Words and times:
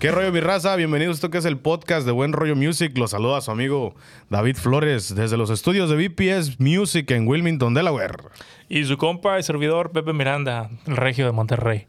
¿Qué 0.00 0.12
rollo, 0.12 0.30
mi 0.30 0.38
raza? 0.40 0.76
Bienvenidos 0.76 1.14
a 1.14 1.16
esto 1.16 1.30
que 1.30 1.38
es 1.38 1.44
el 1.44 1.58
podcast 1.58 2.06
de 2.06 2.12
Buen 2.12 2.32
Rollo 2.32 2.54
Music. 2.54 2.96
Los 2.96 3.10
saluda 3.10 3.40
su 3.40 3.50
amigo 3.50 3.96
David 4.30 4.56
Flores 4.56 5.12
desde 5.14 5.36
los 5.36 5.50
estudios 5.50 5.90
de 5.90 5.96
BPS 6.08 6.60
Music 6.60 7.10
en 7.10 7.26
Wilmington, 7.26 7.74
Delaware. 7.74 8.14
Y 8.68 8.84
su 8.84 8.96
compa 8.96 9.40
y 9.40 9.42
servidor 9.42 9.90
Pepe 9.90 10.12
Miranda, 10.12 10.70
el 10.86 10.96
regio 10.96 11.26
de 11.26 11.32
Monterrey. 11.32 11.86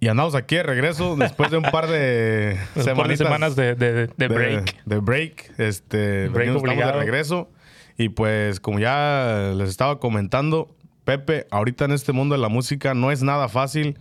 Y 0.00 0.08
andamos 0.08 0.34
aquí 0.34 0.56
de 0.56 0.62
regreso 0.62 1.16
después 1.16 1.50
de 1.50 1.58
un 1.58 1.64
par 1.64 1.86
de 1.86 2.58
Un 2.76 2.96
par 2.96 3.08
de 3.08 3.16
semanas 3.18 3.56
de, 3.56 3.74
de- 3.74 4.06
de 4.06 4.28
break. 4.28 4.84
De, 4.86 4.98
break. 5.00 5.58
Este, 5.58 6.28
Break 6.28 6.48
venimos- 6.48 6.62
estamos 6.62 6.86
de 6.86 6.92
regreso. 6.92 7.50
Y 7.98 8.08
pues, 8.08 8.58
como 8.58 8.78
ya 8.78 9.52
les 9.54 9.68
estaba 9.68 10.00
comentando, 10.00 10.74
Pepe, 11.04 11.46
ahorita 11.50 11.84
en 11.84 11.92
este 11.92 12.12
mundo 12.12 12.34
de 12.34 12.40
la 12.40 12.48
música 12.48 12.94
no 12.94 13.10
es 13.12 13.22
nada 13.22 13.48
fácil. 13.48 13.98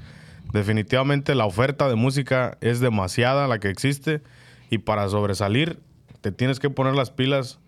Definitivamente 0.54 1.34
la 1.34 1.46
oferta 1.46 1.90
de 1.90 1.96
música 1.96 2.58
es 2.62 2.80
demasiada 2.80 3.48
la 3.48 3.60
que 3.60 3.70
existe. 3.70 4.22
Y 4.70 4.78
para 4.78 5.10
sobresalir, 5.10 5.80
te 6.22 6.32
tienes 6.32 6.60
que 6.60 6.70
poner 6.70 6.94
las 6.94 7.12
pilas 7.12 7.60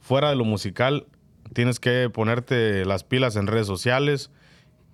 fuera 0.00 0.30
de 0.30 0.36
lo 0.36 0.44
musical. 0.44 1.06
Tienes 1.52 1.80
que 1.80 2.08
ponerte 2.08 2.84
las 2.84 3.02
pilas 3.02 3.34
en 3.34 3.48
redes 3.48 3.66
sociales. 3.66 4.30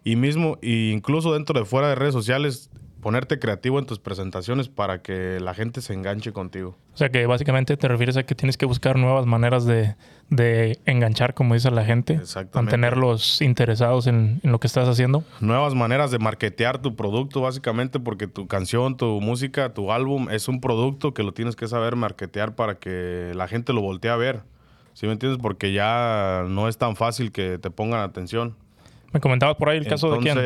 Y 0.02 0.16
mismo, 0.16 0.58
e 0.62 0.90
incluso 0.92 1.34
dentro 1.34 1.58
de 1.58 1.66
fuera 1.66 1.90
de 1.90 1.94
redes 1.94 2.14
sociales, 2.14 2.70
ponerte 3.06 3.38
creativo 3.38 3.78
en 3.78 3.86
tus 3.86 4.00
presentaciones 4.00 4.68
para 4.68 5.00
que 5.00 5.38
la 5.38 5.54
gente 5.54 5.80
se 5.80 5.94
enganche 5.94 6.32
contigo. 6.32 6.76
O 6.92 6.96
sea 6.96 7.08
que 7.08 7.24
básicamente 7.26 7.76
te 7.76 7.86
refieres 7.86 8.16
a 8.16 8.24
que 8.24 8.34
tienes 8.34 8.56
que 8.56 8.66
buscar 8.66 8.96
nuevas 8.96 9.26
maneras 9.26 9.64
de, 9.64 9.94
de 10.28 10.80
enganchar, 10.86 11.32
como 11.32 11.54
dice 11.54 11.70
la 11.70 11.84
gente. 11.84 12.14
Exactamente. 12.14 12.72
Mantenerlos 12.72 13.40
interesados 13.42 14.08
en, 14.08 14.40
en 14.42 14.50
lo 14.50 14.58
que 14.58 14.66
estás 14.66 14.88
haciendo. 14.88 15.22
Nuevas 15.38 15.76
maneras 15.76 16.10
de 16.10 16.18
marketear 16.18 16.82
tu 16.82 16.96
producto, 16.96 17.42
básicamente, 17.42 18.00
porque 18.00 18.26
tu 18.26 18.48
canción, 18.48 18.96
tu 18.96 19.20
música, 19.20 19.72
tu 19.72 19.92
álbum 19.92 20.28
es 20.28 20.48
un 20.48 20.60
producto 20.60 21.14
que 21.14 21.22
lo 21.22 21.32
tienes 21.32 21.54
que 21.54 21.68
saber 21.68 21.94
marketear 21.94 22.56
para 22.56 22.74
que 22.80 23.30
la 23.36 23.46
gente 23.46 23.72
lo 23.72 23.82
voltee 23.82 24.10
a 24.10 24.16
ver. 24.16 24.40
¿Sí 24.94 25.06
me 25.06 25.12
entiendes? 25.12 25.38
Porque 25.40 25.72
ya 25.72 26.44
no 26.48 26.66
es 26.66 26.76
tan 26.76 26.96
fácil 26.96 27.30
que 27.30 27.58
te 27.58 27.70
pongan 27.70 28.00
atención. 28.00 28.56
Me 29.12 29.20
comentabas 29.20 29.54
por 29.54 29.68
ahí 29.68 29.78
el 29.78 29.86
caso 29.86 30.10
de 30.10 30.18
quién. 30.18 30.36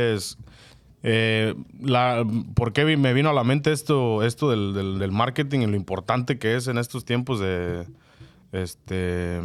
Eh, 1.02 1.54
la, 1.80 2.24
¿por 2.54 2.72
qué 2.72 2.84
vi- 2.84 2.96
me 2.98 3.12
vino 3.14 3.30
a 3.30 3.32
la 3.32 3.42
mente 3.44 3.72
esto, 3.72 4.22
esto 4.22 4.50
del, 4.50 4.74
del- 4.74 4.98
del 4.98 5.12
marketing 5.12 5.60
y 5.60 5.66
lo 5.66 5.76
importante 5.76 6.38
que 6.38 6.56
es 6.56 6.66
en 6.68 6.76
estos 6.78 7.04
tiempos 7.06 7.40
de, 7.40 7.86
este, 8.52 9.40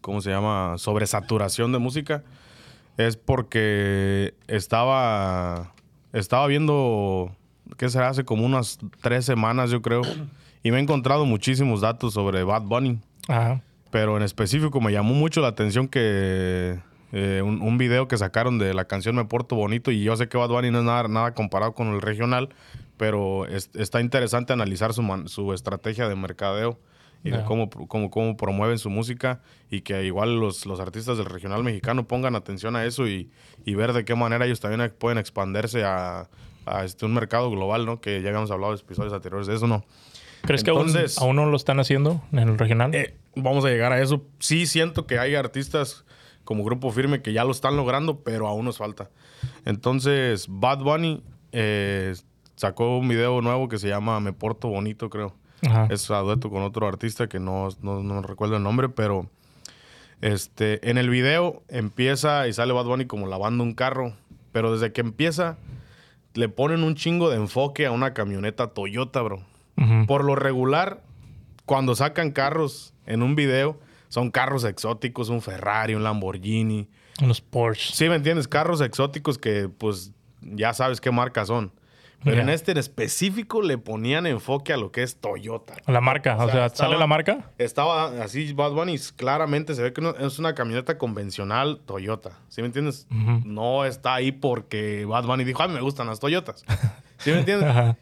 ¿cómo 0.00 0.20
se 0.20 0.30
llama? 0.30 0.74
Sobresaturación 0.78 1.72
de 1.72 1.78
música. 1.78 2.22
Es 2.96 3.16
porque 3.16 4.34
estaba, 4.48 5.72
estaba 6.12 6.46
viendo, 6.46 7.34
¿qué 7.78 7.88
será? 7.88 8.08
Hace 8.10 8.24
como 8.24 8.44
unas 8.44 8.78
tres 9.00 9.24
semanas, 9.24 9.70
yo 9.70 9.80
creo. 9.82 10.02
Y 10.62 10.70
me 10.70 10.78
he 10.78 10.80
encontrado 10.80 11.24
muchísimos 11.24 11.80
datos 11.80 12.14
sobre 12.14 12.44
Bad 12.44 12.62
Bunny. 12.62 12.98
Ajá. 13.28 13.62
Pero 13.90 14.16
en 14.16 14.22
específico 14.22 14.80
me 14.80 14.92
llamó 14.92 15.14
mucho 15.14 15.40
la 15.40 15.48
atención 15.48 15.88
que 15.88 16.78
eh, 17.12 17.42
un, 17.44 17.60
un 17.62 17.78
video 17.78 18.08
que 18.08 18.16
sacaron 18.16 18.58
de 18.58 18.74
la 18.74 18.86
canción 18.86 19.14
Me 19.16 19.24
Porto 19.26 19.54
Bonito 19.54 19.90
y 19.90 20.02
yo 20.02 20.16
sé 20.16 20.28
que 20.28 20.36
Bad 20.38 20.48
Bunny 20.48 20.70
no 20.70 20.78
es 20.78 20.84
nada, 20.84 21.08
nada 21.08 21.34
comparado 21.34 21.74
con 21.74 21.88
el 21.88 22.00
regional, 22.00 22.48
pero 22.96 23.46
es- 23.46 23.70
está 23.74 24.00
interesante 24.00 24.52
analizar 24.52 24.92
su, 24.94 25.02
man- 25.02 25.28
su 25.28 25.52
estrategia 25.52 26.08
de 26.08 26.16
mercadeo 26.16 26.78
y 27.24 27.30
de 27.30 27.38
Ya. 27.38 27.44
cómo, 27.44 27.70
cómo, 27.70 28.10
cómo 28.10 28.36
promueven 28.36 28.78
su 28.78 28.90
música 28.90 29.40
y 29.70 29.82
que 29.82 30.04
igual 30.04 30.40
los, 30.40 30.66
los 30.66 30.80
artistas 30.80 31.16
del 31.18 31.26
regional 31.26 31.62
mexicano 31.62 32.08
pongan 32.08 32.34
atención 32.34 32.74
a 32.76 32.84
eso 32.84 33.06
y, 33.06 33.30
y 33.64 33.74
ver 33.74 33.92
de 33.92 34.04
qué 34.04 34.14
manera 34.14 34.44
ellos 34.46 34.58
también 34.60 34.92
pueden 34.98 35.18
expandirse 35.18 35.84
a, 35.84 36.28
a 36.66 36.84
este, 36.84 37.06
un 37.06 37.14
mercado 37.14 37.50
global, 37.50 37.86
¿no? 37.86 38.00
Que 38.00 38.22
ya 38.22 38.28
habíamos 38.30 38.50
hablado 38.50 38.72
en 38.72 38.80
episodios 38.80 39.12
anteriores 39.12 39.46
de 39.46 39.54
eso, 39.54 39.66
¿no? 39.68 39.84
¿Crees 40.42 40.64
Entonces- 40.66 41.14
que 41.16 41.20
aún, 41.20 41.28
aún 41.28 41.36
no 41.44 41.50
lo 41.50 41.56
están 41.56 41.78
haciendo 41.78 42.22
en 42.32 42.40
el 42.40 42.58
regional? 42.58 42.92
Eh, 42.94 43.14
vamos 43.36 43.64
a 43.64 43.68
llegar 43.68 43.92
a 43.92 44.00
eso. 44.02 44.24
Sí 44.40 44.66
siento 44.66 45.06
que 45.06 45.20
hay 45.20 45.36
artistas 45.36 46.04
como 46.44 46.64
Grupo 46.64 46.90
Firme 46.90 47.22
que 47.22 47.32
ya 47.32 47.44
lo 47.44 47.50
están 47.50 47.76
logrando, 47.76 48.20
pero 48.20 48.48
aún 48.48 48.64
nos 48.64 48.78
falta. 48.78 49.10
Entonces, 49.64 50.46
Bad 50.48 50.78
Bunny 50.80 51.22
eh, 51.52 52.14
sacó 52.56 52.98
un 52.98 53.08
video 53.08 53.40
nuevo 53.40 53.68
que 53.68 53.78
se 53.78 53.88
llama 53.88 54.20
Me 54.20 54.32
Porto 54.32 54.68
Bonito, 54.68 55.10
creo. 55.10 55.34
Ajá. 55.62 55.86
Es 55.90 56.10
a 56.10 56.18
dueto 56.18 56.50
con 56.50 56.62
otro 56.62 56.88
artista 56.88 57.28
que 57.28 57.38
no, 57.38 57.68
no, 57.82 58.02
no 58.02 58.22
recuerdo 58.22 58.56
el 58.56 58.62
nombre, 58.62 58.88
pero 58.88 59.30
este, 60.20 60.88
en 60.88 60.98
el 60.98 61.10
video 61.10 61.62
empieza 61.68 62.48
y 62.48 62.52
sale 62.52 62.72
Bad 62.72 62.86
Bunny 62.86 63.06
como 63.06 63.26
lavando 63.26 63.62
un 63.62 63.74
carro, 63.74 64.14
pero 64.52 64.72
desde 64.72 64.92
que 64.92 65.00
empieza 65.00 65.56
le 66.34 66.48
ponen 66.48 66.82
un 66.82 66.94
chingo 66.94 67.30
de 67.30 67.36
enfoque 67.36 67.86
a 67.86 67.92
una 67.92 68.14
camioneta 68.14 68.68
Toyota, 68.68 69.22
bro. 69.22 69.42
Por 70.06 70.22
lo 70.22 70.36
regular, 70.36 71.02
cuando 71.66 71.96
sacan 71.96 72.30
carros 72.30 72.94
en 73.04 73.22
un 73.22 73.34
video, 73.34 73.80
son 74.12 74.30
carros 74.30 74.64
exóticos, 74.64 75.30
un 75.30 75.40
Ferrari, 75.40 75.94
un 75.94 76.02
Lamborghini. 76.04 76.86
Unos 77.22 77.40
Porsche. 77.40 77.94
Sí, 77.94 78.08
¿me 78.10 78.16
entiendes? 78.16 78.46
Carros 78.46 78.82
exóticos 78.82 79.38
que 79.38 79.70
pues 79.70 80.12
ya 80.42 80.74
sabes 80.74 81.00
qué 81.00 81.10
marca 81.10 81.46
son. 81.46 81.72
Pero 82.24 82.40
en 82.40 82.50
este 82.50 82.70
en 82.70 82.78
específico 82.78 83.62
le 83.62 83.78
ponían 83.78 84.26
enfoque 84.26 84.72
a 84.72 84.76
lo 84.76 84.92
que 84.92 85.02
es 85.02 85.16
Toyota. 85.16 85.74
A 85.86 85.90
la 85.90 86.00
marca. 86.00 86.36
O, 86.36 86.42
O 86.42 86.44
sea, 86.44 86.52
sea, 86.52 86.66
estaba- 86.66 86.88
¿sale 86.90 86.98
la 87.00 87.06
marca? 87.08 87.50
Estaba 87.58 88.22
así, 88.22 88.52
Bad 88.52 88.72
Bunny 88.72 88.96
claramente 89.16 89.74
se 89.74 89.82
ve 89.82 89.92
que 89.92 90.02
no- 90.02 90.10
es 90.16 90.38
una 90.38 90.54
camioneta 90.54 90.98
convencional 90.98 91.80
Toyota. 91.84 92.38
¿Sí 92.48 92.60
me 92.60 92.66
entiendes? 92.68 93.06
No 93.10 93.84
está 93.84 94.14
ahí 94.14 94.30
porque 94.30 95.04
Bad 95.04 95.24
Bunny 95.24 95.42
dijo, 95.44 95.62
a 95.64 95.68
mí 95.68 95.74
me 95.74 95.80
gustan 95.80 96.06
las 96.06 96.20
Toyotas. 96.20 96.64
¿Sí 97.18 97.30
me 97.32 97.38
entiendes? 97.40 97.96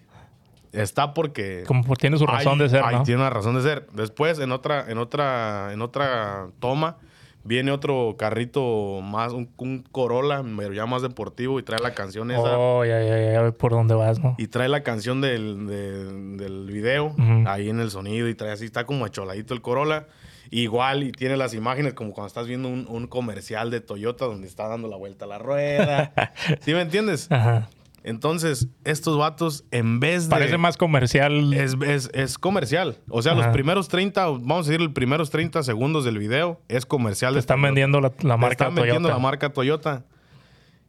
Está 0.72 1.14
porque 1.14 1.64
Como 1.66 1.96
tiene 1.96 2.16
su 2.18 2.26
razón 2.26 2.58
de 2.58 2.68
ser, 2.68 2.84
ahí 2.84 2.96
¿no? 2.96 3.02
tiene 3.02 3.20
una 3.20 3.30
razón 3.30 3.54
de 3.56 3.62
ser. 3.62 3.86
Después, 3.92 4.38
en 4.38 4.52
otra, 4.52 4.84
en 4.88 4.98
otra, 4.98 5.72
en 5.72 5.82
otra 5.82 6.46
toma, 6.60 6.96
viene 7.42 7.72
otro 7.72 8.14
carrito 8.18 9.00
más, 9.02 9.32
un, 9.32 9.48
un 9.56 9.82
Corolla, 9.90 10.42
pero 10.56 10.72
ya 10.72 10.86
más 10.86 11.02
deportivo, 11.02 11.58
y 11.58 11.62
trae 11.62 11.80
la 11.80 11.94
canción 11.94 12.30
esa. 12.30 12.56
Oh, 12.58 12.84
ya, 12.84 13.02
ya, 13.02 13.18
ya, 13.18 13.32
ya 13.42 13.50
por 13.52 13.72
dónde 13.72 13.94
vas, 13.94 14.20
¿no? 14.20 14.34
Y 14.38 14.46
trae 14.48 14.68
la 14.68 14.82
canción 14.82 15.20
del, 15.20 15.66
de- 15.66 16.36
del 16.36 16.66
video, 16.70 17.14
ahí 17.46 17.68
en 17.68 17.80
el 17.80 17.90
sonido, 17.90 18.28
y 18.28 18.34
trae 18.34 18.52
así, 18.52 18.64
está 18.66 18.84
como 18.84 19.04
acholadito 19.04 19.54
el 19.54 19.62
Corolla. 19.62 20.06
Igual, 20.52 21.04
y 21.04 21.12
tiene 21.12 21.36
las 21.36 21.54
imágenes 21.54 21.94
como 21.94 22.12
cuando 22.12 22.26
estás 22.26 22.46
viendo 22.48 22.68
un, 22.68 22.84
un 22.88 23.06
comercial 23.06 23.70
de 23.70 23.80
Toyota 23.80 24.24
donde 24.24 24.48
está 24.48 24.66
dando 24.66 24.88
la 24.88 24.96
vuelta 24.96 25.24
a 25.24 25.28
la 25.28 25.38
rueda. 25.38 26.12
¿Sí 26.60 26.74
me 26.74 26.80
entiendes? 26.82 27.30
Ajá. 27.30 27.68
Entonces, 28.02 28.68
estos 28.84 29.18
vatos, 29.18 29.64
en 29.70 30.00
vez 30.00 30.24
de... 30.24 30.30
Parece 30.30 30.56
más 30.58 30.76
comercial. 30.78 31.52
Es, 31.52 31.76
es- 31.86 32.10
es 32.14 32.38
comercial. 32.38 32.96
O 33.08 33.20
sea, 33.22 33.34
los 33.34 33.46
primeros 33.48 33.88
30, 33.88 34.26
vamos 34.26 34.66
a 34.66 34.70
decir, 34.70 34.80
los 34.80 34.92
primeros 34.94 35.30
30 35.30 35.62
segundos 35.62 36.04
del 36.04 36.18
video 36.18 36.60
es 36.68 36.86
comercial. 36.86 37.34
Te 37.34 37.40
están 37.40 37.60
vendiendo 37.60 38.00
la, 38.00 38.08
la 38.08 38.14
Te 38.16 38.24
marca 38.26 38.48
están 38.52 38.74
vendiendo 38.74 39.08
la 39.10 39.18
marca 39.18 39.52
Toyota. 39.52 40.04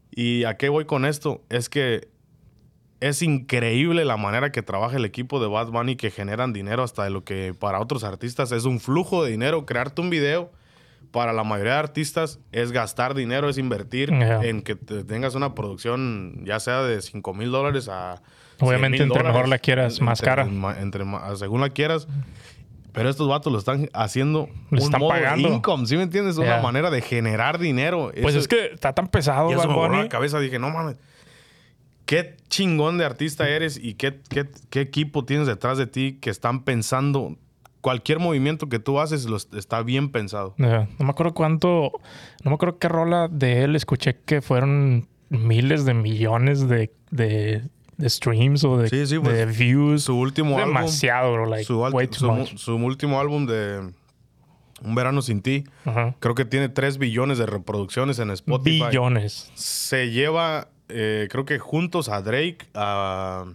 ¿Y 0.09 0.45
a 0.45 0.55
qué 0.57 0.69
voy 0.69 0.85
con 0.85 1.05
esto? 1.05 1.43
Es 1.49 1.67
que 1.69 2.07
es 3.01 3.21
increíble 3.21 4.05
la 4.05 4.15
manera 4.15 4.51
que 4.51 4.61
trabaja 4.61 4.95
el 4.97 5.05
equipo 5.05 5.39
de 5.41 5.47
Bad 5.47 5.67
Bunny 5.71 5.95
que 5.95 6.11
generan 6.11 6.53
dinero 6.53 6.83
hasta 6.83 7.03
de 7.03 7.09
lo 7.09 7.23
que 7.23 7.53
para 7.57 7.79
otros 7.79 8.03
artistas 8.03 8.51
es 8.51 8.65
un 8.65 8.79
flujo 8.79 9.23
de 9.23 9.31
dinero. 9.31 9.65
Crearte 9.65 10.01
un 10.01 10.09
video 10.09 10.51
para 11.11 11.33
la 11.33 11.43
mayoría 11.43 11.73
de 11.73 11.79
artistas 11.79 12.39
es 12.51 12.71
gastar 12.71 13.13
dinero, 13.13 13.49
es 13.49 13.57
invertir 13.57 14.11
en 14.13 14.61
que 14.61 14.75
te- 14.75 15.03
tengas 15.03 15.35
una 15.35 15.53
producción 15.53 16.43
ya 16.45 16.59
sea 16.59 16.81
de 16.83 17.01
5 17.01 17.33
mil 17.33 17.51
dólares 17.51 17.89
a... 17.89 18.21
Obviamente, 18.59 18.97
100,000 18.97 19.17
entre 19.17 19.23
mejor 19.23 19.47
la 19.49 19.57
quieras, 19.59 19.99
más 20.01 20.19
Entre- 20.19 20.25
cara. 20.29 20.45
ma- 20.45 20.79
entre 20.79 21.03
ma- 21.03 21.35
según 21.35 21.61
la 21.61 21.69
quieras. 21.69 22.07
Pero 22.93 23.09
estos 23.09 23.27
vatos 23.27 23.51
lo 23.51 23.57
están 23.59 23.89
haciendo 23.93 24.49
un 24.69 24.77
están 24.77 24.99
modo 24.99 25.09
pagando. 25.11 25.47
income, 25.47 25.85
¿sí 25.87 25.95
me 25.97 26.03
entiendes? 26.03 26.37
Una 26.37 26.57
Ya. 26.57 26.61
manera 26.61 26.89
de 26.91 27.01
generar 27.01 27.57
dinero. 27.57 28.11
Pues 28.21 28.35
Eso- 28.35 28.39
es 28.39 28.47
que 28.47 28.65
está 28.73 28.93
tan 28.93 29.07
pesado, 29.07 29.49
y 29.49 29.53
eso 29.53 29.67
me 29.67 29.73
voló 29.73 30.03
la 30.03 30.09
cabeza. 30.09 30.39
Dije, 30.39 30.59
no 30.59 30.69
mames. 30.69 30.97
Qué 32.05 32.35
chingón 32.49 32.97
de 32.97 33.05
artista 33.05 33.47
eres 33.47 33.77
y 33.81 33.93
qué, 33.93 34.19
qué- 34.29 34.49
qué 34.69 34.81
equipo 34.81 35.23
tienes 35.23 35.47
detrás 35.47 35.77
de 35.77 35.87
ti 35.87 36.17
que 36.21 36.29
están 36.29 36.63
pensando. 36.63 37.37
Cualquier 37.81 38.19
movimiento 38.19 38.69
que 38.69 38.79
tú 38.79 38.99
haces 38.99 39.25
los- 39.25 39.47
está 39.53 39.81
bien 39.83 40.09
pensado. 40.11 40.53
No 40.57 40.87
me 40.99 41.09
acuerdo 41.09 41.33
cuánto, 41.33 41.91
no 42.43 42.51
me 42.51 42.53
acuerdo 42.53 42.77
qué 42.77 42.87
rola 42.87 43.27
de 43.27 43.63
él 43.63 43.75
escuché 43.75 44.17
que 44.23 44.41
fueron 44.41 45.07
miles 45.29 45.85
de 45.85 45.93
millones 45.95 46.67
de, 46.67 46.91
de, 47.09 47.63
de 47.97 48.09
streams 48.09 48.63
o 48.63 48.77
de, 48.77 48.89
Sí, 48.89 49.07
sí, 49.07 49.17
pues, 49.19 49.35
de 49.35 49.45
views. 49.47 50.03
Su 50.03 50.15
último 50.17 50.57
álbum. 50.59 50.75
Demasiado, 50.75 51.33
bro. 51.33 51.45
Like, 51.47 51.65
su, 51.65 51.79
way 51.81 52.07
too 52.07 52.15
su- 52.19 52.31
much. 52.31 52.55
su 52.57 52.75
último 52.75 53.19
álbum 53.19 53.45
de 53.47 53.91
Un 54.83 54.95
Verano 54.95 55.21
Sin 55.21 55.41
Ti. 55.41 55.63
Creo 56.19 56.35
que 56.35 56.45
tiene 56.45 56.69
3 56.69 56.97
billones 56.99 57.37
de 57.39 57.45
reproducciones 57.47 58.19
en 58.19 58.29
Spotify. 58.31 58.83
Billones. 58.89 59.51
Se 59.55 60.11
lleva, 60.11 60.67
eh, 60.89 61.27
creo 61.31 61.45
que 61.45 61.57
juntos 61.59 62.09
a 62.09 62.21
Drake, 62.21 62.57
a 62.75 63.45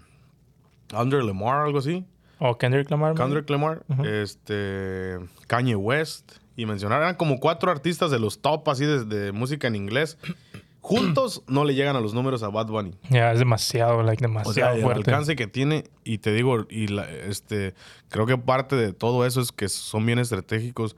Under 0.99 1.23
Lamar, 1.23 1.67
algo 1.67 1.79
así. 1.79 2.05
O 2.39 2.59
Kendrick 2.59 2.91
Lamar. 2.91 3.15
Kendrick 3.15 3.49
Lamar, 3.51 3.83
este, 4.05 5.19
Kanye 5.47 5.77
West. 5.77 6.33
Y 6.59 6.65
mencionar, 6.65 7.03
eran 7.03 7.17
como 7.17 7.39
cuatro 7.39 7.71
artistas 7.71 8.11
de 8.11 8.19
los 8.19 8.41
top 8.41 8.69
así 8.71 8.85
de, 8.87 9.05
de 9.05 9.33
música 9.33 9.67
en 9.69 9.77
inglés. 9.77 10.17
juntos 10.81 11.43
no 11.49 11.65
le 11.65 11.75
llegan 11.75 11.97
a 11.97 12.01
los 12.01 12.15
números 12.15 12.43
a 12.45 12.49
Bad 12.49 12.69
Bunny. 12.69 12.95
Ya, 13.11 13.33
es 13.33 13.41
demasiado, 13.41 14.03
like, 14.05 14.25
O 14.25 14.29
demasiado 14.29 14.53
sea, 14.55 14.73
el 14.75 14.83
fuerte. 14.83 15.11
alcance 15.11 15.35
que 15.37 15.47
tiene, 15.49 15.85
y 16.05 16.19
te 16.19 16.33
digo, 16.33 16.65
y 16.71 16.87
la- 16.87 17.11
este, 17.11 17.75
creo 18.09 18.25
que 18.25 18.39
parte 18.39 18.77
de 18.77 18.93
todo 18.93 19.27
eso 19.27 19.41
es 19.41 19.51
que 19.53 19.69
son 19.69 20.07
bien 20.07 20.19
estratégicos. 20.21 20.97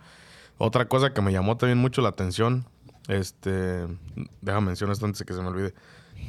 Otra 0.58 0.88
cosa 0.88 1.14
que 1.14 1.22
me 1.22 1.32
llamó 1.32 1.56
también 1.56 1.78
mucho 1.78 2.02
la 2.02 2.10
atención, 2.10 2.66
este, 3.08 3.86
déjame 4.42 4.66
mencionar 4.66 4.92
esto 4.92 5.06
antes 5.06 5.20
de 5.20 5.24
que 5.24 5.32
se 5.32 5.40
me 5.40 5.48
olvide. 5.48 5.72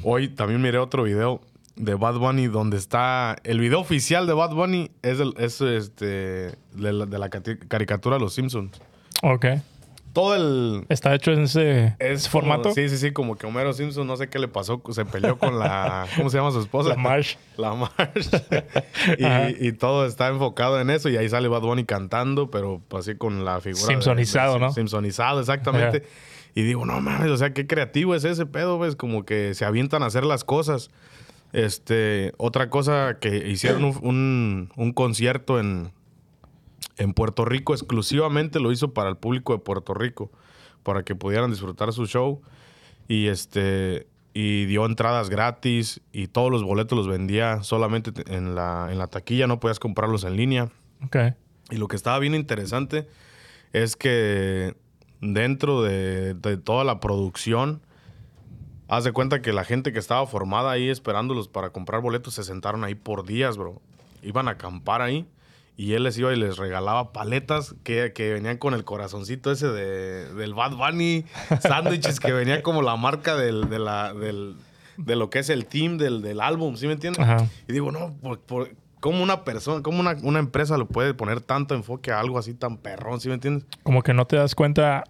Hoy 0.04 0.28
también 0.28 0.62
miré 0.62 0.78
otro 0.78 1.02
video 1.02 1.40
de 1.76 1.94
Bad 1.94 2.18
Bunny 2.18 2.46
donde 2.48 2.76
está, 2.76 3.36
el 3.44 3.60
video 3.60 3.80
oficial 3.80 4.26
de 4.26 4.32
Bad 4.34 4.54
Bunny 4.54 4.90
es, 5.02 5.20
el, 5.20 5.34
es 5.38 5.60
este, 5.60 6.04
de 6.04 6.92
la, 6.92 7.06
de 7.06 7.18
la 7.18 7.30
cati- 7.30 7.58
caricatura 7.68 8.16
de 8.16 8.20
Los 8.20 8.34
Simpsons. 8.34 8.80
Ok. 9.22 9.46
Todo 10.12 10.34
el, 10.34 10.86
Está 10.88 11.14
hecho 11.14 11.30
en 11.30 11.42
ese, 11.44 11.94
es 12.00 12.28
como- 12.28 12.42
formato. 12.42 12.72
sí, 12.74 12.88
sí, 12.88 12.98
sí, 12.98 13.12
como 13.12 13.36
que 13.38 13.46
Homero 13.46 13.72
Simpson, 13.72 14.04
no 14.08 14.16
sé 14.16 14.28
qué 14.28 14.40
le 14.40 14.48
pasó, 14.48 14.82
se 14.90 15.04
peleó 15.04 15.38
con 15.38 15.58
la, 15.60 16.06
¿cómo 16.16 16.28
se 16.30 16.36
llama 16.38 16.50
su 16.50 16.60
esposa? 16.60 16.88
La 16.90 16.96
Marsh. 16.96 17.36
La 17.56 17.74
Marsh. 17.74 18.28
Y, 19.18 19.68
y 19.68 19.72
todo 19.72 20.06
está 20.06 20.28
enfocado 20.28 20.80
en 20.80 20.90
eso. 20.90 21.08
Y 21.08 21.16
ahí 21.16 21.28
sale 21.28 21.46
Bad 21.48 21.62
Bunny 21.62 21.84
cantando, 21.84 22.50
pero 22.50 22.82
así 22.98 23.14
con 23.14 23.44
la 23.44 23.60
figura. 23.60 23.86
Simpsonizado, 23.86 24.54
de- 24.54 24.60
¿no? 24.60 24.72
Simpsonizado, 24.72 25.38
exactamente. 25.40 26.02
Y 26.56 26.62
digo, 26.62 26.84
no 26.84 27.00
mames, 27.00 27.30
o 27.30 27.36
sea, 27.36 27.54
qué 27.54 27.68
creativo 27.68 28.16
es 28.16 28.24
ese 28.24 28.44
pedo, 28.46 28.80
ves, 28.80 28.96
como 28.96 29.24
que 29.24 29.54
se 29.54 29.64
avientan 29.64 30.02
a 30.02 30.06
hacer 30.06 30.24
las 30.24 30.42
cosas. 30.42 30.90
Este, 31.52 32.32
otra 32.36 32.70
cosa 32.70 33.18
que 33.20 33.48
hicieron 33.48 33.84
un, 33.84 33.98
un- 34.02 34.72
un 34.76 34.92
concierto 34.92 35.58
en, 35.58 35.90
en 36.96 37.12
Puerto 37.12 37.44
Rico, 37.44 37.72
exclusivamente 37.74 38.60
lo 38.60 38.70
hizo 38.72 38.92
para 38.94 39.08
el 39.10 39.16
público 39.16 39.52
de 39.52 39.58
Puerto 39.58 39.94
Rico, 39.94 40.30
para 40.82 41.02
que 41.02 41.14
pudieran 41.14 41.50
disfrutar 41.50 41.92
su 41.92 42.06
show. 42.06 42.40
Y 43.08 43.26
este 43.26 44.06
y 44.32 44.66
dio 44.66 44.86
entradas 44.86 45.28
gratis 45.28 46.00
y 46.12 46.28
todos 46.28 46.52
los 46.52 46.62
boletos 46.62 46.96
los 46.96 47.08
vendía 47.08 47.64
solamente 47.64 48.12
te- 48.12 48.32
en 48.36 48.54
la, 48.54 48.86
en 48.92 48.98
la 48.98 49.08
taquilla, 49.08 49.48
no 49.48 49.58
podías 49.58 49.80
comprarlos 49.80 50.22
en 50.22 50.36
línea. 50.36 50.68
Y 51.70 51.76
lo 51.78 51.88
que 51.88 51.96
estaba 51.96 52.16
bien 52.20 52.36
interesante 52.36 53.08
es 53.72 53.96
que 53.96 54.76
dentro 55.20 55.82
de, 55.82 56.34
de 56.34 56.56
toda 56.58 56.84
la 56.84 57.00
producción, 57.00 57.82
haz 58.90 59.04
de 59.04 59.12
cuenta 59.12 59.40
que 59.40 59.52
la 59.52 59.64
gente 59.64 59.92
que 59.92 59.98
estaba 59.98 60.26
formada 60.26 60.70
ahí 60.70 60.88
esperándolos 60.90 61.48
para 61.48 61.70
comprar 61.70 62.00
boletos 62.02 62.34
se 62.34 62.44
sentaron 62.44 62.84
ahí 62.84 62.94
por 62.94 63.24
días, 63.24 63.56
bro. 63.56 63.80
Iban 64.22 64.48
a 64.48 64.52
acampar 64.52 65.00
ahí 65.00 65.26
y 65.76 65.94
él 65.94 66.02
les 66.02 66.18
iba 66.18 66.30
y 66.32 66.36
les 66.36 66.58
regalaba 66.58 67.12
paletas 67.12 67.74
que, 67.84 68.12
que 68.12 68.32
venían 68.34 68.58
con 68.58 68.74
el 68.74 68.84
corazoncito 68.84 69.50
ese 69.50 69.68
de, 69.68 70.34
del 70.34 70.52
Bad 70.52 70.72
Bunny, 70.76 71.24
sándwiches 71.60 72.20
que 72.20 72.32
venían 72.32 72.60
como 72.62 72.82
la 72.82 72.96
marca 72.96 73.36
del, 73.36 73.70
de, 73.70 73.78
la, 73.78 74.12
del, 74.12 74.56
de 74.98 75.16
lo 75.16 75.30
que 75.30 75.38
es 75.38 75.48
el 75.48 75.64
team 75.66 75.96
del, 75.96 76.20
del 76.20 76.40
álbum, 76.42 76.76
¿sí 76.76 76.86
me 76.86 76.92
entiendes? 76.94 77.22
Ajá. 77.22 77.46
Y 77.66 77.72
digo, 77.72 77.92
no, 77.92 78.12
por, 78.20 78.40
por- 78.40 78.70
¿cómo 79.00 79.22
una 79.22 79.44
persona, 79.44 79.82
cómo 79.82 80.00
una, 80.00 80.16
una 80.22 80.38
empresa 80.40 80.76
le 80.76 80.84
puede 80.84 81.14
poner 81.14 81.40
tanto 81.40 81.74
enfoque 81.74 82.12
a 82.12 82.20
algo 82.20 82.38
así 82.38 82.52
tan 82.52 82.76
perrón, 82.76 83.18
¿sí 83.18 83.28
me 83.28 83.34
entiendes? 83.34 83.64
Como 83.82 84.02
que 84.02 84.12
no 84.12 84.26
te 84.26 84.36
das 84.36 84.54
cuenta 84.54 85.04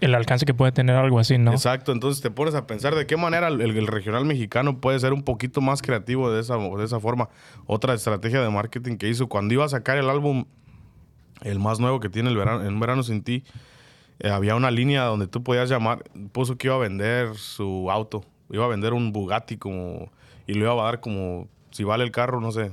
el 0.00 0.14
alcance 0.14 0.46
que 0.46 0.54
puede 0.54 0.72
tener 0.72 0.96
algo 0.96 1.18
así, 1.18 1.38
¿no? 1.38 1.52
Exacto, 1.52 1.92
entonces 1.92 2.22
te 2.22 2.30
pones 2.30 2.54
a 2.54 2.66
pensar 2.66 2.94
de 2.94 3.06
qué 3.06 3.16
manera 3.16 3.48
el, 3.48 3.60
el 3.60 3.86
regional 3.86 4.24
mexicano 4.24 4.80
puede 4.80 4.98
ser 5.00 5.12
un 5.12 5.22
poquito 5.22 5.60
más 5.60 5.82
creativo 5.82 6.30
de 6.30 6.40
esa, 6.40 6.56
de 6.56 6.84
esa 6.84 7.00
forma. 7.00 7.28
Otra 7.66 7.94
estrategia 7.94 8.40
de 8.40 8.50
marketing 8.50 8.96
que 8.96 9.08
hizo 9.08 9.28
cuando 9.28 9.54
iba 9.54 9.64
a 9.64 9.68
sacar 9.68 9.98
el 9.98 10.08
álbum, 10.10 10.44
el 11.42 11.58
más 11.58 11.80
nuevo 11.80 12.00
que 12.00 12.08
tiene 12.08 12.30
el 12.30 12.36
verano, 12.36 12.64
en 12.64 12.78
Verano 12.80 13.02
Sin 13.02 13.22
Ti, 13.22 13.44
eh, 14.18 14.30
había 14.30 14.54
una 14.54 14.70
línea 14.70 15.04
donde 15.04 15.26
tú 15.26 15.42
podías 15.42 15.68
llamar, 15.68 16.04
puso 16.32 16.56
que 16.56 16.68
iba 16.68 16.76
a 16.76 16.78
vender 16.78 17.34
su 17.34 17.90
auto, 17.90 18.24
iba 18.50 18.64
a 18.64 18.68
vender 18.68 18.92
un 18.92 19.12
Bugatti 19.12 19.56
como, 19.58 20.10
y 20.46 20.54
lo 20.54 20.64
iba 20.64 20.82
a 20.82 20.84
dar 20.84 21.00
como, 21.00 21.48
si 21.70 21.84
vale 21.84 22.04
el 22.04 22.10
carro, 22.10 22.40
no 22.40 22.50
sé, 22.52 22.72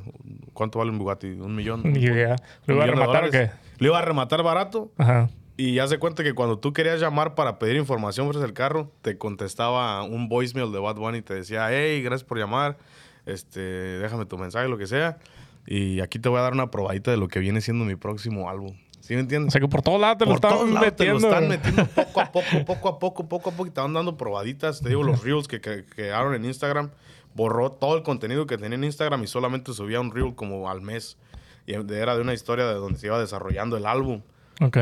¿cuánto 0.53 0.79
vale 0.79 0.91
un 0.91 0.99
Bugatti? 0.99 1.27
¿Un 1.27 1.55
millón? 1.55 1.81
Ni 1.83 1.99
idea. 1.99 2.37
¿Lo 2.65 2.75
iba 2.75 2.85
a 2.85 2.87
rematar 2.87 3.25
o 3.25 3.31
qué? 3.31 3.51
Lo 3.79 3.87
iba 3.87 3.99
a 3.99 4.01
rematar 4.01 4.43
barato 4.43 4.91
Ajá. 4.97 5.29
Y 5.57 5.75
ya 5.75 5.87
se 5.87 5.97
cuenta 5.99 6.23
que 6.23 6.33
cuando 6.33 6.57
tú 6.59 6.73
querías 6.73 6.99
llamar 6.99 7.35
para 7.35 7.59
pedir 7.59 7.75
información 7.75 8.31
sobre 8.33 8.47
el 8.47 8.53
carro, 8.53 8.91
te 9.01 9.17
contestaba 9.17 10.01
un 10.03 10.27
voicemail 10.29 10.71
de 10.71 10.79
Bad 10.79 10.95
Bunny 10.95 11.19
y 11.19 11.21
te 11.21 11.33
decía, 11.35 11.67
hey, 11.71 12.01
gracias 12.01 12.27
por 12.27 12.37
llamar, 12.39 12.77
este, 13.25 13.59
déjame 13.59 14.25
tu 14.25 14.37
mensaje, 14.37 14.67
lo 14.67 14.77
que 14.77 14.87
sea. 14.87 15.17
Y 15.65 16.01
aquí 16.01 16.19
te 16.19 16.27
voy 16.29 16.39
a 16.39 16.41
dar 16.41 16.53
una 16.53 16.69
probadita 16.71 17.11
de 17.11 17.17
lo 17.17 17.27
que 17.27 17.39
viene 17.39 17.61
siendo 17.61 17.85
mi 17.85 17.95
próximo 17.95 18.49
álbum. 18.49 18.75
¿Sí 18.99 19.13
me 19.13 19.19
O 19.19 19.21
entiendes? 19.21 19.51
sea 19.53 19.59
que 19.61 19.67
por 19.67 19.81
todos 19.81 19.99
lados 19.99 20.17
te 20.17 20.25
lo 20.25 20.31
Por 20.31 20.35
están 20.37 20.51
todos 20.51 20.69
lados 20.71 20.95
te 20.95 21.05
lo 21.05 21.13
metiendo. 21.19 21.27
están 21.27 21.47
metiendo 21.49 21.85
poco 21.87 22.21
a 22.21 22.31
poco, 22.31 22.65
poco 22.65 22.89
a 22.89 22.99
poco, 22.99 23.27
poco 23.29 23.49
a 23.49 23.53
poco. 23.53 23.67
Y 23.67 23.71
te 23.71 23.81
van 23.81 23.93
dando 23.93 24.15
probaditas. 24.17 24.79
Te 24.81 24.89
digo, 24.89 25.03
los 25.03 25.23
reels 25.23 25.47
que 25.49 25.59
que- 25.61 25.85
crearon 25.85 26.33
en 26.35 26.45
Instagram. 26.45 26.89
Borró 27.35 27.71
todo 27.71 27.97
el 27.97 28.03
contenido 28.03 28.45
que 28.45 28.57
tenía 28.57 28.75
en 28.77 28.83
Instagram 28.85 29.23
y 29.23 29.27
solamente 29.27 29.73
subía 29.73 29.99
un 29.99 30.11
reel 30.13 30.35
como 30.35 30.69
al 30.69 30.81
mes. 30.81 31.17
Y 31.65 31.73
era 31.73 32.15
de 32.15 32.21
una 32.21 32.33
historia 32.33 32.65
de 32.67 32.75
donde 32.75 32.97
se 32.99 33.07
iba 33.07 33.19
desarrollando 33.19 33.75
el 33.75 33.85
álbum. 33.85 34.21
Ok. 34.61 34.77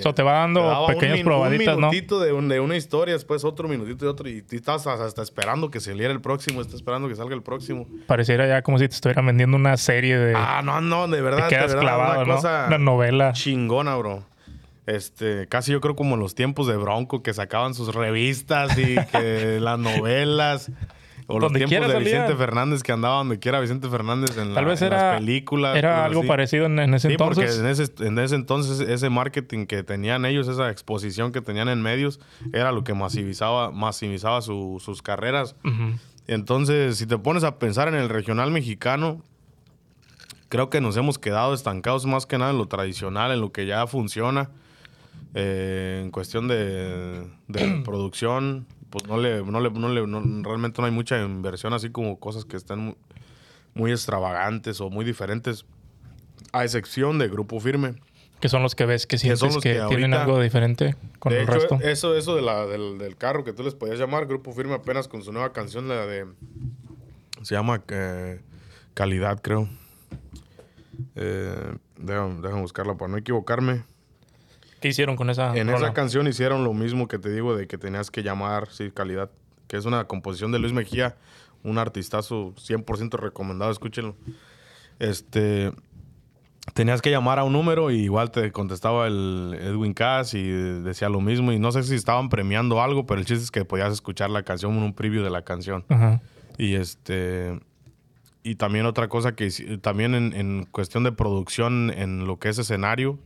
Eso 0.00 0.14
te 0.14 0.22
va 0.22 0.32
dando 0.32 0.60
Te 0.60 0.66
daba 0.66 0.86
pequeñas 0.88 1.18
un, 1.18 1.24
probaditas, 1.24 1.74
un 1.74 1.80
¿no? 1.80 1.90
minutito 1.90 2.20
de, 2.20 2.32
un- 2.32 2.48
de 2.48 2.60
una 2.60 2.76
historia, 2.76 3.14
después 3.14 3.44
otro 3.44 3.68
minutito 3.68 4.04
de 4.04 4.10
otro. 4.10 4.28
Y 4.28 4.42
tú 4.42 4.56
estás 4.56 4.86
hasta, 4.86 5.22
esperando 5.22 5.70
que 5.70 5.80
saliera 5.80 6.12
el 6.12 6.20
próximo, 6.20 6.60
estás 6.60 6.76
esperando 6.76 7.08
que 7.08 7.16
salga 7.16 7.34
el 7.34 7.42
próximo. 7.42 7.86
Pareciera 8.06 8.46
ya 8.46 8.62
como 8.62 8.78
si 8.78 8.88
te 8.88 8.94
estuvieran 8.94 9.26
vendiendo 9.26 9.56
una 9.56 9.76
serie 9.76 10.16
de... 10.18 10.34
Ah, 10.36 10.60
no, 10.64 10.80
no, 10.80 11.08
de 11.08 11.16
te 11.16 11.22
verdad. 11.22 11.48
quedas 11.48 11.70
de 11.70 11.76
verdad, 11.76 11.80
clavado, 11.80 12.20
una 12.22 12.28
¿no? 12.28 12.34
cosa 12.36 12.64
Una 12.68 12.78
novela. 12.78 13.32
chingona, 13.32 13.96
bro. 13.96 14.24
Este, 14.86 15.48
casi 15.48 15.72
yo 15.72 15.80
creo 15.80 15.96
como 15.96 16.14
en 16.14 16.20
los 16.20 16.34
tiempos 16.36 16.68
de 16.68 16.76
Bronco 16.76 17.20
que 17.22 17.34
sacaban 17.34 17.74
sus 17.74 17.92
revistas 17.94 18.78
y 18.78 18.94
que 19.06 19.58
las 19.60 19.78
novelas. 19.78 20.70
O 21.28 21.40
los 21.40 21.52
tiempos 21.52 21.70
de 21.70 21.92
salía. 21.92 21.98
Vicente 21.98 22.36
Fernández 22.36 22.82
que 22.84 22.92
andaba 22.92 23.16
donde 23.16 23.38
quiera 23.40 23.58
Vicente 23.60 23.88
Fernández 23.88 24.30
en, 24.38 24.54
Tal 24.54 24.64
la- 24.64 24.70
vez 24.70 24.80
en 24.82 24.86
era, 24.88 25.10
las 25.12 25.18
películas. 25.20 25.76
era 25.76 26.04
algo 26.04 26.20
así. 26.20 26.28
parecido 26.28 26.66
en, 26.66 26.78
en 26.78 26.94
ese 26.94 27.08
Sí, 27.08 27.14
entonces. 27.14 27.44
porque 27.56 27.60
en 27.60 27.66
ese, 27.66 27.92
en 28.06 28.18
ese 28.20 28.34
entonces 28.36 28.80
ese 28.80 29.10
marketing 29.10 29.66
que 29.66 29.82
tenían 29.82 30.24
ellos, 30.24 30.46
esa 30.46 30.70
exposición 30.70 31.32
que 31.32 31.40
tenían 31.40 31.68
en 31.68 31.82
medios, 31.82 32.20
era 32.52 32.70
lo 32.70 32.84
que 32.84 32.94
masivizaba, 32.94 33.72
masivizaba 33.72 34.40
su- 34.40 34.80
sus 34.84 35.02
carreras. 35.02 35.56
Ujú. 35.64 35.98
Entonces, 36.28 36.96
si 36.96 37.06
te 37.06 37.18
pones 37.18 37.42
a 37.44 37.58
pensar 37.58 37.88
en 37.88 37.94
el 37.94 38.08
regional 38.08 38.50
mexicano, 38.50 39.22
creo 40.48 40.70
que 40.70 40.80
nos 40.80 40.96
hemos 40.96 41.18
quedado 41.18 41.54
estancados 41.54 42.06
más 42.06 42.26
que 42.26 42.38
nada 42.38 42.52
en 42.52 42.58
lo 42.58 42.66
tradicional, 42.66 43.32
en 43.32 43.40
lo 43.40 43.50
que 43.52 43.66
ya 43.66 43.86
funciona. 43.88 44.50
Eh, 45.34 46.00
en 46.04 46.10
cuestión 46.10 46.48
de, 46.48 47.26
de 47.48 47.80
producción, 47.84 48.66
pues 48.96 49.06
no 49.08 49.18
le, 49.18 49.42
no 49.44 49.60
le, 49.60 49.70
no 49.70 49.88
le- 49.90 50.06
no- 50.06 50.42
realmente 50.42 50.80
no 50.80 50.86
hay 50.86 50.90
mucha 50.92 51.20
inversión, 51.22 51.74
así 51.74 51.90
como 51.90 52.18
cosas 52.18 52.46
que 52.46 52.56
están 52.56 52.78
mu- 52.78 52.94
muy, 53.74 53.90
extravagantes 53.92 54.80
o 54.80 54.88
muy 54.88 55.04
diferentes, 55.04 55.66
a 56.52 56.64
excepción 56.64 57.18
de 57.18 57.28
Grupo 57.28 57.60
Firme. 57.60 57.96
Que 58.40 58.48
son 58.48 58.62
los 58.62 58.74
que 58.74 58.86
ves 58.86 59.06
que 59.06 59.18
sientes 59.18 59.40
son 59.40 59.60
que, 59.60 59.74
que 59.74 59.84
tienen 59.88 60.14
ahorita- 60.14 60.22
algo 60.22 60.40
diferente 60.40 60.96
con 61.18 61.30
de 61.34 61.40
el 61.40 61.44
hecho, 61.44 61.52
resto. 61.52 61.74
eso, 61.82 62.16
eso 62.16 62.36
de 62.36 62.40
la, 62.40 62.64
del, 62.64 62.96
del 62.96 63.18
carro 63.18 63.44
que 63.44 63.52
tú 63.52 63.62
les 63.64 63.74
podías 63.74 63.98
llamar, 63.98 64.24
Grupo 64.24 64.52
Firme 64.52 64.72
apenas 64.72 65.08
con 65.08 65.22
su 65.22 65.30
nueva 65.30 65.52
canción, 65.52 65.88
la 65.88 66.06
de... 66.06 66.24
Se 67.42 67.54
llama 67.54 67.82
eh, 67.88 68.40
Calidad, 68.94 69.42
creo. 69.42 69.68
Eh, 71.16 71.74
déjame, 71.98 72.40
déjame 72.40 72.62
buscarla 72.62 72.94
para 72.94 73.10
no 73.12 73.18
equivocarme. 73.18 73.84
¿Qué 74.80 74.88
hicieron 74.88 75.16
con 75.16 75.30
esa 75.30 75.56
En 75.56 75.68
rola? 75.68 75.86
esa 75.86 75.92
canción 75.94 76.26
hicieron 76.26 76.64
lo 76.64 76.72
mismo 76.74 77.08
que 77.08 77.18
te 77.18 77.30
digo 77.32 77.56
de 77.56 77.66
que 77.66 77.78
tenías 77.78 78.10
que 78.10 78.22
llamar, 78.22 78.68
sí, 78.70 78.90
Calidad, 78.90 79.30
que 79.68 79.76
es 79.76 79.84
una 79.84 80.04
composición 80.04 80.52
de 80.52 80.58
Luis 80.58 80.72
Mejía, 80.72 81.16
un 81.62 81.78
artistazo 81.78 82.54
100% 82.56 83.18
recomendado, 83.18 83.70
escúchenlo. 83.72 84.14
Este, 84.98 85.72
tenías 86.74 87.02
que 87.02 87.10
llamar 87.10 87.38
a 87.38 87.44
un 87.44 87.52
número 87.52 87.90
y 87.90 87.96
igual 87.96 88.30
te 88.30 88.52
contestaba 88.52 89.06
el 89.06 89.56
Edwin 89.60 89.94
Cass 89.94 90.34
y 90.34 90.42
decía 90.42 91.08
lo 91.08 91.20
mismo 91.20 91.52
y 91.52 91.58
no 91.58 91.72
sé 91.72 91.82
si 91.82 91.94
estaban 91.94 92.28
premiando 92.28 92.82
algo, 92.82 93.06
pero 93.06 93.20
el 93.20 93.26
chiste 93.26 93.44
es 93.44 93.50
que 93.50 93.64
podías 93.64 93.92
escuchar 93.92 94.30
la 94.30 94.42
canción, 94.42 94.76
un 94.76 94.94
preview 94.94 95.22
de 95.22 95.30
la 95.30 95.42
canción. 95.42 95.84
Ajá. 95.88 96.20
Y 96.58 96.74
este. 96.74 97.60
Y 98.42 98.54
también 98.54 98.86
otra 98.86 99.08
cosa 99.08 99.34
que 99.34 99.50
también 99.82 100.14
en, 100.14 100.32
en 100.32 100.66
cuestión 100.70 101.02
de 101.02 101.10
producción 101.10 101.90
en 101.90 102.26
lo 102.26 102.38
que 102.38 102.48
es 102.48 102.58
escenario, 102.58 103.18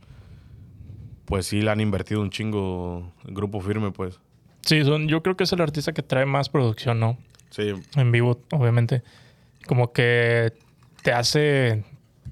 pues 1.31 1.45
sí 1.45 1.61
le 1.61 1.71
han 1.71 1.79
invertido 1.79 2.19
un 2.19 2.29
chingo 2.29 3.09
el 3.25 3.33
grupo 3.33 3.61
firme, 3.61 3.91
pues. 3.91 4.19
Sí, 4.63 4.83
son, 4.83 5.07
yo 5.07 5.23
creo 5.23 5.37
que 5.37 5.45
es 5.45 5.53
el 5.53 5.61
artista 5.61 5.93
que 5.93 6.03
trae 6.03 6.25
más 6.25 6.49
producción, 6.49 6.99
¿no? 6.99 7.17
Sí, 7.51 7.71
En 7.95 8.11
vivo, 8.11 8.41
obviamente. 8.51 9.01
Como 9.65 9.93
que 9.93 10.51
te 11.03 11.13
hace 11.13 11.85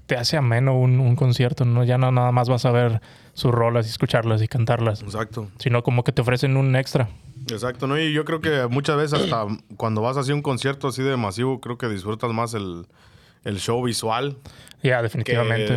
te 0.04 0.16
hace 0.16 0.36
ameno 0.36 0.78
un, 0.78 1.00
un 1.00 1.16
concierto, 1.16 1.64
¿no? 1.64 1.82
Ya 1.82 1.96
no 1.96 2.12
nada 2.12 2.30
más 2.30 2.50
vas 2.50 2.66
a 2.66 2.72
ver 2.72 3.00
sus 3.32 3.52
rolas 3.52 3.86
y 3.86 3.88
escucharlas 3.88 4.42
y 4.42 4.48
cantarlas, 4.48 5.00
exacto. 5.02 5.48
sino 5.58 5.82
como 5.82 6.04
que 6.04 6.12
te 6.12 6.20
ofrecen 6.20 6.58
un 6.58 6.76
extra. 6.76 7.08
Exacto, 7.50 7.86
¿no? 7.86 7.98
Y 7.98 8.12
yo 8.12 8.26
creo 8.26 8.42
que 8.42 8.66
muchas 8.68 8.98
veces 8.98 9.18
hasta 9.18 9.46
cuando 9.78 10.02
vas 10.02 10.18
hacia 10.18 10.34
un 10.34 10.42
concierto 10.42 10.88
así 10.88 11.02
de 11.02 11.16
masivo, 11.16 11.58
creo 11.58 11.78
que 11.78 11.88
disfrutas 11.88 12.30
más 12.34 12.52
el, 12.52 12.86
el 13.44 13.58
show 13.58 13.82
visual 13.84 14.36
Ya, 14.82 15.02
definitivamente. 15.02 15.72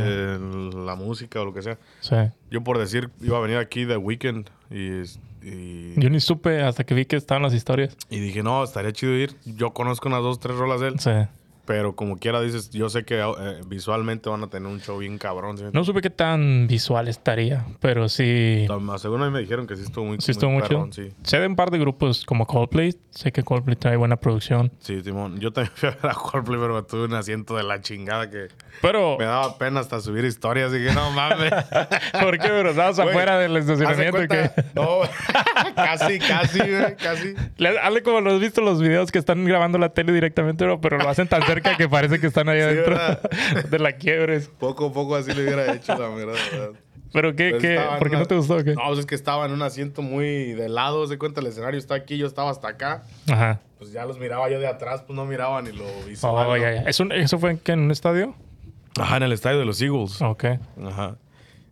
la 0.85 0.95
música 0.95 1.41
o 1.41 1.45
lo 1.45 1.53
que 1.53 1.61
sea. 1.61 1.77
Sí. 2.01 2.15
Yo 2.51 2.63
por 2.63 2.77
decir, 2.77 3.09
iba 3.21 3.37
a 3.37 3.41
venir 3.41 3.57
aquí 3.57 3.85
de 3.85 3.97
Weekend 3.97 4.49
y, 4.71 5.01
Y, 5.45 5.99
Yo 5.99 6.09
ni 6.09 6.21
supe 6.21 6.61
hasta 6.63 6.85
que 6.85 6.93
vi 6.93 7.03
que 7.05 7.17
estaban 7.17 7.43
las 7.43 7.53
historias. 7.53 7.97
y 8.09 8.19
dije, 8.21 8.41
no, 8.43 8.63
estaría 8.63 8.93
chido 8.93 9.13
ir. 9.13 9.35
Yo 9.43 9.71
conozco 9.73 10.07
unas 10.07 10.21
dos, 10.23 10.39
tres 10.39 10.55
rolas 10.55 10.79
de 10.79 10.87
él. 10.87 10.99
Sí. 10.99 11.11
Pero 11.65 11.95
como 11.95 12.17
quiera 12.17 12.41
dices, 12.41 12.71
yo 12.71 12.89
sé 12.89 13.05
que 13.05 13.19
eh, 13.21 13.61
visualmente 13.65 14.29
van 14.29 14.43
a 14.43 14.47
tener 14.47 14.69
un 14.69 14.81
show 14.81 14.97
bien 14.97 15.17
cabrón. 15.17 15.57
¿sí? 15.57 15.63
No 15.71 15.83
supe 15.85 16.01
qué 16.01 16.09
tan 16.09 16.67
visual 16.67 17.07
estaría, 17.07 17.65
pero 17.79 18.09
sí. 18.09 18.65
Según 18.97 19.21
a 19.21 19.25
mí 19.27 19.31
me 19.31 19.39
dijeron 19.39 19.65
que 19.65 19.77
sí 19.77 19.83
estuvo 19.83 20.05
muy, 20.05 20.19
Sí 20.19 20.31
estuvo 20.31 20.49
muy 20.51 20.63
sí. 20.91 21.11
Sé 21.23 21.39
de 21.39 21.47
un 21.47 21.55
par 21.55 21.71
de 21.71 21.79
grupos 21.79 22.25
como 22.25 22.45
Coldplay. 22.45 22.93
Sé 23.11 23.31
que 23.31 23.43
Coldplay 23.43 23.75
trae 23.77 23.95
buena 23.95 24.17
producción. 24.17 24.71
Sí, 24.79 25.01
Simón. 25.01 25.39
Yo 25.39 25.53
también 25.53 25.71
fui 25.75 25.87
a 25.89 25.91
ver 25.93 26.11
a 26.11 26.13
Coldplay, 26.15 26.59
pero 26.59 26.83
tuve 26.83 27.05
un 27.05 27.13
asiento 27.13 27.55
de 27.55 27.63
la 27.63 27.79
chingada 27.81 28.29
que 28.29 28.47
Pero, 28.81 29.17
me 29.17 29.25
daba 29.25 29.57
pena 29.57 29.79
hasta 29.79 30.01
subir 30.01 30.25
historias. 30.25 30.71
Dije, 30.71 30.93
no 30.93 31.11
mames. 31.11 31.51
¿por 32.21 32.37
qué? 32.39 32.49
Pero 32.49 32.71
estabas 32.71 32.99
afuera 32.99 33.37
del 33.37 33.55
estacionamiento. 33.55 34.27
que 34.27 34.51
No, 34.75 34.99
casi, 35.75 36.19
casi, 36.19 36.59
güey, 36.59 36.95
casi. 36.97 37.35
Le- 37.57 37.79
Hazle 37.79 38.03
como 38.03 38.21
los 38.21 38.33
has 38.33 38.39
visto 38.39 38.61
los 38.61 38.81
videos 38.81 39.11
que 39.11 39.19
están 39.19 39.45
grabando 39.45 39.77
la 39.77 39.89
tele 39.89 40.11
directamente, 40.11 40.63
pero, 40.65 40.81
pero 40.81 40.97
lo 40.97 41.09
hacen 41.09 41.27
tan 41.27 41.41
cerca 41.53 41.77
que 41.77 41.89
parece 41.89 42.19
que 42.19 42.27
están 42.27 42.49
ahí 42.49 42.59
adentro 42.61 42.95
¿verdad? 42.95 43.21
de 43.69 43.79
la 43.79 43.93
quiebres. 43.93 44.49
Poco 44.59 44.87
a 44.87 44.93
poco 44.93 45.15
así 45.15 45.33
le 45.33 45.43
hubiera 45.43 45.73
hecho 45.73 45.97
la 45.97 46.09
verdad. 46.09 46.35
¿Pero 47.11 47.35
qué? 47.35 47.51
Pues 47.51 47.61
qué? 47.61 47.79
¿Por 47.99 48.09
qué 48.09 48.15
una- 48.15 48.19
no 48.19 48.25
te 48.25 48.35
gustó? 48.35 48.63
qué? 48.63 48.73
No, 48.73 48.81
pues 48.87 48.99
es 48.99 49.05
que 49.05 49.15
estaba 49.15 49.45
en 49.45 49.51
un 49.51 49.61
asiento 49.61 50.01
muy 50.01 50.53
de 50.53 50.67
lado. 50.67 51.05
Se 51.07 51.17
cuenta, 51.19 51.41
el 51.41 51.47
escenario 51.47 51.79
está 51.79 51.93
aquí, 51.95 52.17
yo 52.17 52.25
estaba 52.25 52.49
hasta 52.49 52.69
acá. 52.69 53.03
Ajá. 53.29 53.59
Pues 53.77 53.91
ya 53.91 54.05
los 54.05 54.17
miraba 54.17 54.49
yo 54.49 54.59
de 54.59 54.67
atrás, 54.67 55.03
pues 55.05 55.15
no 55.15 55.25
miraba 55.25 55.61
ni 55.61 55.71
lo 55.71 55.85
visual. 56.07 56.47
Oh. 56.49 56.55
¿Eso, 56.55 57.03
¿Eso 57.11 57.37
fue 57.37 57.51
en, 57.51 57.57
qué, 57.59 57.73
en 57.73 57.81
un 57.81 57.91
estadio? 57.91 58.33
Ajá, 58.99 59.17
en 59.17 59.23
el 59.23 59.31
estadio 59.31 59.59
de 59.59 59.65
los 59.65 59.81
Eagles. 59.81 60.21
Ok. 60.21 60.45
Ajá. 60.85 61.17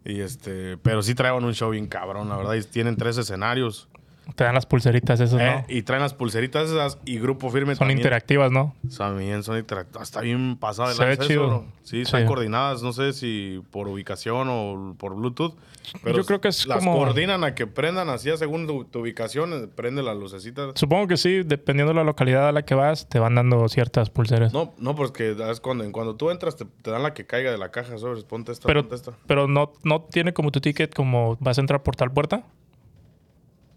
Y 0.04 0.22
este, 0.22 0.78
pero 0.78 1.02
sí 1.04 1.14
traían 1.16 1.44
un 1.44 1.54
show 1.54 1.70
bien 1.72 1.88
cabrón, 1.88 2.30
la 2.30 2.36
verdad. 2.38 2.54
Y 2.54 2.64
tienen 2.64 2.96
tres 2.96 3.18
escenarios. 3.18 3.88
Te 4.36 4.44
dan 4.46 4.54
las 4.56 4.66
pulseritas 4.66 5.20
esas, 5.20 5.42
Eh, 5.42 5.46
¿no? 5.46 5.66
Y 5.76 5.82
traen 5.82 6.02
las 6.04 6.14
pulseritas 6.14 6.70
esas 6.70 6.98
y 7.06 7.20
Grupo 7.20 7.50
Firme 7.50 7.74
Son 7.74 7.80
también. 7.80 7.98
interactivas, 8.00 8.52
¿no? 8.52 8.76
También 8.98 9.44
son 9.44 9.58
interactivas. 9.58 10.08
Está 10.08 10.22
bien 10.22 10.58
pasado 10.58 10.90
de 10.90 10.96
Se 10.96 11.04
ve 11.06 11.18
chido. 11.18 11.48
bro. 11.48 11.66
Sí, 11.84 12.02
están 12.02 12.22
Sí. 12.22 12.28
coordinadas, 12.28 12.82
no 12.84 12.94
sé 12.94 13.12
si 13.14 13.62
por 13.72 13.88
ubicación 13.88 14.48
o 14.50 14.96
por 14.98 15.16
Bluetooth. 15.16 15.56
Pero 16.04 16.18
Yo 16.18 16.26
creo 16.26 16.40
que 16.40 16.48
es 16.50 16.66
las 16.68 16.78
como- 16.78 16.96
coordinan 16.96 17.44
a 17.44 17.56
que 17.56 17.66
prendan 17.68 18.08
así 18.10 18.30
según 18.38 18.68
tu, 18.68 18.86
tu 18.86 19.00
ubicación, 19.00 19.52
eh, 19.54 19.68
prende 19.68 20.04
las 20.04 20.16
lucecitas. 20.16 20.72
Supongo 20.76 21.08
que 21.08 21.18
sí, 21.18 21.42
dependiendo 21.44 21.92
de 21.92 21.96
la 21.98 22.04
localidad 22.04 22.48
a 22.48 22.52
la 22.52 22.62
que 22.64 22.76
vas, 22.76 23.10
te 23.10 23.20
van 23.20 23.36
dando 23.36 23.68
ciertas 23.68 24.10
pulseras. 24.12 24.54
No, 24.54 24.74
no, 24.78 24.96
porque 24.96 25.36
es 25.50 25.60
cuando, 25.60 25.92
cuando 25.92 26.16
tú 26.16 26.30
entras 26.30 26.56
te, 26.56 26.66
te 26.84 26.92
dan 26.92 27.04
la 27.04 27.14
que 27.14 27.26
caiga 27.26 27.52
de 27.52 27.58
la 27.58 27.72
caja, 27.72 27.98
¿sabes? 27.98 28.24
Ponte 28.24 28.52
esta, 28.52 28.68
pero 28.68 28.84
ponte 28.84 28.96
esta. 28.96 29.12
pero 29.28 29.48
no, 29.48 29.74
no 29.84 30.04
tiene 30.04 30.32
como 30.34 30.52
tu 30.52 30.62
ticket 30.62 30.94
como 30.94 31.36
vas 31.42 31.58
a 31.58 31.62
entrar 31.62 31.82
por 31.84 31.96
tal 31.96 32.12
puerta. 32.12 32.44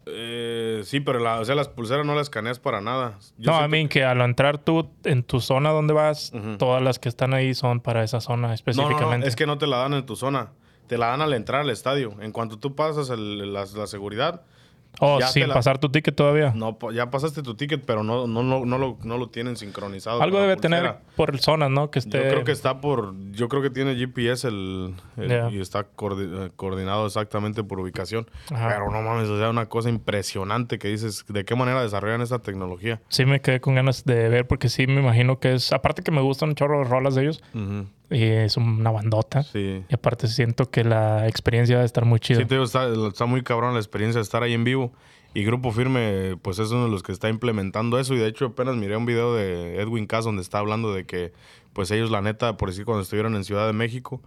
Eh, 0.07 0.83
sí, 0.85 1.01
pero 1.01 1.19
la, 1.19 1.41
o 1.41 1.45
sea, 1.45 1.55
las 1.55 1.69
pulseras 1.69 2.05
no 2.05 2.15
las 2.15 2.25
escaneas 2.25 2.59
para 2.59 2.81
nada. 2.81 3.19
Yo 3.39 3.51
no, 3.51 3.59
siento- 3.59 3.69
mean 3.69 3.89
que 3.89 4.05
al 4.05 4.21
entrar 4.21 4.59
tú 4.59 4.91
en 5.05 5.23
tu 5.23 5.41
zona 5.41 5.71
donde 5.71 5.95
vas, 5.95 6.33
todas 6.59 6.83
las 6.83 6.99
que 6.99 7.09
están 7.09 7.33
ahí 7.35 7.55
son 7.55 7.81
para 7.81 8.03
esa 8.05 8.21
zona 8.21 8.37
No, 8.37 8.43
no, 8.43 8.49
no, 8.49 8.55
específicamente. 8.55 9.29
es 9.29 9.37
que 9.37 9.47
no 9.47 9.59
te 9.59 9.67
la 9.67 9.79
dan 9.79 9.95
en 9.95 10.05
tu 10.07 10.17
zona. 10.17 10.53
Te 10.87 10.99
la 10.99 11.07
dan 11.09 11.23
al 11.23 11.33
entrar 11.33 11.63
al 11.63 11.71
estadio. 11.71 12.15
En 12.21 12.33
cuanto 12.33 12.59
tú 12.59 12.75
pasas 12.75 13.09
el- 13.11 13.53
la, 13.53 13.65
la 13.75 13.87
seguridad, 13.87 14.43
oh, 15.01 15.19
ya 15.21 15.29
sin 15.29 15.49
la- 15.49 15.55
pasar 15.55 15.79
tu 15.79 15.89
ticket 15.91 16.15
todavía. 16.15 16.53
no, 16.55 16.77
ya 16.93 17.11
pasaste 17.11 17.43
tu 17.43 17.55
ticket, 17.55 17.85
pero 17.85 18.03
no, 18.03 18.27
no, 18.27 18.43
no, 18.43 18.65
no, 18.65 18.79
lo, 18.79 18.99
no 19.03 19.19
lo 19.19 19.29
tienen 19.29 19.57
sincronizado. 19.57 20.23
Algo 20.23 20.41
debe 20.41 20.57
tener 20.57 20.97
por 21.17 21.39
zonas, 21.39 21.71
¿no? 21.71 21.91
Que 21.91 21.99
esté... 21.99 22.19
Yo 22.23 22.29
creo 22.29 22.45
que 22.45 22.53
está 22.53 22.81
por. 22.81 23.15
Yo 23.33 23.49
creo 23.49 23.63
que 23.63 23.71
tiene 23.71 23.95
GPS 23.97 24.49
el, 24.49 24.95
y 25.51 25.61
está 25.61 25.81
eh, 25.81 26.51
coordinado 26.57 27.07
exactamente 27.07 27.65
por 27.65 27.81
ubicación. 27.81 28.27
Ajá. 28.53 28.69
Pero 28.69 28.91
no 28.91 29.03
mames, 29.03 29.29
o 29.29 29.39
sea, 29.39 29.51
una 29.51 29.67
cosa 29.67 29.89
impresionante 29.89 30.79
que 30.79 30.89
dices, 30.89 31.25
¿de 31.29 31.45
qué 31.45 31.55
manera 31.55 31.83
desarrollan 31.83 32.21
esta 32.21 32.39
tecnología? 32.41 33.01
Sí 33.09 33.25
me 33.25 33.41
quedé 33.41 33.61
con 33.61 33.75
ganas 33.75 34.05
de 34.05 34.29
ver 34.29 34.47
porque 34.47 34.69
sí 34.69 34.87
me 34.87 35.01
imagino 35.01 35.39
que 35.39 35.55
es... 35.55 35.73
Aparte 35.73 36.03
que 36.03 36.11
me 36.11 36.21
gustan 36.21 36.51
un 36.51 36.55
chorro 36.55 36.79
de 36.79 36.85
rolas 36.85 37.15
de 37.15 37.23
ellos 37.23 37.43
Ujú, 37.55 37.87
y 38.15 38.23
es 38.25 38.57
una 38.57 38.91
bandota. 38.91 39.43
Sí. 39.43 39.83
Y 39.89 39.95
aparte 39.95 40.29
siento 40.29 40.71
que 40.71 40.85
la 40.85 41.27
experiencia 41.29 41.77
va 41.77 41.83
a 41.83 41.85
estar 41.85 42.05
muy 42.05 42.21
chida. 42.21 42.39
Sí, 42.39 42.45
te 42.47 42.55
digo, 42.55 42.65
está, 42.65 42.89
está 43.09 43.27
muy 43.27 43.43
cabrón 43.43 43.75
la 43.75 43.81
experiencia 43.81 44.19
de 44.21 44.23
estar 44.23 44.43
ahí 44.43 44.53
en 44.55 44.65
vivo. 44.65 44.93
Y 45.37 45.45
Grupo 45.45 45.73
Firme, 45.73 46.37
pues 46.43 46.61
es 46.61 46.71
uno 46.71 46.85
de 46.85 46.91
los 46.91 47.03
que 47.03 47.11
está 47.11 47.29
implementando 47.29 47.99
eso. 47.99 48.15
Y 48.15 48.19
de 48.19 48.29
hecho, 48.29 48.47
apenas 48.47 48.77
miré 48.77 48.97
un 48.97 49.05
video 49.05 49.35
de 49.35 49.81
Edwin 49.81 50.07
Cass 50.07 50.25
donde 50.25 50.43
está 50.43 50.59
hablando 50.61 50.95
de 50.95 51.07
que, 51.07 51.33
pues 51.73 51.91
ellos, 51.91 52.11
la 52.13 52.23
neta, 52.23 52.57
por 52.57 52.69
decir, 52.69 52.85
cuando 52.85 53.03
estuvieron 53.03 53.35
en 53.35 53.43
Ciudad 53.43 53.67
de 53.67 53.73
México, 53.73 54.23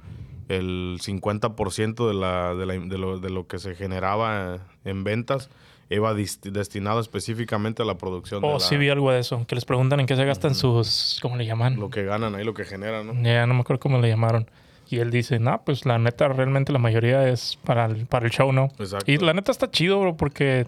el 0.50 1.00
50% 1.01 2.08
de, 2.08 2.13
la, 2.13 2.56
de, 2.56 2.65
la- 2.65 2.74
de 2.77 2.98
lo, 2.98 3.20
de 3.20 3.29
lo 3.29 3.48
que 3.48 3.58
se 3.60 3.74
generaba 3.75 4.60
en 4.84 5.03
ventas 5.06 5.50
iba 5.89 6.13
destinado 6.13 7.00
específicamente 7.00 7.82
a 7.82 7.86
la 7.86 7.96
producción 7.98 8.44
Oh, 8.44 8.48
de 8.48 8.53
la- 8.56 8.60
sí 8.60 8.77
vi 8.77 8.89
algo 8.89 9.12
de 9.12 9.20
eso. 9.20 9.46
Que 9.48 9.56
les 9.56 9.65
preguntan 9.65 10.00
en 10.00 10.06
qué 10.06 10.15
se 10.15 10.25
gastan 10.25 10.53
sus... 10.56 11.20
¿Cómo 11.22 11.38
le 11.38 11.46
llaman? 11.46 11.79
lo 11.79 11.89
que 11.89 12.03
ganan 12.03 12.36
ahí, 12.36 12.44
lo 12.44 12.53
que 12.53 12.65
generan, 12.65 13.08
¿no? 13.08 13.13
Ya 13.24 13.46
no 13.48 13.53
me 13.53 13.62
acuerdo 13.62 13.79
cómo 13.79 14.00
le 14.00 14.10
llamaron. 14.10 14.50
Y 14.89 15.00
él 15.00 15.12
dice, 15.12 15.39
no, 15.39 15.62
pues 15.65 15.86
la 15.86 15.98
neta, 16.00 16.27
realmente 16.29 16.72
la 16.72 16.79
mayoría 16.79 17.27
es 17.27 17.58
para 17.65 17.86
el, 17.86 18.06
para 18.06 18.25
el 18.25 18.32
show, 18.32 18.51
¿no? 18.53 18.70
Exacto. 18.79 19.12
Y 19.12 19.17
la 19.17 19.34
neta 19.34 19.51
está 19.51 19.70
chido, 19.70 20.00
bro, 20.00 20.15
porque 20.15 20.65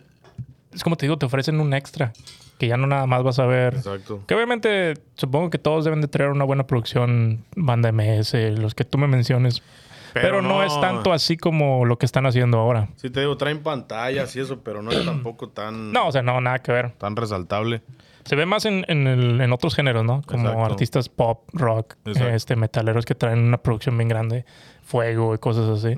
es 0.74 0.84
como 0.84 0.96
te 0.98 1.06
digo, 1.06 1.18
te 1.18 1.26
ofrecen 1.26 1.60
un 1.60 1.74
extra. 1.74 2.12
Que 2.58 2.68
ya 2.68 2.76
no 2.76 2.88
nada 2.88 3.06
más 3.08 3.24
vas 3.24 3.40
a 3.40 3.46
ver. 3.46 3.76
Exacto. 3.76 4.22
Que 4.28 4.36
obviamente 4.36 4.96
supongo 5.16 5.50
que 5.50 5.58
todos 5.58 5.86
deben 5.86 6.02
de 6.02 6.10
traer 6.10 6.32
una 6.32 6.44
buena 6.44 6.68
producción, 6.68 7.46
banda 7.56 7.94
MS, 7.94 8.34
los 8.58 8.76
que 8.76 8.84
tú 8.84 8.98
me 8.98 9.08
menciones. 9.08 9.64
Pero, 10.14 10.42
no, 10.42 10.64
es 10.64 10.80
tanto 10.82 11.14
así 11.14 11.38
como 11.38 11.86
lo 11.86 11.98
que 11.98 12.06
están 12.06 12.26
haciendo 12.26 12.58
ahora. 12.60 12.90
Sí, 12.96 13.10
te 13.10 13.20
digo, 13.22 13.38
traen 13.38 13.62
pantallas 13.64 14.36
y 14.36 14.40
eso, 14.40 14.62
pero 14.62 14.82
no 14.82 14.92
es 14.92 15.06
tampoco 15.06 15.50
tan, 15.50 15.92
No, 15.92 16.08
o 16.08 16.12
sea, 16.12 16.22
no, 16.22 16.40
nada 16.42 16.60
que 16.60 16.72
ver. 16.72 16.92
tan 16.98 17.16
resaltable. 17.16 17.82
Se 18.26 18.36
ve 18.36 18.46
más 18.46 18.66
en, 18.66 18.86
en, 18.90 19.08
el- 19.08 19.42
en 19.42 19.52
otros 19.54 19.74
géneros, 19.76 20.04
¿no? 20.06 20.22
Como 20.24 20.50
Exacto. 20.50 20.66
artistas 20.66 21.10
pop, 21.10 21.48
rock, 21.54 21.96
Exacto. 22.06 22.30
este, 22.34 22.56
metaleros 22.56 23.06
que 23.06 23.16
traen 23.16 23.40
una 23.40 23.58
producción 23.58 23.98
bien 23.98 24.08
grande, 24.10 24.46
fuego 24.84 25.34
y 25.34 25.38
cosas 25.40 25.70
así. 25.84 25.96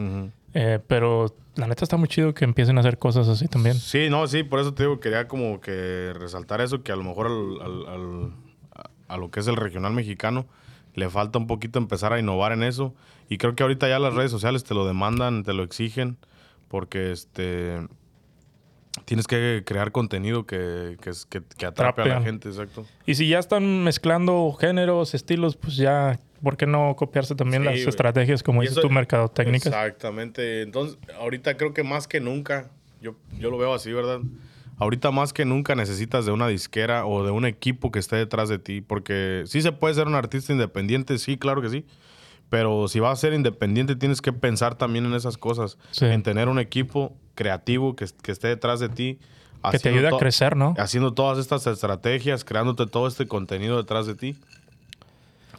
Eh, 0.54 0.80
pero 0.88 1.34
la 1.56 1.68
neta 1.68 1.84
está 1.84 1.98
muy 1.98 2.08
chido 2.08 2.34
que 2.34 2.46
empiecen 2.46 2.78
a 2.78 2.82
hacer 2.82 2.98
cosas 3.00 3.28
así 3.28 3.48
también. 3.48 3.76
Sí, 3.76 4.10
no, 4.10 4.28
sí, 4.28 4.44
por 4.44 4.60
eso 4.60 4.74
te 4.74 4.84
digo, 4.84 5.00
quería 5.00 5.28
como 5.28 5.60
que 5.62 6.14
resaltar 6.18 6.62
eso, 6.62 6.84
que 6.84 6.92
a 6.92 6.96
lo 6.96 7.04
mejor 7.04 7.28
al, 7.28 7.88
al- 7.88 8.32
a 9.10 9.18
lo 9.18 9.30
que 9.30 9.42
es 9.42 9.48
el 9.48 9.58
regional 9.58 9.92
mexicano 9.94 10.46
le 10.96 11.10
falta 11.10 11.40
un 11.40 11.48
poquito 11.48 11.80
empezar 11.80 12.14
a 12.14 12.20
innovar 12.20 12.52
en 12.52 12.64
eso. 12.64 12.94
Y 13.30 13.38
creo 13.38 13.56
que 13.56 13.64
ahorita 13.64 13.88
ya 13.88 14.00
las 14.00 14.14
redes 14.14 14.32
sociales 14.32 14.64
te 14.64 14.74
lo 14.74 14.86
demandan, 14.86 15.44
te 15.44 15.54
lo 15.54 15.64
exigen, 15.64 16.18
porque 16.68 17.12
este 17.12 17.78
tienes 19.06 19.26
que 19.26 19.64
crear 19.66 19.92
contenido 19.94 20.46
que, 20.46 20.98
que, 21.02 21.10
es- 21.12 21.26
que- 21.26 21.42
que 21.58 21.66
atrape 21.66 22.02
a 22.02 22.06
la 22.06 22.22
gente, 22.22 22.50
exacto. 22.50 22.86
Y 23.06 23.16
si 23.16 23.28
ya 23.30 23.40
están 23.40 23.84
mezclando 23.84 24.52
géneros, 24.60 25.14
estilos, 25.14 25.56
pues 25.56 25.78
ya, 25.78 26.20
¿por 26.44 26.58
qué 26.58 26.66
no 26.68 26.94
copiarse 26.98 27.34
también 27.36 27.64
Sí, 27.64 27.70
las 27.70 27.80
estrategias, 27.88 28.44
como 28.44 28.62
Y 28.62 28.66
dices 28.66 28.80
eso- 28.80 28.88
tú, 28.88 28.94
mercadotécnicas? 28.94 29.68
Exactamente. 29.68 30.62
Entonces, 30.62 30.98
ahorita 31.18 31.56
creo 31.56 31.74
que 31.74 31.84
más 31.84 32.08
que 32.08 32.20
nunca, 32.20 32.70
yo, 33.02 33.16
yo 33.40 33.50
lo 33.50 33.58
veo 33.58 33.74
así, 33.74 33.94
¿verdad? 33.94 34.20
Ahorita 34.82 35.12
más 35.12 35.32
que 35.32 35.46
nunca 35.46 35.76
necesitas 35.76 36.26
de 36.26 36.32
una 36.32 36.48
disquera 36.48 37.06
o 37.06 37.24
de 37.24 37.30
un 37.30 37.46
equipo 37.46 37.92
que 37.92 38.00
esté 38.00 38.16
detrás 38.16 38.50
de 38.50 38.58
ti, 38.58 38.82
porque 38.82 39.44
sí 39.46 39.62
se 39.62 39.72
puede 39.72 39.94
ser 39.94 40.08
un 40.08 40.16
artista 40.16 40.52
independiente, 40.52 41.20
sí, 41.20 41.38
claro 41.38 41.62
que 41.62 41.70
sí, 41.70 41.86
pero 42.50 42.88
si 42.88 43.00
vas 43.00 43.14
a 43.14 43.22
ser 43.22 43.34
independiente 43.34 43.96
tienes 43.96 44.22
que 44.22 44.34
pensar 44.34 44.74
también 44.74 45.06
en 45.06 45.14
esas 45.14 45.38
cosas, 45.38 45.78
Sí. 45.92 46.06
en 46.06 46.24
tener 46.24 46.50
un 46.50 46.58
equipo 46.58 47.14
creativo 47.36 47.96
que, 47.96 48.08
que 48.24 48.32
esté 48.32 48.48
detrás 48.48 48.80
de 48.80 48.90
ti. 48.90 49.20
Que 49.70 49.78
te 49.78 49.90
ayude 49.90 50.08
a 50.08 50.18
crecer, 50.18 50.56
¿no? 50.58 50.74
Haciendo 50.80 51.14
todas 51.14 51.38
estas 51.38 51.68
estrategias, 51.68 52.44
creándote 52.44 52.88
todo 52.88 53.06
este 53.08 53.28
contenido 53.28 53.78
detrás 53.78 54.08
de 54.08 54.16
ti 54.16 54.36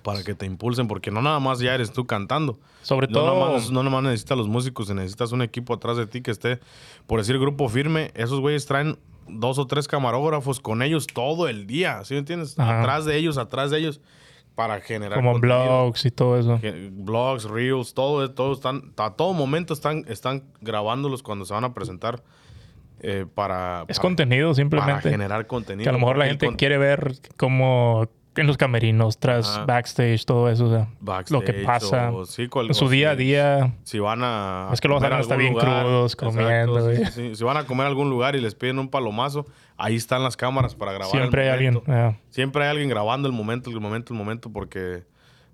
para 0.02 0.25
que 0.25 0.35
te 0.35 0.47
impulsen, 0.47 0.88
porque 0.88 1.12
no 1.12 1.23
nada 1.23 1.38
más 1.38 1.61
ya 1.61 1.73
eres 1.76 1.93
tú 1.93 2.07
cantando. 2.07 2.59
Sobre 2.83 3.07
No 3.07 3.12
todo, 3.12 3.26
nomás, 3.47 3.71
no 3.71 3.85
nomás 3.85 4.02
necesitas 4.02 4.37
los 4.37 4.49
músicos, 4.49 4.91
necesitas 4.93 5.31
un 5.31 5.43
equipo 5.43 5.75
atrás 5.75 5.97
de 5.97 6.09
ti 6.09 6.21
que 6.23 6.33
esté, 6.33 6.59
por 7.07 7.21
decir 7.21 7.38
grupo 7.38 7.69
firme, 7.69 8.11
esos 8.17 8.41
güeyes 8.41 8.67
traen 8.67 8.99
dos 9.29 9.59
o 9.59 9.67
tres 9.67 9.88
camarógrafos 9.88 10.61
con 10.61 10.83
ellos 10.83 11.07
todo 11.07 11.49
el 11.49 11.67
día, 11.67 12.05
¿sí 12.05 12.14
me 12.14 12.21
entiendes? 12.21 12.59
Ajá. 12.59 12.81
Atrás 12.81 13.05
de 13.05 13.17
ellos, 13.17 13.38
atrás 13.38 13.71
de 13.71 13.79
ellos, 13.79 14.00
para 14.55 14.81
generar 14.81 15.19
como 15.19 15.33
contenido. 15.33 15.64
blogs 15.64 16.05
y 16.05 16.11
todo 16.11 16.38
eso. 16.38 16.61
Blogs, 16.91 17.45
reels, 17.45 17.95
todo, 17.95 18.31
todo 18.33 18.52
están, 18.52 18.93
a 18.99 19.11
todo 19.14 19.33
momento 19.33 19.73
están, 19.73 20.05
están 20.09 20.45
grabándolos 20.61 21.23
cuando 21.23 21.45
se 21.47 21.55
van 21.55 21.64
a 21.64 21.73
presentar 21.73 22.23
eh, 23.00 23.26
para, 23.35 23.85
Es 23.88 23.97
para- 23.99 24.09
contenido 24.09 24.49
para 24.49 24.55
simplemente. 24.55 25.11
generar 25.11 25.47
contenido. 25.47 25.85
Que 25.85 25.88
a 25.88 25.93
lo 25.93 25.99
mejor 25.99 26.19
la 26.19 26.26
gente 26.26 26.47
con- 26.47 26.57
quiere 26.57 26.79
ver 26.79 27.14
como 27.38 28.07
en 28.37 28.47
los 28.47 28.57
camerinos, 28.57 29.19
tras 29.19 29.49
Ajá. 29.49 29.67
backstage, 29.67 30.25
todo 30.25 30.49
eso. 30.51 30.67
o 30.67 30.71
sea, 30.71 30.89
backstage 31.01 31.31
lo 31.39 31.45
que 31.45 31.53
pasa 31.65 32.11
o- 32.12 32.25
sí, 32.25 32.49
cual- 32.49 32.69
en 32.69 32.75
su 32.75 32.87
o 32.87 32.89
día 32.89 33.11
a 33.11 33.17
día. 33.17 33.75
Si 33.85 33.99
van 33.99 34.21
a. 34.23 34.71
Es 34.73 34.81
que 34.81 34.89
lo 34.89 34.95
vas 34.99 35.05
a 35.05 35.17
algún 35.17 35.37
bien 35.39 35.55
crudos, 35.55 36.17
comiendo, 36.17 36.91
sí, 36.95 37.05
sí. 37.12 37.35
Si 37.37 37.45
van 37.45 37.57
a 37.59 37.65
comer 37.67 37.87
a 37.87 37.89
algún 37.91 38.09
lugar 38.11 38.35
y 38.37 38.41
les 38.41 38.55
piden 38.55 38.79
un 38.79 38.89
palomazo, 38.89 39.45
ahí 39.77 39.97
están 39.97 40.23
las 40.23 40.37
cámaras 40.37 40.75
para 40.75 40.93
grabar. 40.93 41.11
Siempre 41.11 41.43
hay 41.45 41.49
alguien. 41.51 41.75
momento. 41.75 41.93
ah, 41.93 42.17
Siempre 42.31 42.65
hay 42.65 42.71
alguien 42.71 42.89
grabando 42.89 43.29
el 43.29 43.35
momento, 43.35 43.71
el 43.71 43.81
momento, 43.81 44.12
el 44.15 44.19
momento, 44.19 44.51
porque 44.51 45.05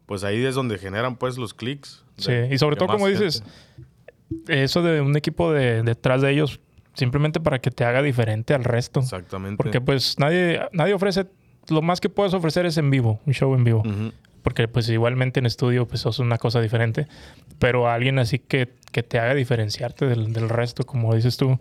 pues 0.07 0.25
ahí 0.25 0.45
es 0.45 0.55
donde 0.55 0.79
generan 0.79 1.17
pues 1.17 1.37
los 1.37 1.53
clics. 1.55 2.05
sí, 2.17 2.33
y 2.51 2.59
sobre 2.59 2.77
todo, 2.77 2.89
como 2.89 3.09
dices, 3.09 3.43
eso 4.47 4.83
de 4.83 5.01
un 5.01 5.17
equipo 5.17 5.53
de 5.53 5.83
detrás 5.83 6.23
de 6.23 6.31
ellos 6.31 6.61
simplemente 6.95 7.39
para 7.41 7.61
que 7.61 7.71
te 7.71 7.85
haga 7.85 8.03
diferente 8.03 8.55
al 8.55 8.65
resto. 8.65 9.01
Exactamente. 9.01 9.57
Porque 9.57 9.81
pues 9.81 10.19
nadie, 10.19 10.61
nadie 10.73 10.95
ofrece, 10.95 11.27
lo 11.71 11.83
más 11.83 12.01
que 12.01 12.09
puedes 12.09 12.35
ofrecer 12.35 12.67
es 12.67 12.77
en 12.79 12.91
vivo, 12.91 13.21
un 13.27 13.33
show 13.35 13.55
en 13.55 13.65
vivo. 13.65 13.83
Porque 14.43 14.69
pues 14.69 14.89
igualmente 14.89 15.41
en 15.41 15.47
estudio 15.47 15.87
pues 15.87 16.07
es 16.07 16.19
una 16.19 16.39
cosa 16.39 16.61
diferente. 16.61 17.07
Pero 17.59 17.89
alguien 17.89 18.19
así 18.19 18.39
que, 18.39 18.69
que 18.93 19.03
te 19.03 19.19
haga 19.19 19.35
diferenciarte 19.35 20.07
del, 20.07 20.33
del 20.33 20.49
resto, 20.49 20.85
como 20.85 21.15
dices 21.15 21.37
tú, 21.37 21.59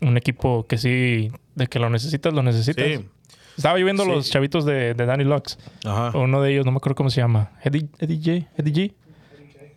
un 0.00 0.16
equipo 0.16 0.66
que 0.66 0.76
sí, 0.76 1.30
de 1.54 1.66
que 1.68 1.78
lo 1.78 1.88
necesitas, 1.90 2.32
lo 2.34 2.42
necesitas. 2.42 2.84
Sí. 2.84 3.08
Estaba 3.56 3.78
yo 3.78 3.84
viendo 3.84 4.04
Sí. 4.04 4.10
los 4.10 4.30
chavitos 4.30 4.64
de, 4.64 4.94
de 4.94 5.06
Danny 5.06 5.24
Lux. 5.24 5.58
Ajá. 5.84 6.16
Uno 6.16 6.40
de 6.42 6.52
ellos, 6.52 6.64
no 6.66 6.72
me 6.72 6.78
acuerdo 6.78 6.94
cómo 6.96 7.10
se 7.10 7.20
llama. 7.20 7.52
Eddie, 7.62 7.88
Eddie 7.98 8.16
J. 8.46 8.50
Eddie 8.56 8.72
G. 8.72 8.92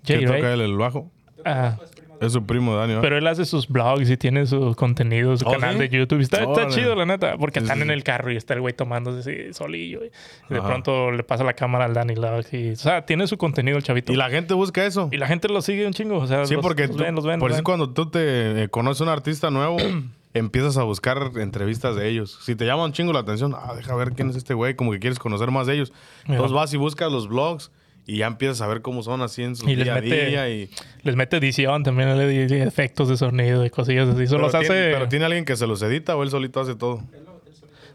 ¿Quién 0.04 0.20
J, 0.22 0.28
toca 0.36 0.38
right? 0.38 0.54
él 0.56 0.62
el 0.62 0.78
bajo? 0.78 1.12
Ah, 1.46 1.78
Es 2.26 2.34
su 2.34 2.46
primo 2.46 2.76
Dani, 2.76 2.90
¿verdad? 2.90 3.02
pero 3.02 3.18
él 3.18 3.28
hace 3.28 3.46
sus 3.46 3.68
blogs 3.68 4.10
y 4.10 4.18
tiene 4.18 4.46
su 4.46 4.74
contenido, 4.76 5.36
su 5.38 5.48
¿Oh, 5.48 5.52
canal 5.52 5.74
sí? 5.74 5.80
de 5.82 5.90
YouTube. 5.90 6.22
Está, 6.22 6.46
chido, 6.70 6.96
la 6.96 7.06
neta. 7.06 7.38
Porque 7.38 7.60
Sí, 7.60 7.66
están 7.66 7.78
sí, 7.78 7.84
en 7.84 7.92
el 7.92 8.04
carro 8.04 8.32
y 8.32 8.38
está 8.38 8.54
el 8.54 8.62
güey 8.62 8.74
tomándose 8.74 9.20
así 9.20 9.54
solillo. 9.54 10.00
Y 10.06 10.10
de 10.54 10.60
Ajá. 10.60 10.68
pronto 10.68 11.12
le 11.12 11.24
pasa 11.24 11.44
la 11.44 11.54
cámara 11.54 11.86
al 11.86 11.94
Lux. 11.94 12.54
Y, 12.54 12.72
o 12.72 12.76
sea, 12.76 13.06
tiene 13.06 13.28
su 13.28 13.38
contenido 13.38 13.78
el 13.78 13.84
chavito. 13.84 14.14
Y 14.14 14.16
la 14.16 14.30
gente 14.30 14.54
busca 14.54 14.86
eso. 14.86 15.10
Y 15.12 15.18
la 15.18 15.28
gente 15.28 15.48
lo 15.50 15.62
sigue 15.62 15.86
un 15.86 15.94
chingo. 15.94 16.18
O 16.18 16.28
sea, 16.28 16.46
Sí, 16.46 16.54
los, 16.56 16.62
porque 16.64 16.88
los 16.88 16.96
tú- 16.98 17.04
ven, 17.04 17.16
los 17.16 17.26
ven. 17.26 17.40
por 17.40 17.50
los 17.50 17.58
eso 17.58 17.60
ven. 17.60 17.64
cuando 17.66 17.90
tú 17.90 18.10
te 18.10 18.64
eh, 18.64 18.70
conoces 18.70 19.02
a 19.02 19.04
un 19.06 19.10
artista 19.10 19.50
nuevo, 19.52 19.78
empiezas 20.34 20.78
a 20.78 20.84
buscar 20.84 21.32
entrevistas 21.36 21.96
de 21.96 22.08
ellos. 22.10 22.40
Si 22.42 22.56
te 22.56 22.66
llama 22.66 22.86
un 22.86 22.94
chingo 22.94 23.14
la 23.14 23.20
atención, 23.20 23.54
ah, 23.56 23.74
deja 23.76 23.94
ver 23.96 24.14
quién 24.14 24.30
es 24.30 24.36
este 24.36 24.54
güey, 24.54 24.76
como 24.76 24.92
que 24.92 25.00
quieres 25.00 25.20
conocer 25.20 25.52
más 25.52 25.68
de 25.68 25.76
ellos. 25.76 25.94
Entonces 26.26 26.52
vas 26.54 26.74
y 26.74 26.78
buscas 26.78 27.12
los 27.12 27.28
blogs 27.28 27.72
y 28.06 28.18
ya 28.18 28.28
empiezas 28.28 28.62
a 28.62 28.68
ver 28.68 28.82
cómo 28.82 29.02
son 29.04 29.22
así 29.22 29.44
en 29.44 29.56
su 29.56 29.70
Y 29.70 29.76
les 29.76 29.88
a 29.90 29.96
mete- 29.96 30.26
día. 30.28 30.50
Y, 30.50 30.70
Les 31.04 31.16
mete 31.16 31.38
edición 31.38 31.84
también, 31.84 32.18
le 32.18 32.28
di 32.48 32.56
efectos 32.62 33.08
de 33.10 33.18
sonido 33.18 33.66
y 33.66 33.70
cosillas 33.70 34.10
así. 34.10 34.26
Pero, 34.30 34.40
los 34.40 34.52
tiene, 34.52 34.66
hace. 34.66 34.92
pero 34.94 35.08
tiene 35.10 35.26
alguien 35.26 35.46
que 35.46 35.56
se 35.56 35.68
los 35.68 35.82
edita 35.82 36.16
o 36.16 36.24
él 36.24 36.30
solito 36.30 36.60
hace 36.60 36.76
todo. 36.76 37.02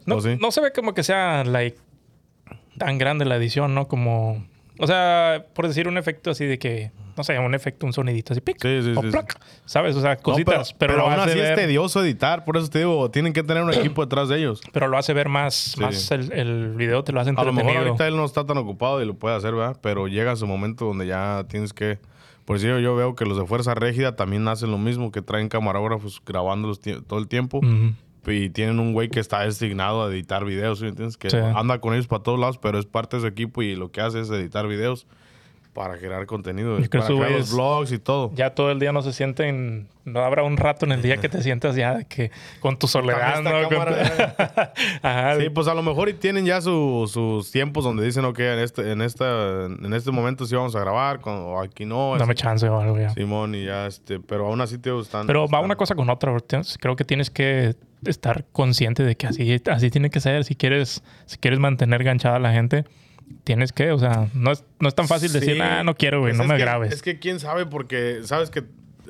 No, 0.07 0.17
¿O 0.17 0.21
sí? 0.23 0.37
no 0.41 0.51
se 0.51 0.61
ve 0.63 0.73
como 0.73 0.95
que 0.95 1.03
sea 1.03 1.45
like, 1.45 1.77
tan 2.79 2.97
grande 2.99 3.25
la 3.27 3.37
edición, 3.37 3.75
¿no? 3.75 3.89
Como. 3.89 4.47
O 4.79 4.87
sea, 4.87 5.45
por 5.55 5.69
decir 5.69 5.89
un 5.89 5.99
efecto 5.99 6.31
así 6.31 6.47
de 6.47 6.59
que. 6.59 6.91
No 7.19 7.25
sé, 7.25 7.39
un 7.39 7.55
efecto, 7.55 7.85
un 7.85 7.93
sonidito 7.93 8.33
así. 8.33 8.41
Pic, 8.41 8.57
Sí, 8.63 8.81
sí, 8.83 8.95
o 8.97 9.03
sí, 9.03 9.11
plac, 9.11 9.39
¿Sabes? 9.67 9.97
O 9.97 10.01
sea, 10.01 10.15
No, 10.15 10.23
cositas. 10.23 10.73
pero, 10.75 10.95
pero 10.95 10.97
lo 10.97 11.03
aún 11.11 11.21
hace 11.21 11.31
así 11.33 11.41
es 11.41 11.49
ver, 11.49 11.57
tedioso 11.57 12.03
editar, 12.03 12.45
por 12.45 12.57
eso 12.57 12.69
te 12.71 12.79
digo, 12.79 13.11
tienen 13.11 13.33
que 13.33 13.43
tener 13.43 13.63
un 13.63 13.73
equipo 13.75 14.03
detrás 14.07 14.29
de 14.29 14.39
ellos. 14.39 14.61
pero 14.73 14.89
lo 14.89 14.97
hace 14.97 15.13
ver 15.13 15.29
más. 15.29 15.75
Más 15.79 16.11
el, 16.13 16.33
el 16.33 16.75
video 16.77 17.05
te 17.05 17.13
lo 17.13 17.21
hace 17.21 17.31
A 17.31 17.33
lo 17.33 17.41
entretenido. 17.41 17.67
mejor 17.75 17.87
ahorita 17.89 18.09
él 18.09 18.17
no 18.17 18.25
está 18.25 18.47
tan 18.47 18.57
ocupado 18.57 19.03
y 19.03 19.07
lo 19.07 19.15
puede 19.15 19.37
hacer, 19.37 19.55
¿verdad? 19.55 19.77
Pero 19.83 20.09
llega 20.09 20.35
su 20.37 20.47
momento 20.47 20.85
donde 20.87 21.07
ya 21.07 21.45
tienes 21.51 21.73
que... 21.73 21.99
Por 22.45 22.57
eso 22.57 22.79
yo 22.79 22.97
veo 22.97 23.15
que 23.15 23.27
los 23.27 23.37
de 23.37 23.45
Fuerza 23.45 23.75
Régida 23.75 24.17
también 24.17 24.49
hacen 24.49 24.71
lo 24.71 24.79
mismo, 24.79 25.13
que 25.13 25.21
traen 25.21 25.49
camarógrafos 25.51 26.23
grabándolos 26.25 26.81
todo 26.81 27.19
el 27.19 27.29
tiempo. 27.29 27.61
Y 28.27 28.51
tienen 28.51 28.79
un 28.79 28.93
güey 28.93 29.09
que 29.09 29.21
está 29.21 29.41
designado 29.43 30.03
a 30.05 30.09
editar 30.11 30.45
videos, 30.45 30.81
¿sí 30.81 30.87
entiendes? 30.87 31.17
Que 31.17 31.31
Sí. 31.31 31.37
anda 31.39 31.79
con 31.81 31.95
ellos 31.95 32.07
para 32.09 32.23
todos 32.23 32.39
lados, 32.39 32.59
pero 32.59 32.79
es 32.79 32.85
parte 32.85 33.17
de 33.17 33.23
su 33.23 33.27
equipo 33.27 33.63
y 33.63 33.75
lo 33.75 33.91
que 33.91 34.01
hace 34.03 34.21
es 34.21 34.31
editar 34.31 34.67
videos 34.67 35.07
para 35.73 35.97
crear 35.99 36.27
contenido, 36.27 36.77
para 36.77 36.89
crear 36.89 37.31
los 37.31 37.53
vlogs 37.53 37.93
y 37.93 37.99
todo. 37.99 38.33
Ya 38.35 38.51
todo 38.55 38.71
el 38.73 38.81
día 38.81 38.91
no 38.93 39.03
se 39.03 39.13
sienten. 39.13 39.89
No 40.05 40.21
habrá 40.21 40.43
un 40.43 40.57
rato 40.57 40.87
en 40.87 40.93
el 40.93 41.03
día 41.03 41.19
que 41.19 41.29
te 41.29 41.43
sientas 41.43 41.77
ya 41.77 42.03
que 42.05 42.31
con 42.61 42.79
tu 42.79 42.89
soledad, 42.89 43.39
Esta 43.39 43.43
¿no? 43.43 43.69
Con- 43.69 43.79
cámara, 43.79 44.73
Ajá. 45.03 45.37
Sí, 45.39 45.51
pues 45.51 45.69
a 45.69 45.75
lo 45.75 45.83
mejor 45.83 46.09
y 46.09 46.15
tienen 46.15 46.47
ya 46.47 46.61
su- 46.61 47.09
sus 47.13 47.51
tiempos 47.53 47.85
donde 47.85 48.05
dicen, 48.05 48.25
ok, 48.25 48.39
en 48.39 48.59
este, 48.61 48.91
en 48.93 49.03
esta, 49.03 49.67
en 49.67 49.93
este 49.93 50.11
momento 50.11 50.47
sí 50.47 50.55
vamos 50.57 50.75
a 50.75 50.81
grabar, 50.81 51.21
con, 51.21 51.35
o 51.35 51.61
aquí 51.61 51.85
no. 51.85 52.17
Dame 52.19 52.33
así. 52.33 52.43
chance 52.43 52.69
o 52.69 52.81
algo 52.81 52.99
ya. 52.99 53.11
Simón 53.11 53.55
y 53.55 53.67
ya, 53.67 53.87
este, 53.87 54.19
pero 54.19 54.47
aún 54.47 54.61
así 54.61 54.79
te 54.79 54.99
están. 54.99 55.27
Pero 55.27 55.47
va 55.47 55.61
una 55.61 55.77
cosa 55.77 55.95
con 55.95 56.09
otra. 56.11 56.35
Creo 56.81 56.97
que 56.97 57.05
tienes 57.05 57.31
que 57.31 57.75
estar 58.05 58.45
consciente 58.53 59.03
de 59.03 59.17
que 59.17 59.27
así, 59.27 59.61
así 59.71 59.91
tiene 59.91 60.11
que 60.11 60.21
ser. 60.21 60.45
Si 60.45 60.55
quieres, 60.55 61.03
si 61.27 61.37
quieres 61.39 61.59
mantener 61.61 62.03
ganchada 62.05 62.37
a 62.37 62.41
la 62.41 62.53
gente, 62.53 62.85
tienes 63.45 63.73
que, 63.73 63.91
o 63.93 63.99
sea, 63.99 64.29
no 64.35 64.53
es, 64.53 64.65
no 64.81 64.89
es 64.89 64.95
tan 64.95 65.09
fácil 65.09 65.33
decir, 65.33 65.61
ah, 65.63 65.83
no 65.85 65.95
quiero, 65.97 66.21
güey, 66.21 66.33
Pues 66.33 66.39
no 66.39 66.45
me 66.53 66.57
que- 66.57 66.63
grabes. 66.65 66.93
Es 66.93 67.03
que 67.03 67.19
quién 67.19 67.41
sabe, 67.41 67.67
porque 67.67 68.21
sabes 68.25 68.51
que, 68.51 68.65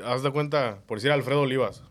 haz 0.04 0.22
de 0.22 0.30
cuenta, 0.30 0.78
por 0.86 0.98
decir 0.98 1.10
Alfredo 1.10 1.40
Olivas, 1.42 1.82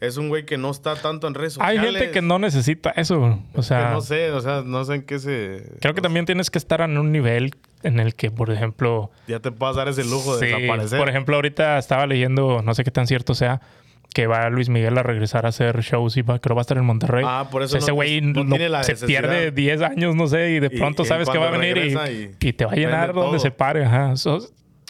es 0.00 0.16
un 0.16 0.30
güey 0.30 0.46
que 0.46 0.56
no 0.56 0.70
está 0.70 0.96
tanto 0.96 1.26
en 1.28 1.34
redes 1.34 1.58
Hay 1.60 1.76
sociales. 1.76 2.00
gente 2.00 2.10
que 2.12 2.22
no 2.22 2.38
necesita 2.38 2.88
eso. 2.96 3.20
O 3.52 3.56
que 3.56 3.62
sea, 3.62 3.90
no 3.90 4.00
sé, 4.00 4.30
o 4.30 4.40
sea, 4.40 4.62
no 4.64 4.82
sé 4.86 4.94
en 4.94 5.02
qué 5.02 5.18
se. 5.18 5.62
creo 5.80 5.92
que 5.94 6.00
también 6.00 6.24
tienes 6.24 6.50
que 6.50 6.56
estar 6.56 6.80
en 6.80 6.96
un 6.96 7.12
nivel 7.12 7.54
en 7.82 8.00
el 8.00 8.14
que, 8.14 8.30
por 8.30 8.50
ejemplo, 8.50 9.10
Ya 9.28 9.40
te 9.40 9.52
puedas 9.52 9.76
dar 9.76 9.88
ese 9.88 10.02
lujo 10.04 10.38
de 10.38 10.46
sí, 10.48 10.54
desaparecer. 10.54 10.98
por 10.98 11.08
ejemplo, 11.10 11.36
ahorita 11.36 11.78
estaba 11.78 12.06
leyendo, 12.06 12.62
no 12.62 12.74
sé 12.74 12.82
qué 12.82 12.90
tan 12.90 13.06
cierto 13.06 13.34
sea, 13.34 13.60
que 14.12 14.26
va 14.26 14.50
Luis 14.50 14.68
Miguel 14.68 14.98
a 14.98 15.02
regresar 15.02 15.46
a 15.46 15.50
hacer 15.50 15.80
shows 15.80 16.16
y 16.16 16.22
va, 16.22 16.40
creo 16.40 16.56
va 16.56 16.60
a 16.60 16.62
estar 16.62 16.76
en 16.76 16.84
Monterrey. 16.84 17.24
Ah, 17.26 17.48
por 17.50 17.62
eso 17.62 17.76
ese 17.76 17.92
güey 17.92 18.20
no 18.20 18.44
no- 18.44 18.56
se 18.82 18.96
pierde 19.06 19.50
10 19.52 19.82
años, 19.82 20.16
no 20.16 20.26
sé, 20.26 20.50
y 20.50 20.60
de 20.60 20.70
pronto 20.70 21.02
y 21.02 21.06
sabes 21.06 21.28
que 21.28 21.38
va 21.38 21.48
a 21.48 21.50
venir 21.52 21.76
y, 21.78 22.52
te 22.52 22.64
va 22.64 22.72
a 22.72 22.74
llenar 22.74 23.12
donde 23.12 23.30
todo. 23.30 23.38
se 23.38 23.50
pare. 23.50 23.84
Ajá. 23.84 24.16
So, 24.16 24.40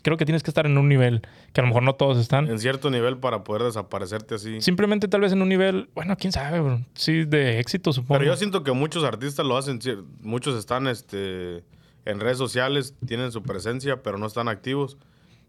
creo 0.02 0.16
que 0.16 0.24
tienes 0.24 0.42
que 0.42 0.50
estar 0.50 0.66
en 0.66 0.78
un 0.78 0.88
nivel 0.88 1.22
que 1.52 1.61
a 1.61 1.62
lo 1.62 1.68
mejor 1.68 1.83
no 1.83 1.94
todos 1.94 2.18
están. 2.18 2.48
En 2.48 2.59
cierto 2.59 2.90
nivel 2.90 3.18
para 3.18 3.44
poder 3.44 3.64
desaparecerte 3.64 4.37
así. 4.37 4.61
Simplemente 4.62 5.09
tal 5.09 5.20
vez 5.20 5.33
en 5.33 5.42
un 5.42 5.48
nivel, 5.48 5.90
bueno, 5.94 6.16
quién 6.16 6.33
sabe, 6.33 6.61
bro. 6.61 6.80
sí, 6.94 7.24
de 7.24 7.59
éxito, 7.61 7.92
supongo. 7.92 8.18
Pero 8.18 8.30
yo 8.30 8.37
siento 8.37 8.62
que 8.62 8.72
muchos 8.72 9.04
artistas 9.04 9.44
lo 9.44 9.56
hacen, 9.56 9.80
muchos 10.22 10.59
están 10.59 10.87
este, 10.87 11.62
en 12.04 12.20
redes 12.20 12.38
sociales, 12.38 12.94
tienen 13.06 13.33
su 13.33 13.42
presencia, 13.42 14.02
pero 14.02 14.16
no 14.18 14.26
están 14.26 14.48
activos. 14.48 14.96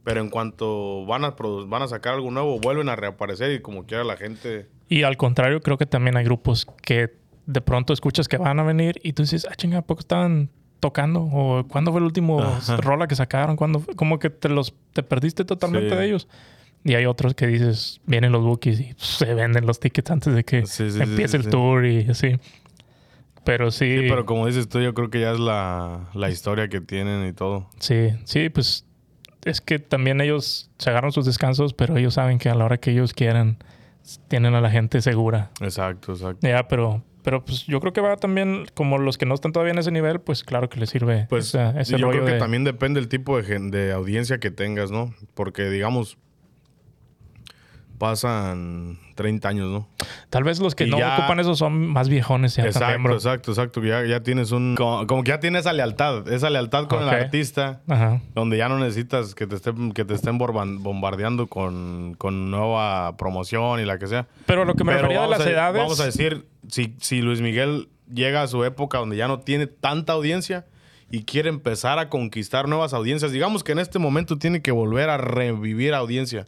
Pero 0.03 0.21
en 0.21 0.29
cuanto 0.29 1.05
van 1.05 1.23
a, 1.25 1.35
van 1.67 1.81
a 1.83 1.87
sacar 1.87 2.15
algo 2.15 2.31
nuevo, 2.31 2.59
vuelven 2.59 2.89
a 2.89 2.95
reaparecer 2.95 3.51
y 3.51 3.61
como 3.61 3.85
quiera 3.85 4.03
la 4.03 4.17
gente... 4.17 4.67
Y 4.89 5.03
al 5.03 5.15
contrario, 5.15 5.61
creo 5.61 5.77
que 5.77 5.85
también 5.85 6.17
hay 6.17 6.23
grupos 6.25 6.65
que 6.81 7.13
de 7.45 7.61
pronto 7.61 7.93
escuchas 7.93 8.27
que 8.27 8.37
van 8.37 8.59
a 8.59 8.63
venir 8.63 8.99
y 9.03 9.13
tú 9.13 9.21
dices, 9.23 9.47
ah, 9.49 9.55
chinga, 9.55 9.77
¿a 9.79 9.81
poco 9.83 9.99
estaban 10.01 10.49
tocando? 10.79 11.21
¿O 11.21 11.63
cuándo 11.67 11.91
fue 11.91 11.99
el 11.99 12.05
último 12.05 12.41
Ajá. 12.41 12.77
rola 12.77 13.07
que 13.07 13.15
sacaron? 13.15 13.55
¿Cuándo? 13.55 13.83
Como 13.95 14.17
que 14.19 14.29
te 14.31 14.49
los 14.49 14.73
te 14.93 15.03
perdiste 15.03 15.45
totalmente 15.45 15.91
Sí. 15.91 15.95
de 15.95 16.05
ellos. 16.05 16.27
Y 16.83 16.95
hay 16.95 17.05
otros 17.05 17.35
que 17.35 17.45
dices, 17.45 18.01
vienen 18.07 18.31
los 18.31 18.41
bookies 18.43 18.79
y 18.79 18.93
se 18.97 19.33
venden 19.35 19.67
los 19.67 19.79
tickets 19.79 20.09
antes 20.09 20.33
de 20.33 20.43
que 20.43 20.65
Sí, 20.65 20.89
sí, 20.89 20.97
sí, 20.97 21.01
empiece 21.03 21.33
sí, 21.33 21.37
el 21.37 21.43
sí. 21.43 21.49
tour 21.51 21.85
y 21.85 22.09
así. 22.09 22.37
Pero 23.43 23.71
sí, 23.71 23.99
Sí, 24.01 24.05
pero 24.09 24.25
como 24.25 24.45
dices 24.47 24.67
tú, 24.67 24.79
yo 24.81 24.93
creo 24.93 25.09
que 25.09 25.19
ya 25.21 25.31
es 25.31 25.39
la, 25.39 26.09
la 26.13 26.29
historia 26.29 26.67
que 26.69 26.81
tienen 26.81 27.27
y 27.27 27.33
todo. 27.33 27.69
sí, 27.79 28.09
sí, 28.25 28.49
pues 28.49 28.85
es 29.45 29.61
que 29.61 29.79
también 29.79 30.21
ellos 30.21 30.69
se 30.77 30.89
agarran 30.89 31.11
sus 31.11 31.25
descansos, 31.25 31.73
pero 31.73 31.97
ellos 31.97 32.13
saben 32.15 32.37
que 32.37 32.49
a 32.49 32.55
la 32.55 32.65
hora 32.65 32.77
que 32.77 32.91
ellos 32.91 33.13
quieran, 33.13 33.57
tienen 34.27 34.55
a 34.55 34.61
la 34.61 34.69
gente 34.71 35.01
segura. 35.01 35.51
Exacto, 35.61 36.13
exacto. 36.13 36.47
Ya, 36.47 36.67
pero, 36.67 37.03
pero 37.23 37.45
pues 37.45 37.65
yo 37.67 37.79
creo 37.79 37.93
que 37.93 38.01
va 38.01 38.17
también, 38.17 38.65
como 38.73 38.97
los 38.97 39.17
que 39.17 39.25
no 39.25 39.35
están 39.35 39.51
todavía 39.51 39.73
en 39.73 39.79
ese 39.79 39.91
nivel, 39.91 40.19
pues 40.21 40.43
claro 40.43 40.69
que 40.69 40.79
les 40.79 40.89
sirve 40.89 41.27
Pues 41.29 41.49
esa- 41.49 41.79
ese 41.79 41.97
yo 41.97 42.05
rollo 42.07 42.11
creo 42.19 42.25
que 42.25 42.33
de- 42.33 42.39
también 42.39 42.63
depende 42.63 42.99
del 42.99 43.09
tipo 43.09 43.39
de 43.41 43.91
audiencia 43.91 44.39
que 44.39 44.49
tengas, 44.51 44.89
¿no? 44.91 45.13
Porque, 45.35 45.69
digamos, 45.69 46.17
pasan 48.01 48.97
30 49.13 49.47
años, 49.47 49.69
¿no? 49.69 49.87
Tal 50.31 50.43
vez 50.43 50.59
los 50.59 50.73
que 50.73 50.85
Y 50.85 50.89
no 50.89 50.97
ya- 50.97 51.17
ocupan 51.19 51.39
eso 51.39 51.53
son 51.55 51.87
más 51.87 52.09
viejones 52.09 52.55
ya 52.55 52.63
también, 52.63 52.81
Exacto, 52.83 53.03
bro. 53.03 53.13
exacto, 53.13 53.51
exacto. 53.51 53.83
Ya, 53.83 54.03
ya 54.05 54.23
tienes 54.23 54.51
un... 54.51 54.73
Como, 54.75 55.05
como 55.05 55.23
que 55.23 55.29
ya 55.29 55.39
tienes 55.39 55.61
esa 55.61 55.73
lealtad, 55.73 56.27
esa 56.33 56.49
lealtad 56.49 56.87
con 56.87 57.03
el 57.03 57.09
artista, 57.09 57.81
Ajá. 57.87 58.19
donde 58.33 58.57
ya 58.57 58.67
no 58.69 58.79
necesitas 58.79 59.35
que 59.35 59.45
te 59.45 59.55
estén, 59.55 59.91
que 59.91 60.03
te 60.03 60.15
estén 60.15 60.39
bombardeando 60.39 61.45
con, 61.45 62.15
con 62.17 62.49
nueva 62.49 63.15
promoción 63.17 63.79
y 63.79 63.85
la 63.85 63.99
que 63.99 64.07
sea. 64.07 64.27
Pero 64.47 64.65
lo 64.65 64.73
que 64.73 64.83
me 64.83 64.93
Pero 64.93 65.03
refería 65.03 65.21
de 65.21 65.29
las 65.29 65.41
a- 65.41 65.49
edades... 65.51 65.81
Vamos 65.81 65.99
a 65.99 66.05
decir, 66.05 66.47
si, 66.69 66.95
si 66.99 67.21
Luis 67.21 67.39
Miguel 67.41 67.87
llega 68.11 68.41
a 68.41 68.47
su 68.47 68.63
época 68.63 68.97
donde 68.97 69.15
ya 69.15 69.27
no 69.27 69.41
tiene 69.41 69.67
tanta 69.67 70.13
audiencia 70.13 70.65
y 71.11 71.23
quiere 71.23 71.49
empezar 71.49 71.99
a 71.99 72.09
conquistar 72.09 72.67
nuevas 72.67 72.93
audiencias, 72.93 73.31
digamos 73.31 73.63
que 73.63 73.73
en 73.73 73.79
este 73.79 73.99
momento 73.99 74.37
tiene 74.39 74.61
que 74.63 74.71
volver 74.71 75.09
a 75.11 75.17
revivir 75.17 75.93
audiencia. 75.93 76.47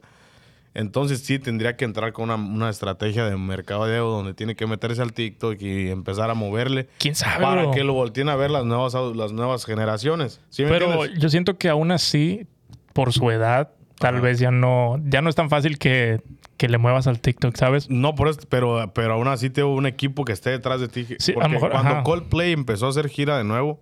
Entonces 0.75 1.19
sí 1.23 1.37
tendría 1.37 1.77
que 1.77 1.85
entrar 1.85 2.13
con 2.13 2.25
una, 2.31 2.35
una 2.35 2.69
estrategia 2.69 3.25
de 3.25 3.37
mercadeo 3.37 4.09
donde 4.09 4.33
tiene 4.33 4.55
que 4.55 4.65
meterse 4.65 5.01
al 5.03 5.13
TikTok 5.13 5.61
y 5.61 5.89
empezar 5.91 6.29
a 6.31 6.33
moverle 6.33 6.87
¿Quién 6.97 7.13
sabe, 7.13 7.43
para 7.43 7.61
bro? 7.63 7.71
que 7.71 7.83
lo 7.83 7.93
volteen 7.93 8.27
a 8.29 8.35
ver 8.35 8.49
las 8.49 8.65
nuevas, 8.65 8.95
las 9.15 9.31
nuevas 9.31 9.65
generaciones. 9.65 10.41
¿Sí 10.49 10.63
me 10.63 10.69
Pero 10.69 10.91
entiendes? 10.93 11.19
yo 11.21 11.29
siento 11.29 11.57
que 11.59 11.69
aún 11.69 11.91
así, 11.91 12.47
por 12.93 13.13
su 13.13 13.29
edad, 13.29 13.71
tal 13.99 14.15
Ajá. 14.15 14.23
vez 14.23 14.39
ya 14.39 14.49
no, 14.49 14.99
ya 15.05 15.21
no 15.21 15.29
es 15.29 15.35
tan 15.35 15.49
fácil 15.51 15.77
que, 15.77 16.21
que 16.57 16.67
le 16.67 16.79
muevas 16.79 17.05
al 17.05 17.19
TikTok, 17.21 17.55
¿sabes? 17.55 17.87
No, 17.91 18.15
por 18.15 18.27
esto, 18.27 18.47
pero, 18.49 18.91
pero 18.95 19.13
aún 19.13 19.27
así 19.27 19.51
tengo 19.51 19.75
un 19.75 19.85
equipo 19.85 20.25
que 20.25 20.31
esté 20.33 20.49
detrás 20.49 20.81
de 20.81 20.87
ti. 20.87 21.05
Sí, 21.19 21.33
a 21.33 21.35
lo 21.35 21.41
Porque 21.41 21.53
mejor, 21.53 21.71
cuando 21.71 21.91
ajá. 21.91 22.03
Coldplay 22.03 22.51
empezó 22.51 22.87
a 22.87 22.89
hacer 22.89 23.09
gira 23.09 23.37
de 23.37 23.43
nuevo, 23.43 23.79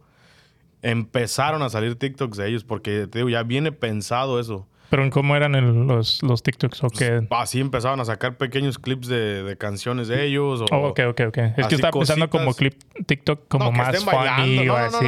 empezaron 0.82 1.62
a 1.62 1.69
salir 1.69 1.95
TikToks 1.95 2.38
de 2.38 2.49
ellos, 2.49 2.63
porque 2.63 3.08
te 3.08 3.19
digo, 3.19 3.30
ya 3.30 3.43
viene 3.43 3.71
pensado 3.71 4.39
eso. 4.41 4.67
Pero 4.91 5.04
en 5.04 5.10
cómo 5.10 5.36
eran 5.36 5.56
el- 5.56 5.88
los, 5.88 6.21
los 6.21 6.43
TikToks 6.43 6.84
o 6.84 6.89
qué. 6.89 7.25
Así 7.32 7.60
empezaban 7.60 7.99
a 8.01 8.06
sacar 8.06 8.38
pequeños 8.38 8.77
clips 8.77 9.08
de, 9.08 9.41
de 9.41 9.58
canciones 9.58 10.08
de 10.10 10.23
ellos. 10.25 10.62
O, 10.62 10.65
Oh, 10.69 10.89
ok, 10.89 10.99
ok, 11.10 11.21
ok. 11.30 11.38
Es 11.58 11.67
que 11.67 11.75
estaba 11.75 11.91
pensando 11.91 12.30
cositas. 12.30 12.30
como 12.30 12.54
clip 12.54 12.73
TikTok 13.08 13.47
como 13.47 13.65
No, 13.65 13.71
que 13.71 13.77
más 13.77 14.04
funny. 14.04 14.65
No, 14.65 14.73
o 14.73 14.77
no, 14.77 14.86
así. 14.86 15.08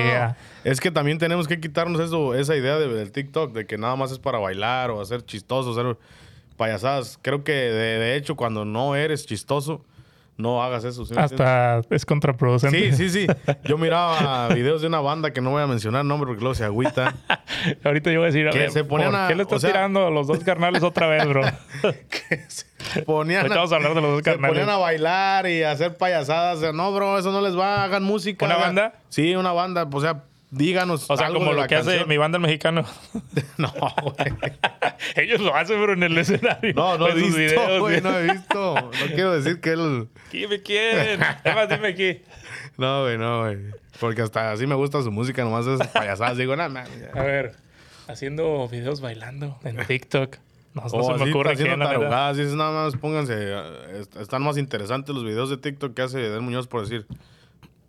Es 0.64 0.80
que 0.80 0.90
también 0.90 1.18
tenemos 1.20 1.48
que 1.48 1.60
quitarnos 1.60 2.00
eso, 2.02 2.34
esa 2.34 2.56
idea 2.56 2.80
de- 2.80 2.88
del 2.88 3.12
TikTok, 3.12 3.54
de 3.54 3.68
que 3.68 3.78
nada 3.78 3.96
más 3.96 4.12
es 4.12 4.18
para 4.20 4.40
bailar 4.40 4.90
o 4.90 5.02
hacer 5.02 5.24
chistoso. 5.26 5.72
Hacer... 5.72 5.98
payasadas. 6.58 7.20
Creo 7.22 7.44
que 7.44 7.52
de, 7.52 8.00
de 8.00 8.16
hecho, 8.16 8.36
cuando 8.36 8.64
no 8.66 8.96
eres 8.96 9.26
chistoso, 9.26 9.84
no 10.38 10.64
hagas 10.64 10.84
eso. 10.84 11.06
Hasta 11.16 11.82
es 11.90 12.06
contraproducente. 12.06 12.92
Sí, 12.94 13.10
sí, 13.10 13.28
sí. 13.28 13.28
Yo 13.66 13.78
miraba 13.78 14.48
videos 14.50 14.82
de 14.82 14.88
una 14.88 15.00
banda 15.00 15.32
que 15.32 15.42
no 15.42 15.52
voy 15.52 15.62
a 15.64 15.68
mencionar 15.68 16.04
nombre 16.06 16.28
porque 16.28 16.42
luego 16.42 16.56
se 16.56 16.64
agüita. 16.64 17.16
Ahorita 17.84 18.12
yo 18.12 18.20
voy 18.20 18.30
a 18.30 18.32
decir, 18.32 18.48
a 18.48 18.52
Que 18.52 18.60
ver, 18.60 18.72
se 18.72 18.84
ponían 18.84 19.12
¿por 19.12 19.20
a- 19.20 19.28
qué 19.28 19.36
le 19.36 19.44
o 19.44 19.46
estás 19.46 19.62
sea- 19.62 19.72
tirando 19.72 20.08
a 20.08 20.10
los 20.10 20.28
dos 20.28 20.40
carnales 20.44 20.84
otra 20.84 21.08
vez, 21.08 21.26
bro? 21.28 21.42
que 22.10 22.44
se 22.48 23.04
ponían, 23.04 23.52
a 23.52 23.62
hablar 23.62 23.94
de 23.94 24.02
los 24.02 24.12
dos 24.12 24.22
se 24.24 24.38
ponían 24.38 24.70
a 24.70 24.78
bailar 24.78 25.48
y 25.48 25.64
a 25.64 25.72
hacer 25.72 25.96
payasadas. 25.98 26.58
O 26.58 26.62
sea, 26.62 26.72
no, 26.74 26.92
bro, 26.94 27.18
eso 27.18 27.32
no 27.32 27.42
les 27.42 27.58
va. 27.58 27.84
Hagan 27.84 28.04
música. 28.04 28.46
¿Una 28.46 28.56
hagan- 28.56 28.76
banda? 28.76 28.94
Sí, 29.10 29.36
una 29.36 29.52
banda. 29.54 29.88
O 29.92 30.02
sea, 30.02 30.24
díganos. 30.54 31.10
O 31.10 31.18
sea, 31.18 31.28
algo 31.28 31.40
como 31.40 31.52
de 31.52 31.56
lo 31.58 31.62
la 31.64 31.68
que 31.68 31.76
hace 31.76 31.90
canción. 31.90 32.10
mi 32.10 32.18
banda 32.18 32.38
el 32.38 32.42
mexicano. 32.44 32.86
No, 33.58 33.72
güey. 34.02 34.34
Ellos 35.16 35.42
lo 35.42 35.56
hacen, 35.56 35.80
pero 35.80 35.94
en 35.94 36.04
el 36.04 36.18
escenario. 36.18 36.74
No, 36.76 36.98
no 36.98 37.08
he 37.08 37.14
visto, 37.16 37.38
videos, 37.38 37.80
güey. 37.80 38.02
No 38.02 38.18
he 38.18 38.32
visto. 38.34 38.76
No 38.76 39.06
quiero 39.14 39.34
decir 39.40 39.60
que 39.62 39.72
él. 39.72 40.08
¿Quién 40.32 40.50
me 40.50 40.62
quieren? 40.62 41.22
Además, 41.22 41.70
dime 41.70 41.88
aquí. 41.90 42.22
No, 42.78 43.04
güey, 43.04 43.18
no, 43.18 43.42
güey. 43.42 43.58
Porque 44.00 44.22
hasta 44.22 44.52
así 44.52 44.66
me 44.66 44.76
gusta 44.76 45.02
su 45.04 45.12
música, 45.12 45.44
nomás 45.44 45.68
es 45.68 45.86
payasadas. 45.88 46.38
Digo, 46.38 46.56
nada. 46.56 46.86
A 47.14 47.22
ver, 47.24 47.56
haciendo 48.08 48.68
videos 48.68 49.02
bailando 49.02 49.60
en 49.64 49.78
TikTok. 49.86 50.38
No, 50.74 50.82
no 50.82 50.88
O 50.88 51.04
se 51.04 51.10
me 51.18 51.22
así, 51.22 51.30
ocurre 51.32 51.52
haciendo 51.54 51.76
quién, 51.76 51.88
tarugadas. 51.88 52.38
Dices, 52.38 52.54
nada 52.56 52.72
más 52.86 52.96
pónganse. 52.96 53.34
eh, 53.38 54.00
est- 54.02 54.16
Están 54.16 54.42
más 54.42 54.58
interesantes 54.58 55.14
los 55.14 55.24
videos 55.24 55.52
de 55.52 55.58
TikTok 55.58 55.94
que 55.94 56.02
hace 56.02 56.20
Edel 56.26 56.42
Muñoz 56.42 56.68
por 56.68 56.82
decir. 56.82 57.06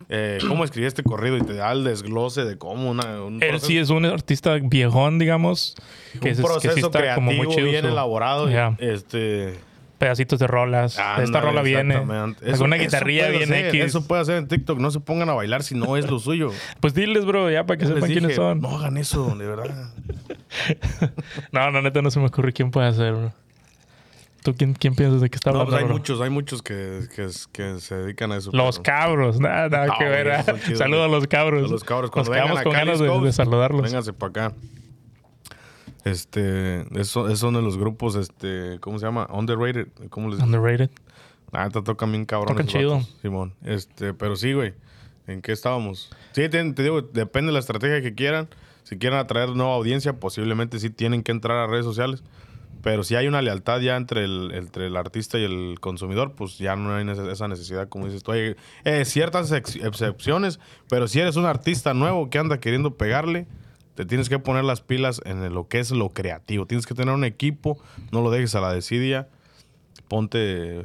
Eh, 0.08 0.38
¿Cómo 0.46 0.64
escribí 0.64 0.86
este 0.86 1.02
corrido? 1.02 1.36
Y 1.36 1.42
te 1.42 1.54
da 1.54 1.72
el 1.72 1.84
desglose 1.84 2.44
de 2.44 2.56
cómo 2.58 2.90
una. 2.90 3.22
Un 3.22 3.42
Él 3.42 3.60
sí 3.60 3.78
es 3.78 3.90
un 3.90 4.04
artista 4.04 4.54
viejón, 4.62 5.18
digamos. 5.18 5.74
Que, 6.12 6.18
un 6.18 6.26
es- 6.28 6.36
que 6.38 6.42
proceso 6.42 6.74
sí 6.74 6.80
está 6.80 6.98
creativo 6.98 7.26
como 7.28 7.36
muy 7.44 7.54
chido. 7.54 7.66
bien 7.68 7.84
elaborado. 7.86 8.50
y. 8.50 8.54
Este. 8.78 9.54
Pedacitos 9.98 10.38
de 10.40 10.46
rolas. 10.48 10.98
Esta 11.22 11.40
rola 11.40 11.62
viene. 11.62 11.94
Alguna 11.94 12.34
Eso- 12.42 12.66
eso 12.66 12.66
guitarrilla 12.66 13.28
hacer, 13.28 13.66
X. 13.68 13.84
Eso 13.84 14.06
puede 14.06 14.22
hacer 14.22 14.36
en 14.36 14.48
TikTok. 14.48 14.78
No 14.78 14.90
se 14.90 15.00
pongan 15.00 15.30
a 15.30 15.34
bailar 15.34 15.62
si 15.62 15.74
no 15.76 15.96
es 15.96 16.10
lo 16.10 16.18
suyo. 16.18 16.50
Pues 16.80 16.94
diles, 16.94 17.24
bro, 17.24 17.48
ya 17.50 17.64
para 17.64 17.78
que 17.78 17.86
sepan 17.86 18.10
quiénes 18.10 18.34
son. 18.34 18.60
No 18.60 18.76
hagan 18.76 18.96
eso, 18.96 19.34
de 19.36 19.46
verdad. 19.46 19.92
No, 21.52 21.70
no, 21.70 21.80
neta, 21.82 22.02
no 22.02 22.10
se 22.10 22.20
me 22.20 22.26
ocurre 22.26 22.52
quién 22.52 22.70
puede 22.70 22.88
hacer, 22.88 23.12
bro. 23.12 23.32
¿Tú 24.44 24.54
quién, 24.54 24.74
quién 24.74 24.94
piensas 24.94 25.22
de 25.22 25.30
que 25.30 25.36
está 25.36 25.50
No, 25.52 25.60
hablando, 25.60 25.70
pues 25.70 25.80
hay 25.82 25.86
bro? 25.86 25.96
muchos, 25.96 26.20
hay 26.20 26.28
muchos 26.30 26.62
que, 26.62 27.00
que, 27.16 27.28
que 27.50 27.80
se 27.80 27.94
dedican 27.96 28.30
a 28.30 28.36
eso. 28.36 28.50
Los 28.52 28.78
pero- 28.78 28.82
cabros, 28.98 29.40
nada, 29.40 29.70
nada 29.70 29.86
No, 29.86 29.94
que 29.98 30.04
ver. 30.04 30.30
¿ah? 30.32 30.44
Saludos 30.76 31.06
a 31.06 31.08
los 31.08 31.26
cabros. 31.26 31.64
A 31.64 31.72
los 31.72 31.82
cabros. 31.82 32.10
Nos 32.10 32.12
Cuando 32.28 32.32
quedamos 32.32 32.50
vengan 32.58 32.64
con 32.64 32.72
ganas 32.74 33.22
de, 33.24 33.32
saludarlos. 33.32 33.82
Vénganse 33.82 34.12
para 34.12 34.30
acá. 34.30 34.54
Este, 36.04 36.84
eso, 37.00 37.28
es 37.30 37.42
uno 37.42 37.58
de 37.58 37.64
los 37.64 37.78
grupos, 37.78 38.14
este, 38.16 38.78
¿cómo 38.80 38.98
se 38.98 39.06
llama? 39.06 39.26
Underrated. 39.32 39.88
¿Cómo 40.10 40.28
les 40.28 40.38
Underrated. 40.40 40.90
Ah, 41.52 41.70
te 41.70 41.80
tocan 41.80 42.10
bien 42.12 42.26
cabrón. 42.26 42.48
Tocan 42.48 42.66
chido. 42.66 43.00
Simón. 43.22 43.54
Este, 43.64 44.12
pero 44.12 44.36
sí, 44.36 44.52
güey. 44.52 44.74
¿En 45.26 45.40
qué 45.40 45.52
estábamos? 45.52 46.10
Sí, 46.32 46.48
te, 46.50 46.72
te 46.72 46.82
digo, 46.82 47.00
depende 47.00 47.46
de 47.48 47.52
la 47.54 47.60
estrategia 47.60 48.02
que 48.02 48.14
quieran. 48.14 48.48
Si 48.82 48.98
quieren 48.98 49.18
atraer 49.18 49.50
nueva 49.56 49.74
audiencia, 49.74 50.12
posiblemente 50.20 50.78
sí 50.78 50.90
tienen 50.90 51.22
que 51.22 51.32
entrar 51.32 51.56
a 51.56 51.66
redes 51.66 51.86
sociales. 51.86 52.22
Pero 52.84 53.02
si 53.02 53.16
hay 53.16 53.26
una 53.26 53.42
lealtad 53.42 53.80
ya 53.80 53.96
entre 53.96 54.24
el, 54.24 54.52
entre 54.54 54.86
el 54.86 54.96
artista 54.96 55.38
y 55.38 55.44
el 55.44 55.80
consumidor, 55.80 56.34
pues 56.36 56.58
ya 56.58 56.76
no 56.76 56.94
hay 56.94 57.08
esa 57.08 57.48
necesidad, 57.48 57.88
como 57.88 58.04
dices 58.06 58.22
tú. 58.22 58.30
Hay 58.32 58.54
eh, 58.84 59.04
ciertas 59.06 59.50
ex- 59.50 59.76
excepciones, 59.76 60.60
pero 60.90 61.08
si 61.08 61.18
eres 61.18 61.36
un 61.36 61.46
artista 61.46 61.94
nuevo 61.94 62.28
que 62.28 62.38
anda 62.38 62.60
queriendo 62.60 62.94
pegarle, 62.96 63.46
te 63.94 64.04
tienes 64.04 64.28
que 64.28 64.38
poner 64.38 64.64
las 64.64 64.82
pilas 64.82 65.22
en 65.24 65.52
lo 65.54 65.66
que 65.66 65.78
es 65.80 65.90
lo 65.92 66.10
creativo. 66.10 66.66
Tienes 66.66 66.84
que 66.86 66.94
tener 66.94 67.14
un 67.14 67.24
equipo, 67.24 67.78
no 68.12 68.20
lo 68.22 68.30
dejes 68.30 68.54
a 68.54 68.60
la 68.60 68.72
desidia. 68.72 69.28
Ponte, 70.08 70.84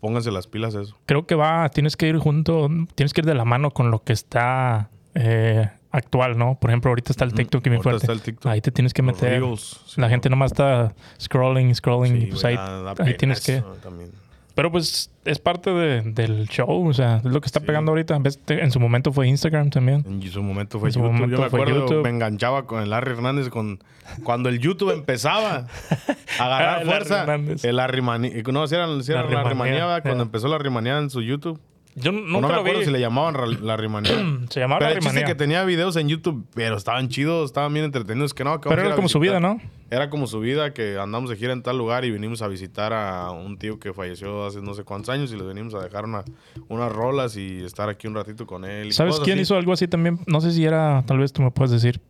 pónganse 0.00 0.30
las 0.30 0.46
pilas 0.46 0.74
a 0.74 0.82
eso. 0.82 0.98
Creo 1.06 1.26
que 1.26 1.34
va, 1.34 1.68
tienes 1.70 1.96
que 1.96 2.08
ir 2.08 2.18
junto, 2.18 2.68
tienes 2.94 3.14
que 3.14 3.22
ir 3.22 3.26
de 3.26 3.34
la 3.34 3.44
mano 3.44 3.70
con 3.70 3.90
lo 3.90 4.02
que 4.02 4.12
está 4.12 4.90
eh, 5.14 5.70
actual, 5.90 6.36
¿no? 6.38 6.58
Por 6.60 6.70
ejemplo, 6.70 6.90
ahorita 6.90 7.12
está 7.12 7.24
el. 7.24 7.32
TikTok 7.32 7.66
y 7.66 7.70
muy 7.70 7.76
Ahorita 7.76 7.82
fuerte. 7.90 8.04
está 8.06 8.12
el 8.12 8.20
TikTok. 8.22 8.50
Ahí 8.52 8.60
te 8.60 8.70
tienes 8.70 8.92
que 8.94 9.02
meter. 9.02 9.40
Reels, 9.40 9.80
sí, 9.86 10.00
la 10.00 10.06
no. 10.06 10.10
gente 10.10 10.28
nomás 10.30 10.52
está 10.52 10.94
scrolling, 11.20 11.74
scrolling. 11.74 12.16
y 12.16 12.20
Sí, 12.22 12.26
pues 12.26 12.42
güey, 12.42 12.56
ahí, 12.56 12.56
da- 12.56 12.94
da 12.94 13.04
ahí 13.04 13.14
tienes 13.16 13.40
que. 13.44 13.62
también. 13.82 14.10
Pero 14.54 14.72
pues 14.72 15.12
es 15.24 15.38
parte 15.38 15.70
de- 15.70 16.02
del 16.02 16.48
show, 16.48 16.88
o 16.88 16.92
sea, 16.92 17.18
es 17.18 17.24
lo 17.24 17.40
que 17.40 17.46
está 17.46 17.60
Sí. 17.60 17.66
pegando 17.66 17.92
ahorita. 17.92 18.18
En, 18.48 18.70
su 18.72 18.80
momento 18.80 19.12
fue 19.12 19.28
Instagram 19.28 19.70
también. 19.70 20.04
En 20.04 20.20
su 20.30 20.42
momento 20.42 20.80
fue 20.80 20.88
En 20.88 20.92
su 20.94 20.98
YouTube. 20.98 21.12
momento 21.12 21.36
Yo 21.36 21.42
me 21.44 21.48
fue 21.50 21.60
acuerdo, 21.62 21.80
YouTube. 21.86 22.02
me 22.02 22.08
enganchaba 22.10 22.66
con 22.66 22.82
el 22.82 22.90
Larry 22.90 23.12
Hernández 23.12 23.50
con 23.50 23.78
cuando 24.24 24.48
el 24.48 24.58
YouTube 24.58 24.90
empezaba 24.90 25.66
a 26.40 26.42
Ah, 26.42 26.44
agarrar 26.46 26.82
el 26.82 26.88
fuerza. 26.88 27.14
Larry 27.18 27.30
Hernández. 27.32 27.64
El 27.64 27.76
Larry 27.76 28.02
No, 28.02 28.66
si 28.66 28.74
era, 28.74 28.86
si 29.00 29.12
era 29.12 29.20
Larry 29.22 29.34
la 29.34 29.42
cuando 30.02 30.16
ya. 30.16 30.22
empezó 30.22 30.48
la 30.48 30.58
Rimanía 30.58 30.98
en 30.98 31.10
su 31.10 31.22
YouTube. 31.22 31.60
Yo 32.00 32.12
nunca 32.12 32.30
no 32.40 32.48
me 32.48 32.54
lo 32.54 32.60
acuerdo 32.60 32.78
vi. 32.80 32.84
si 32.86 32.90
le 32.90 33.00
llamaban 33.00 33.34
la 33.66 33.76
Rimanía. 33.76 34.12
Se 34.50 34.60
llamaba 34.60 34.78
Pero 34.80 34.94
la 34.94 35.00
Rimanía. 35.00 35.24
que 35.24 35.34
tenía 35.34 35.64
videos 35.64 35.96
en 35.96 36.08
YouTube, 36.08 36.46
pero 36.54 36.76
estaban 36.76 37.08
chidos, 37.08 37.46
estaban 37.46 37.72
bien 37.72 37.84
entretenidos. 37.84 38.34
Que 38.34 38.44
no, 38.44 38.60
que 38.60 38.68
Pero 38.68 38.82
era 38.82 38.94
como 38.94 39.08
su 39.08 39.18
vida. 39.20 39.40
¿no? 39.40 39.60
Era 39.90 40.10
como 40.10 40.26
su 40.26 40.40
vida, 40.40 40.74
que 40.74 40.98
andamos 40.98 41.30
de 41.30 41.36
gira 41.36 41.52
en 41.52 41.62
tal 41.62 41.78
lugar 41.78 42.04
y 42.04 42.10
vinimos 42.10 42.42
a 42.42 42.48
visitar 42.48 42.92
a 42.92 43.30
un 43.30 43.56
tío 43.58 43.78
que 43.78 43.92
falleció 43.94 44.44
hace 44.46 44.60
no 44.60 44.74
sé 44.74 44.84
cuántos 44.84 45.08
años 45.08 45.32
y 45.32 45.36
les 45.36 45.46
venimos 45.46 45.74
a 45.74 45.80
dejar 45.82 46.04
una- 46.04 46.24
unas 46.68 46.92
rolas 46.92 47.36
y 47.36 47.62
estar 47.64 47.88
aquí 47.88 48.06
un 48.06 48.14
ratito 48.14 48.46
con 48.46 48.64
él. 48.64 48.88
y 48.88 48.92
¿Sabes 48.92 49.12
cosas 49.14 49.24
quién 49.24 49.36
así. 49.38 49.42
hizo 49.42 49.56
algo 49.56 49.72
así 49.72 49.88
también? 49.88 50.18
No 50.26 50.40
sé 50.40 50.50
si 50.52 50.64
era, 50.64 51.02
tal 51.06 51.18
vez 51.18 51.32
tú 51.32 51.42
me 51.42 51.50
puedes 51.50 51.70
decir, 51.70 52.00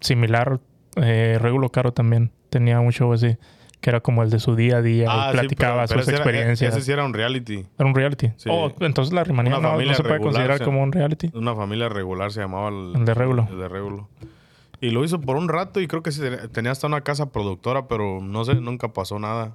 similar. 0.00 0.60
Eh, 0.96 1.38
Regulo 1.40 1.68
Caro 1.70 1.92
también 1.92 2.32
tenía 2.50 2.80
un 2.80 2.90
show 2.90 3.12
así, 3.12 3.36
que 3.80 3.90
era 3.90 4.00
como 4.00 4.22
el 4.22 4.30
de 4.30 4.38
su 4.40 4.56
día 4.56 4.78
a 4.78 4.82
día 4.82 5.06
Ah, 5.08 5.28
y 5.28 5.30
sí, 5.32 5.38
platicaba 5.38 5.74
pero- 5.84 5.88
pero 5.88 6.00
sus 6.00 6.08
ese 6.08 6.10
era- 6.16 6.24
experiencias. 6.24 6.74
ese 6.76 6.84
sí 6.84 6.92
era 6.92 7.04
un 7.04 7.14
reality. 7.14 7.66
Era 7.78 7.88
un 7.88 7.94
reality. 7.94 8.32
Sí. 8.36 8.48
Oh, 8.52 8.72
entonces 8.80 9.12
la 9.14 9.24
Rimanía 9.24 9.58
no, 9.58 9.70
se 9.70 9.84
puede 9.84 9.92
regular, 9.94 10.20
considerar 10.20 10.62
como 10.64 10.82
un 10.82 10.92
reality. 10.92 11.30
Una 11.34 11.54
familia 11.54 11.88
regular 11.88 12.30
se 12.32 12.40
llamaba 12.40 12.68
el, 12.68 12.92
El 12.96 13.04
de 13.04 13.14
Régulo. 13.14 13.48
El 13.50 13.58
de 13.58 13.68
Régulo. 13.68 14.08
Y 14.82 14.90
lo 14.90 15.04
hizo 15.04 15.20
por 15.20 15.36
un 15.36 15.48
rato 15.48 15.80
y 15.80 15.86
creo 15.88 16.02
que 16.02 16.10
sí 16.12 16.22
tenía 16.52 16.70
hasta 16.72 16.86
una 16.86 17.02
casa 17.02 17.30
productora, 17.32 17.86
pero 17.86 18.20
no 18.22 18.44
sé, 18.44 18.54
nunca 18.54 18.88
pasó 18.92 19.18
nada. 19.18 19.54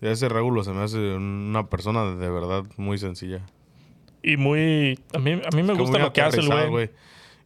Ese 0.00 0.28
Régulo 0.28 0.62
se 0.62 0.72
me 0.72 0.82
hace 0.82 1.14
una 1.14 1.66
persona 1.68 2.04
de, 2.04 2.30
verdad 2.30 2.64
muy 2.76 2.98
sencilla. 2.98 3.40
Y 4.22 4.36
muy... 4.36 4.98
A 5.14 5.18
mí, 5.18 5.32
a 5.32 5.56
mí 5.56 5.62
me 5.62 5.74
gusta 5.74 5.98
lo 5.98 6.12
que 6.12 6.20
hace 6.20 6.40
el 6.40 6.68
güey. 6.70 6.90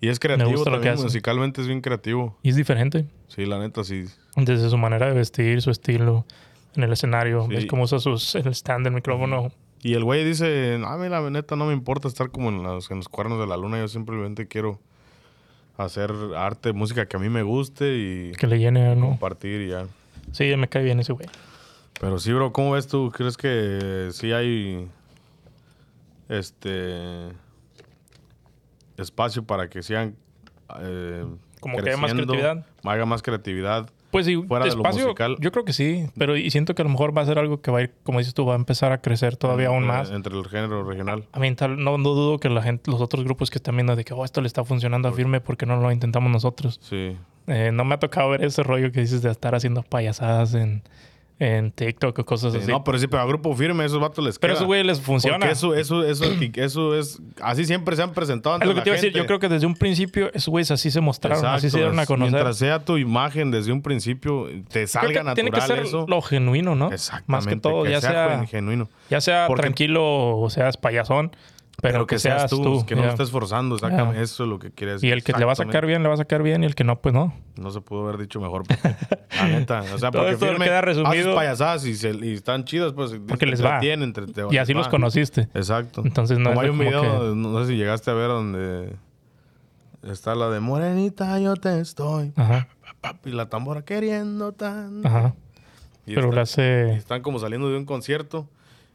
Y 0.01 0.09
es 0.09 0.19
creativo 0.19 0.65
también, 0.65 0.97
musicalmente 0.97 1.61
es 1.61 1.67
bien 1.67 1.81
creativo. 1.81 2.39
Y 2.43 2.51
es 2.51 2.57
diferente. 2.57 3.07
Sí, 3.29 3.45
la 3.45 3.59
neta, 3.59 3.85
sí. 3.85 4.05
Desde 4.37 4.71
su 4.71 4.79
manera 4.79 5.07
de 5.07 5.13
vestir, 5.13 5.61
su 5.61 5.71
estilo 5.71 6.25
en 6.75 6.85
el 6.85 6.93
escenario. 6.93 7.47
Sí. 7.49 7.55
Ves 7.55 7.67
cómo 7.67 7.83
usa 7.83 7.99
sus, 7.99 8.35
el 8.35 8.49
stand 8.49 8.85
del 8.85 8.95
micrófono. 8.95 9.53
Y 9.83 9.95
el 9.95 10.05
güey 10.05 10.25
dice, 10.25 10.81
a 10.85 10.97
mí 10.97 11.09
la 11.09 11.29
neta 11.31 11.57
no 11.57 11.67
me 11.67 11.73
importa 11.73 12.09
estar 12.09 12.31
como 12.31 12.49
en 12.51 12.63
los, 12.63 12.91
en 12.91 12.99
los 12.99 13.09
cuernos 13.09 13.41
de 13.41 13.47
la 13.47 13.57
luna, 13.57 13.79
yo 13.79 13.89
simplemente 13.89 14.47
quiero 14.47 14.79
hacer 15.77 16.13
arte, 16.37 16.73
música 16.73 17.07
que 17.07 17.17
a 17.17 17.21
mí 17.21 17.29
me 17.29 17.43
guste 17.43 17.97
y 17.97 18.33
Que 18.33 18.47
le 18.47 18.59
llene, 18.59 18.95
¿no? 18.95 19.09
compartir 19.09 19.63
y 19.63 19.69
ya. 19.69 19.87
Sí, 20.33 20.55
me 20.57 20.69
cae 20.69 20.83
bien 20.83 21.01
ese 21.01 21.13
güey. 21.13 21.29
Pero 21.99 22.19
sí, 22.19 22.33
bro, 22.33 22.53
¿cómo 22.53 22.73
ves 22.73 22.87
tú? 22.87 23.11
¿Crees 23.11 23.37
que 23.37 24.09
sí 24.13 24.33
hay 24.33 24.89
este 26.29 27.29
espacio 29.01 29.45
para 29.45 29.69
que 29.69 29.83
sean 29.83 30.17
eh, 30.81 31.25
Como 31.61 31.79
que 31.79 31.91
haya 31.91 31.97
más 31.97 32.13
creatividad. 32.13 32.67
Haya 32.85 33.07
más 33.07 33.23
creatividad. 33.23 33.91
Pues 34.11 34.27
sí, 34.27 34.35
Fuera 34.37 34.65
de 34.65 34.73
lo 34.73 34.79
espacio, 34.79 35.05
musical. 35.05 35.37
yo 35.39 35.53
creo 35.53 35.65
que 35.65 35.73
sí, 35.73 36.09
pero 36.19 36.37
y 36.37 36.51
siento 36.51 36.75
que 36.75 36.83
a 36.83 36.85
lo 36.85 36.91
mejor 36.91 37.17
va 37.17 37.23
a 37.23 37.27
ser 37.27 37.39
algo 37.39 37.61
que 37.61 37.71
va 37.71 37.79
a 37.79 37.83
ir, 37.83 37.93
como 38.03 38.19
dices 38.19 38.35
tú, 38.35 38.45
va 38.45 38.55
a 38.55 38.57
empezar 38.57 38.91
a 38.91 39.01
crecer 39.01 39.37
todavía 39.37 39.69
aún 39.69 39.87
más. 39.87 40.11
Entre 40.11 40.37
el 40.37 40.45
género 40.49 40.83
regional. 40.83 41.27
A 41.31 41.39
mí 41.39 41.55
tal, 41.55 41.83
no, 41.83 41.97
no 41.97 42.11
dudo 42.11 42.39
que 42.39 42.49
la 42.49 42.61
gente, 42.61 42.91
los 42.91 43.01
otros 43.01 43.23
grupos 43.25 43.51
que 43.51 43.59
están 43.59 43.77
viendo 43.77 43.95
de 43.95 44.05
que 44.05 44.13
oh, 44.13 44.25
esto 44.25 44.41
le 44.41 44.49
está 44.49 44.65
funcionando 44.65 45.09
a 45.09 45.13
firme 45.13 45.41
porque 45.41 45.65
no 45.65 45.77
lo 45.77 45.93
intentamos 45.93 46.31
nosotros. 46.33 46.81
Sí. 46.83 47.17
Eh, 47.47 47.71
no 47.73 47.85
me 47.85 47.95
ha 47.95 47.99
tocado 47.99 48.31
ver 48.31 48.45
ese 48.45 48.65
rollo 48.65 48.91
que 48.91 49.01
dices 49.01 49.23
de 49.23 49.31
estar 49.31 49.55
haciendo 49.55 49.85
payasadas 49.85 50.55
en, 50.55 50.83
en 51.41 51.73
TikTok 51.73 52.17
o 52.19 52.25
cosas 52.25 52.53
Sí, 52.53 52.59
así. 52.61 52.71
No, 52.71 52.85
pero 52.85 52.99
sí, 52.99 53.07
pero 53.09 53.23
a 53.23 53.27
grupo 53.27 53.53
firme, 53.57 53.85
esos 53.85 53.99
vatos 53.99 54.23
les 54.23 54.39
pero 54.39 54.53
queda. 54.53 54.59
eso, 54.61 54.67
güey, 54.67 54.85
les 54.85 55.01
funciona. 55.01 55.39
Porque 55.39 55.53
eso, 55.53 55.75
eso, 55.75 56.05
eso, 56.05 56.25
eso 56.55 56.95
es... 56.95 57.21
Así 57.43 57.65
siempre 57.65 57.97
se 57.97 58.03
han 58.03 58.13
presentado 58.13 58.55
ante 58.57 58.65
es 58.65 58.69
lo 58.69 58.75
que 58.75 58.79
la 58.81 58.85
te 58.85 58.91
iba 58.91 58.95
a 58.95 59.01
decir. 59.01 59.13
Yo 59.15 59.25
creo 59.27 59.39
que 59.41 59.49
desde 59.49 59.67
un 59.67 59.75
principio, 59.75 60.31
esos 60.35 60.49
güeyes 60.49 60.71
así 60.71 60.91
se 60.91 61.01
mostraron, 61.01 61.45
así 61.47 61.71
se 61.71 61.79
dieron 61.79 61.99
a 61.99 62.05
conocer. 62.07 62.33
Mientras 62.35 62.59
sea 62.59 62.85
tu 62.85 62.99
imagen 62.99 63.51
desde 63.51 63.73
un 63.73 63.81
principio, 63.83 64.47
te 64.69 64.69
Creo 64.71 64.87
salga 64.87 65.09
que 65.09 65.15
natural 65.15 65.35
tiene 65.35 65.51
que 65.51 65.61
ser 65.63 65.79
eso. 65.79 66.05
lo 66.07 66.21
genuino, 66.21 66.75
¿no? 66.77 66.93
Exactamente. 66.93 67.25
Más 67.33 67.47
que 67.47 67.57
todo, 67.57 67.85
que 67.85 67.91
ya 67.93 68.01
sea, 68.03 68.29
gen- 68.37 68.47
genuino. 68.47 68.89
ya 69.09 69.21
sea 69.23 69.47
Porque- 69.49 69.63
tranquilo 69.63 70.39
o 70.39 70.51
seas 70.51 70.77
payasón, 70.77 71.33
pero, 71.83 72.07
que, 72.07 72.19
seas 72.19 72.51
tú. 72.51 72.85
que 72.87 72.95
no 72.97 73.05
estés 73.05 73.31
forzando. 73.31 73.77
Ya. 73.79 74.13
Eso 74.21 74.45
es 74.45 74.49
lo 74.51 74.59
que 74.59 74.71
quieres. 74.71 75.03
Y 75.03 75.11
el 75.11 75.23
que 75.25 75.33
le 75.33 75.45
va 75.45 75.53
a 75.53 75.57
sacar 75.57 75.87
bien, 75.87 76.03
le 76.03 76.09
va 76.09 76.15
a 76.15 76.19
sacar 76.19 76.43
bien, 76.43 76.63
y 76.63 76.67
el 76.67 76.75
que 76.75 76.85
no, 76.85 77.01
pues 77.01 77.15
no. 77.15 77.35
No 77.57 77.71
se 77.71 77.81
pudo 77.81 78.03
haber 78.09 78.19
dicho 78.19 78.41
mejor. 78.41 78.65
la 79.37 79.49
neta. 79.49 79.81
O 79.95 79.99
sea, 79.99 80.11
Todo 80.11 80.23
porque 80.23 80.33
esto 80.35 80.47
firme, 80.47 80.65
queda 80.67 80.81
resumido. 80.81 81.35
payasadas 81.35 81.85
y, 81.87 81.95
se- 81.95 82.11
y 82.25 82.35
están 82.35 82.65
chidas, 82.65 82.93
pues. 82.93 83.13
Porque 83.29 83.47
les 83.47 83.65
va. 83.65 83.81
te- 83.81 83.97
te- 83.97 84.43
Y 84.51 84.57
así 84.59 84.73
los 84.75 84.89
conociste. 84.89 85.49
Exacto. 85.55 86.03
Entonces 86.05 86.39
no 86.39 86.51
como 86.51 86.61
hay 86.63 86.69
un 86.71 86.79
video, 86.79 87.03
que- 87.03 87.37
no 87.37 87.61
sé 87.65 87.71
si 87.73 87.77
llegaste 87.77 88.11
a 88.11 88.15
ver, 88.15 88.29
donde 88.29 88.97
está 90.03 90.35
la 90.35 90.49
de 90.51 90.61
Morenita, 90.61 91.39
yo 91.39 91.55
te 91.57 91.81
estoy. 91.81 92.33
Ajá, 92.37 92.69
Y 93.25 93.31
la 93.31 93.49
tambora 93.49 93.83
queriendo 93.83 94.53
tan. 94.53 95.07
ajá. 95.07 95.35
Y 96.07 96.15
Pero 96.15 96.29
está- 96.29 96.35
le 96.37 96.41
hace... 96.41 96.93
Están 96.95 97.23
como 97.23 97.39
saliendo 97.39 97.69
de 97.71 97.77
un 97.77 97.85
concierto 97.85 98.49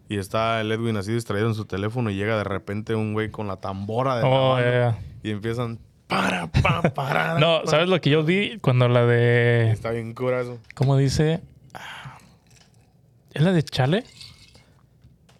y 0.10 0.18
está 0.18 0.62
el 0.62 0.72
Edwin 0.72 0.98
así 0.98 1.12
distraído 1.13 1.48
en 1.48 1.56
su 1.56 1.65
teléfono 1.65 2.10
y 2.10 2.15
llega 2.15 2.38
de 2.38 2.44
repente 2.44 2.96
un 2.96 3.13
güey 3.13 3.30
con 3.32 3.48
la 3.48 3.58
tambora 3.58 4.18
de 4.18 4.24
la 4.24 4.30
Oh, 4.30 4.58
yeah. 4.60 4.98
y 5.24 5.32
empiezan 5.32 5.80
para, 6.08 6.48
pa, 6.48 6.82
para. 6.82 7.39
No. 7.39 7.62
¿sabes 7.65 7.89
lo 7.89 8.00
que 8.00 8.10
yo 8.12 8.24
vi 8.24 8.58
cuando 8.60 8.88
la 8.88 9.06
de... 9.06 9.72
Está 9.72 9.91
bien 9.91 10.13
cura 10.13 10.41
eso. 10.41 10.60
¿Cómo 10.76 10.98
dice? 10.98 11.41
¿Es 13.34 13.41
la 13.41 13.52
de 13.52 13.63
Chale? 13.63 14.04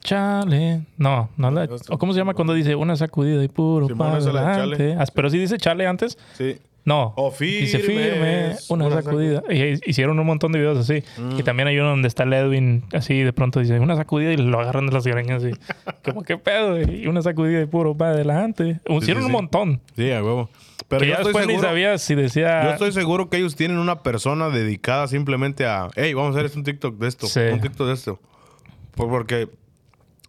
Chale. 0.02 0.86
No, 0.98 1.30
no 1.38 1.50
la 1.50 1.68
¿O 1.90 1.98
cómo 1.98 2.14
se 2.14 2.20
llama 2.20 2.34
cuando 2.34 2.54
dice 2.54 2.76
una 2.76 2.96
sacudida 2.96 3.44
y 3.44 3.48
puro 3.48 3.88
Simón, 3.88 4.08
para 4.08 4.18
es 4.20 4.26
la 4.26 4.50
de? 4.50 4.56
Chale. 4.58 4.96
Ah, 5.00 5.06
Pero 5.14 5.30
sí 5.30 5.38
dice 5.40 5.58
Chale 5.58 5.88
antes. 5.88 6.18
Sí. 6.34 6.60
No. 6.86 7.14
O 7.18 7.32
Dice 7.38 7.80
firme, 7.80 8.56
una 8.70 8.86
una 8.86 9.02
sacudida. 9.02 9.44
Y 9.50 9.80
hicieron 9.90 10.20
un 10.20 10.26
montón 10.28 10.52
de 10.52 10.60
videos 10.60 10.78
así. 10.78 11.04
Mm. 11.18 11.40
Y 11.40 11.44
también 11.44 11.68
hay 11.68 11.80
uno 11.80 11.90
donde 11.90 12.08
está 12.08 12.24
el 12.24 12.34
Edwin 12.34 12.84
así 12.94 13.22
de 13.22 13.34
pronto 13.34 13.60
dice 13.60 13.80
una 13.80 13.96
sacudida 13.96 14.32
y 14.32 14.38
lo 14.38 14.60
agarran 14.60 14.86
de 14.86 14.94
las 14.94 15.06
greñas 15.06 15.44
y 15.44 15.52
como 16.10 16.22
qué 16.24 16.38
pedo. 16.38 16.80
Y 16.80 17.08
una 17.08 17.22
sacudida 17.24 17.62
y 17.62 17.66
puro 17.66 17.98
para 17.98 18.12
adelante. 18.12 18.80
Hicieron 18.88 19.02
sí, 19.24 19.26
un 19.26 19.26
sí. 19.26 19.32
montón. 19.32 19.82
Sí, 19.96 20.12
a 20.12 20.24
huevo. 20.24 20.50
Pero 20.88 21.00
que 21.02 21.08
yo 21.08 21.14
ya 21.14 21.18
estoy, 21.18 21.34
después 21.34 21.48
ni 21.48 21.60
sabías 21.60 22.02
si 22.04 22.14
decía... 22.14 22.64
yo 22.64 22.70
estoy 22.72 22.92
seguro 22.92 23.30
que 23.30 23.38
ellos 23.38 23.56
tienen 23.56 23.80
una 23.80 24.04
persona 24.04 24.50
dedicada 24.50 25.08
simplemente 25.08 25.66
a, 25.66 25.88
hey, 25.96 26.14
vamos 26.14 26.36
a 26.36 26.40
hacer 26.40 26.56
un 26.56 26.64
TikTok 26.64 26.98
de 27.00 27.08
esto, 27.08 27.26
Sí. 27.26 27.40
un 27.52 27.60
TikTok 27.62 27.88
de 27.88 27.94
esto. 27.94 28.20
Por- 28.94 29.10
Porque 29.10 29.50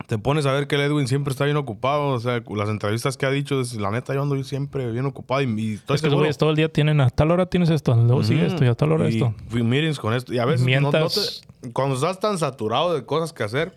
te 0.09 0.18
pones 0.18 0.46
a 0.46 0.52
ver 0.52 0.66
que 0.68 0.74
el 0.76 0.82
Edwin 0.82 1.09
siempre 1.09 1.32
está 1.32 1.44
bien 1.46 1.56
ocupado. 1.56 2.09
O 2.09 2.20
sea, 2.20 2.42
las 2.54 2.68
entrevistas 2.68 3.16
que 3.16 3.26
ha 3.26 3.30
dicho, 3.30 3.61
es, 3.61 3.74
la 3.74 3.90
neta, 3.90 4.14
yo 4.14 4.22
ando 4.22 4.42
siempre 4.44 4.90
bien 4.92 5.06
ocupado 5.06 5.40
y, 5.42 5.46
y 5.61 5.74
estoy 5.74 5.96
Es 5.96 6.02
que 6.02 6.09
güeyes 6.11 6.38
todo 6.38 6.50
el 6.50 6.56
día 6.56 6.68
tienen 6.68 7.00
a 7.00 7.11
tal 7.11 7.30
hora 7.30 7.46
tienes 7.46 7.70
esto, 7.70 7.94
luego 7.94 8.22
sigue 8.22 8.44
Ujú. 8.44 8.52
esto 8.54 8.64
y 8.64 8.68
a 8.68 8.74
tal 8.74 8.92
hora 8.92 9.09
Y 9.11 9.14
esto. 9.14 9.35
fui 9.48 9.62
meetings 9.62 9.98
con 9.98 10.14
esto. 10.14 10.32
Y 10.35 10.38
a 10.38 10.44
veces 10.44 10.61
no- 10.61 10.80
no 10.80 10.90
Mientras- 10.92 11.42
te- 11.62 11.72
cuando 11.72 11.94
estás 11.96 12.20
tan 12.20 12.38
saturado 12.38 12.94
de 12.94 13.04
cosas 13.04 13.32
que 13.32 13.42
hacer, 13.42 13.74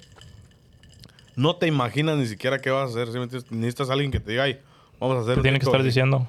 no 1.36 1.56
te 1.56 1.68
imaginas 1.68 2.18
ni 2.18 2.28
siquiera 2.28 2.60
qué 2.60 2.70
vas 2.70 2.96
a 2.96 3.02
hacer. 3.02 3.08
Necesitas 3.52 3.90
a 3.90 3.94
alguien 3.94 4.12
que 4.12 4.20
te 4.20 4.32
diga, 4.32 4.44
ay, 4.44 4.60
vamos 5.00 5.18
a 5.18 5.22
hacer 5.22 5.36
Te 5.36 5.42
tienen 5.42 5.60
que 5.60 5.66
TikTok". 5.66 5.76
estar 5.76 5.84
diciendo. 5.86 6.28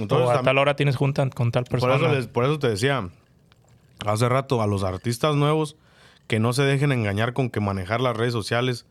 Entonces, 0.00 0.28
o 0.28 0.30
a 0.30 0.42
tal 0.42 0.58
hora 0.58 0.76
tienes 0.76 0.94
junta 0.96 1.28
con 1.30 1.50
tal 1.50 1.64
por, 1.64 1.80
persona. 1.80 1.96
eso 1.96 2.08
les- 2.14 2.26
por 2.28 2.44
eso 2.44 2.58
te 2.58 2.68
decía 2.68 3.08
hace 4.06 4.28
rato 4.28 4.62
a 4.62 4.66
los 4.68 4.84
artistas 4.84 5.34
nuevos 5.34 5.74
que 6.28 6.38
no 6.38 6.52
se 6.52 6.62
dejen 6.62 6.92
engañar 6.92 7.32
con 7.32 7.50
que 7.50 7.58
manejar 7.58 8.00
las 8.00 8.16
redes 8.16 8.32
sociales 8.32 8.86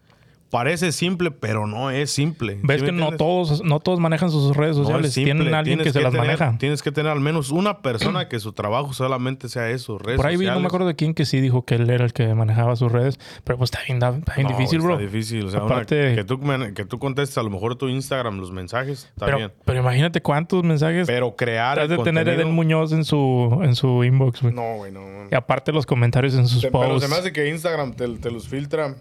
parece 0.49 0.91
simple, 0.91 1.31
pero 1.31 1.67
no 1.67 1.89
es 1.91 2.09
simple. 2.11 2.57
Ves 2.63 2.77
¿sí 2.81 2.85
me 2.85 2.91
que 2.91 2.91
no 2.97 3.11
todos, 3.17 3.63
no 3.63 3.79
todos 3.79 3.99
manejan 3.99 4.31
sus 4.31 4.55
redes 4.55 4.77
No 4.77 4.83
sociales. 4.83 5.13
simple. 5.13 5.33
Tienen 5.33 5.53
alguien 5.53 5.79
que 5.79 5.91
se 5.91 6.01
las 6.01 6.11
tener- 6.11 6.25
maneja. 6.27 6.57
Tienes 6.57 6.81
que 6.81 6.91
tener 6.91 7.11
al 7.11 7.19
menos 7.19 7.51
una 7.51 7.81
persona 7.81 8.27
que 8.29 8.39
su 8.39 8.53
trabajo 8.53 8.93
solamente 8.93 9.49
sea 9.49 9.69
eso, 9.69 9.97
redes 9.97 10.17
Por 10.17 10.25
ahí 10.27 10.37
vi, 10.37 10.45
no 10.45 10.59
me 10.59 10.67
acuerdo 10.67 10.87
de 10.87 10.95
quién 10.95 11.13
que 11.13 11.25
sí 11.25 11.41
dijo 11.41 11.65
que 11.65 11.75
él 11.75 11.89
era 11.89 12.05
el 12.05 12.13
que 12.13 12.33
manejaba 12.33 12.75
sus 12.75 12.91
redes. 12.91 13.19
Pero 13.43 13.57
pues 13.57 13.69
está 13.71 13.79
bien, 13.85 13.97
está 13.97 14.33
bien 14.35 14.47
No, 14.47 14.57
difícil, 14.57 14.77
está 14.79 14.87
bro. 14.87 14.97
difícil. 14.97 15.45
O 15.45 15.49
sea, 15.49 15.63
una- 15.63 15.75
Aparte- 15.75 16.15
que, 16.15 16.23
tú, 16.23 16.39
que 16.75 16.85
tú 16.85 16.99
contestes 16.99 17.37
a 17.37 17.43
lo 17.43 17.49
mejor 17.49 17.75
tu 17.75 17.87
Instagram, 17.89 18.39
los 18.39 18.51
mensajes, 18.51 19.05
está 19.13 19.25
Pero, 19.25 19.37
bien. 19.37 19.51
pero 19.65 19.79
imagínate 19.79 20.21
cuántos 20.21 20.63
mensajes 20.63 21.07
Pero 21.07 21.35
crear 21.35 21.79
has 21.79 21.89
de 21.89 21.97
tener 21.97 22.23
contenido- 22.25 22.31
Eden 22.43 22.53
Muñoz 22.53 22.91
en 22.93 23.03
su, 23.03 23.59
en 23.63 23.75
su 23.75 24.03
inbox, 24.03 24.41
güey. 24.41 24.53
No, 24.53 24.75
güey, 24.77 24.91
no. 24.91 25.01
Y 25.31 25.35
aparte 25.35 25.71
los 25.71 25.85
comentarios 25.85 26.35
en 26.35 26.47
sus 26.47 26.61
Te- 26.61 26.71
Pero 26.71 26.83
posts. 26.87 27.03
se 27.03 27.07
me 27.09 27.15
hace 27.19 27.33
que 27.33 27.49
Instagram 27.49 27.93
te, 27.93 28.07
te 28.17 28.31
los 28.31 28.47
filtra 28.47 28.95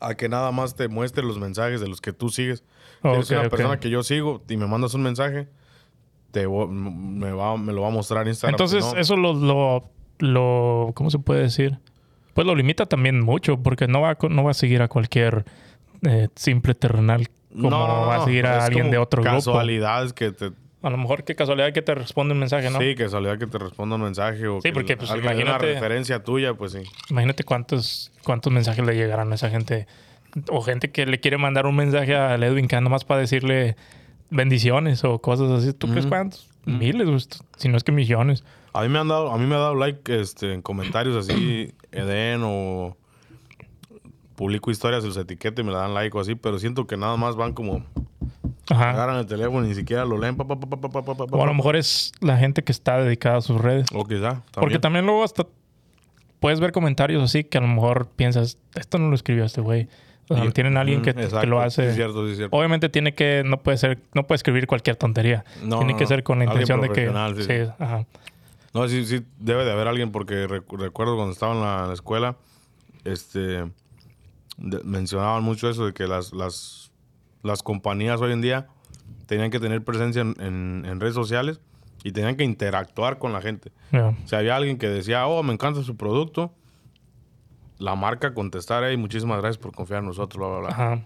a 0.00 0.14
que 0.14 0.28
nada 0.28 0.50
más 0.52 0.74
te 0.76 0.88
muestre 0.88 1.24
los 1.24 1.38
mensajes 1.38 1.80
de 1.80 1.88
los 1.88 2.00
que 2.00 2.12
tú 2.12 2.28
sigues. 2.28 2.62
Si 3.02 3.08
eres 3.08 3.30
Ok, 3.30 3.38
una 3.38 3.48
persona 3.48 3.80
que 3.80 3.90
yo 3.90 4.02
sigo 4.02 4.42
y 4.48 4.56
me 4.56 4.66
mandas 4.66 4.94
un 4.94 5.02
mensaje, 5.02 5.48
te 6.30 6.46
me, 6.48 7.32
va, 7.32 7.56
me 7.56 7.72
lo 7.72 7.82
va 7.82 7.88
a 7.88 7.92
mostrar 7.92 8.26
Instagram. 8.28 8.54
Entonces, 8.54 8.84
si 8.84 8.94
no- 8.94 9.00
eso 9.00 9.16
lo, 9.16 9.32
lo, 9.34 9.90
lo- 10.18 10.92
¿Cómo 10.94 11.10
se 11.10 11.18
puede 11.18 11.42
decir? 11.42 11.78
Pues 12.34 12.46
lo 12.46 12.54
limita 12.54 12.86
también 12.86 13.20
mucho, 13.20 13.58
porque 13.62 13.88
no 13.88 14.00
va, 14.00 14.16
no 14.30 14.44
va 14.44 14.50
a 14.52 14.54
seguir 14.54 14.82
a 14.82 14.88
cualquier 14.88 15.44
eh, 16.02 16.28
simple 16.36 16.74
terrenal 16.74 17.28
como 17.50 17.70
No, 17.70 18.06
va 18.06 18.16
a 18.16 18.24
seguir 18.24 18.46
a 18.46 18.64
alguien 18.64 18.90
de 18.90 18.98
otro 18.98 19.22
grupo. 19.22 19.36
Casualidades 19.36 20.12
que 20.12 20.30
te... 20.32 20.52
A 20.82 20.90
lo 20.90 20.96
mejor 20.96 21.24
qué 21.24 21.34
casualidad 21.34 21.72
que 21.72 21.82
te 21.82 21.94
responde 21.94 22.34
un 22.34 22.38
mensaje, 22.40 22.70
¿no? 22.70 22.78
Sí, 22.78 22.94
casualidad 22.94 23.36
que 23.38 23.46
te 23.48 23.58
responda 23.58 23.96
un 23.96 24.02
mensaje 24.02 24.46
o 24.46 24.60
Sí, 24.60 24.68
que 24.68 24.72
porque, 24.72 24.96
pues, 24.96 25.10
alguien 25.10 25.36
dé 25.36 25.42
una 25.42 25.50
imagínate- 25.52 25.74
referencia 25.74 26.22
tuya, 26.22 26.54
pues 26.54 26.72
sí. 26.72 26.82
Imagínate 27.10 27.42
cuántos, 27.44 28.12
cuántos 28.22 28.52
mensajes 28.52 28.84
le 28.86 28.94
llegarán 28.94 29.32
a 29.32 29.34
esa 29.34 29.50
gente. 29.50 29.86
O 30.50 30.62
gente 30.62 30.90
que 30.92 31.04
le 31.06 31.18
quiere 31.18 31.36
mandar 31.38 31.66
un 31.66 31.74
mensaje 31.74 32.14
a 32.14 32.36
Edwin 32.36 32.68
Can 32.68 32.84
nomás 32.84 33.04
para 33.04 33.20
decirle 33.20 33.74
bendiciones 34.30 35.02
o 35.04 35.18
cosas 35.20 35.50
así. 35.50 35.72
¿Tú 35.72 35.88
crees 35.88 36.04
Ujú. 36.04 36.10
cuántos? 36.10 36.48
Miles, 36.64 37.06
güey. 37.08 37.18
Si 37.56 37.68
no 37.68 37.76
es 37.76 37.82
que 37.82 37.92
millones. 37.92 38.44
A 38.74 38.82
mí 38.82 38.88
me 38.90 38.98
han 38.98 39.08
dado, 39.08 39.32
a 39.32 39.38
mí 39.38 39.46
me 39.46 39.54
ha 39.56 39.58
dado 39.58 39.74
like 39.74 40.20
este, 40.20 40.52
en 40.52 40.62
comentarios 40.62 41.16
así, 41.16 41.72
Eden 41.92 42.42
o 42.44 42.96
publico 44.36 44.70
historias, 44.70 45.02
los 45.02 45.16
etiqueto 45.16 45.60
y 45.60 45.64
me 45.64 45.72
le 45.72 45.78
dan 45.78 45.94
like 45.94 46.16
o 46.16 46.20
así, 46.20 46.34
pero 46.36 46.58
siento 46.58 46.86
que 46.86 46.96
nada 46.96 47.16
más 47.16 47.34
van 47.34 47.52
como 47.54 47.84
Ajá. 48.70 48.90
agarran 48.90 49.16
el 49.18 49.26
teléfono 49.26 49.64
y 49.64 49.70
ni 49.70 49.74
siquiera 49.74 50.04
lo 50.04 50.18
leen. 50.18 50.36
Pa, 50.36 50.46
pa, 50.46 50.58
pa, 50.60 50.68
pa, 50.68 50.76
pa, 50.80 50.90
pa, 50.90 51.02
pa, 51.02 51.26
pa, 51.26 51.36
O 51.36 51.42
a 51.42 51.46
lo 51.46 51.54
mejor 51.54 51.76
es 51.76 52.12
la 52.20 52.36
gente 52.36 52.62
que 52.64 52.72
está 52.72 52.98
dedicada 53.02 53.38
a 53.38 53.40
sus 53.40 53.60
redes. 53.60 53.86
O 53.94 54.04
quizá. 54.04 54.42
Porque 54.52 54.78
también 54.78 55.06
luego 55.06 55.24
hasta 55.24 55.46
puedes 56.40 56.60
ver 56.60 56.72
comentarios 56.72 57.22
así 57.22 57.44
que 57.44 57.58
a 57.58 57.60
lo 57.60 57.68
mejor 57.68 58.08
piensas, 58.14 58.58
esto 58.74 58.98
no 58.98 59.08
lo 59.08 59.14
escribió 59.14 59.44
este 59.44 59.60
güey. 59.60 59.88
O 60.30 60.36
sea, 60.36 60.50
tienen 60.50 60.76
alguien 60.76 61.00
que, 61.00 61.14
que 61.14 61.22
exacto, 61.22 61.46
lo 61.46 61.58
Sí, 61.60 61.66
hace. 61.66 61.88
es 61.88 61.94
cierto, 61.94 62.28
sí, 62.28 62.36
cierto. 62.36 62.54
Obviamente 62.54 62.90
tiene 62.90 63.14
que, 63.14 63.42
no 63.46 63.60
puede 63.62 63.78
ser, 63.78 63.98
no 64.12 64.26
puede 64.26 64.36
escribir 64.36 64.66
cualquier 64.66 64.96
tontería. 64.96 65.42
No, 65.62 65.78
tiene 65.78 65.92
no, 65.94 65.98
que 65.98 66.04
no. 66.04 66.08
ser 66.08 66.22
con 66.22 66.38
la 66.40 66.44
intención 66.44 66.82
de 66.82 66.90
que. 66.90 67.06
sí, 67.08 67.42
sí, 67.42 67.44
sí. 67.44 67.70
ajá. 67.78 68.04
No, 68.74 68.86
sí, 68.86 69.06
sí, 69.06 69.22
debe 69.38 69.64
de 69.64 69.72
haber 69.72 69.88
alguien 69.88 70.12
porque 70.12 70.46
recu- 70.46 70.76
recuerdo 70.78 71.16
cuando 71.16 71.32
estaba 71.32 71.54
en 71.54 71.60
la, 71.62 71.80
en 71.84 71.88
la 71.88 71.94
escuela, 71.94 72.36
este, 73.04 73.64
mencionaban 74.58 75.42
mucho 75.42 75.70
eso 75.70 75.86
de 75.86 75.94
que 75.94 76.06
las, 76.06 76.34
las, 76.34 76.90
las 77.48 77.62
compañías 77.64 78.20
hoy 78.20 78.32
en 78.32 78.40
día 78.40 78.68
tenían 79.26 79.50
que 79.50 79.58
tener 79.58 79.82
presencia 79.82 80.22
en, 80.22 80.34
en- 80.40 80.84
en 80.86 81.00
redes 81.00 81.14
sociales 81.14 81.60
y 82.04 82.12
tenían 82.12 82.36
que 82.36 82.44
interactuar 82.44 83.18
con 83.18 83.32
la 83.32 83.40
gente. 83.42 83.72
Si 84.26 84.36
había 84.36 84.54
alguien 84.54 84.78
que 84.78 84.88
decía, 84.88 85.26
oh, 85.26 85.42
me 85.42 85.52
encanta 85.52 85.82
su 85.82 85.96
producto, 85.96 86.52
la 87.78 87.94
marca 87.96 88.34
contestar, 88.34 88.84
hey, 88.84 88.96
muchísimas 88.96 89.38
gracias 89.40 89.58
por 89.58 89.72
confiar 89.74 90.00
en 90.00 90.06
nosotros, 90.06 90.38
bla, 90.38 90.48
bla, 90.48 90.58
bla. 90.60 90.68
Ajá. 90.70 91.02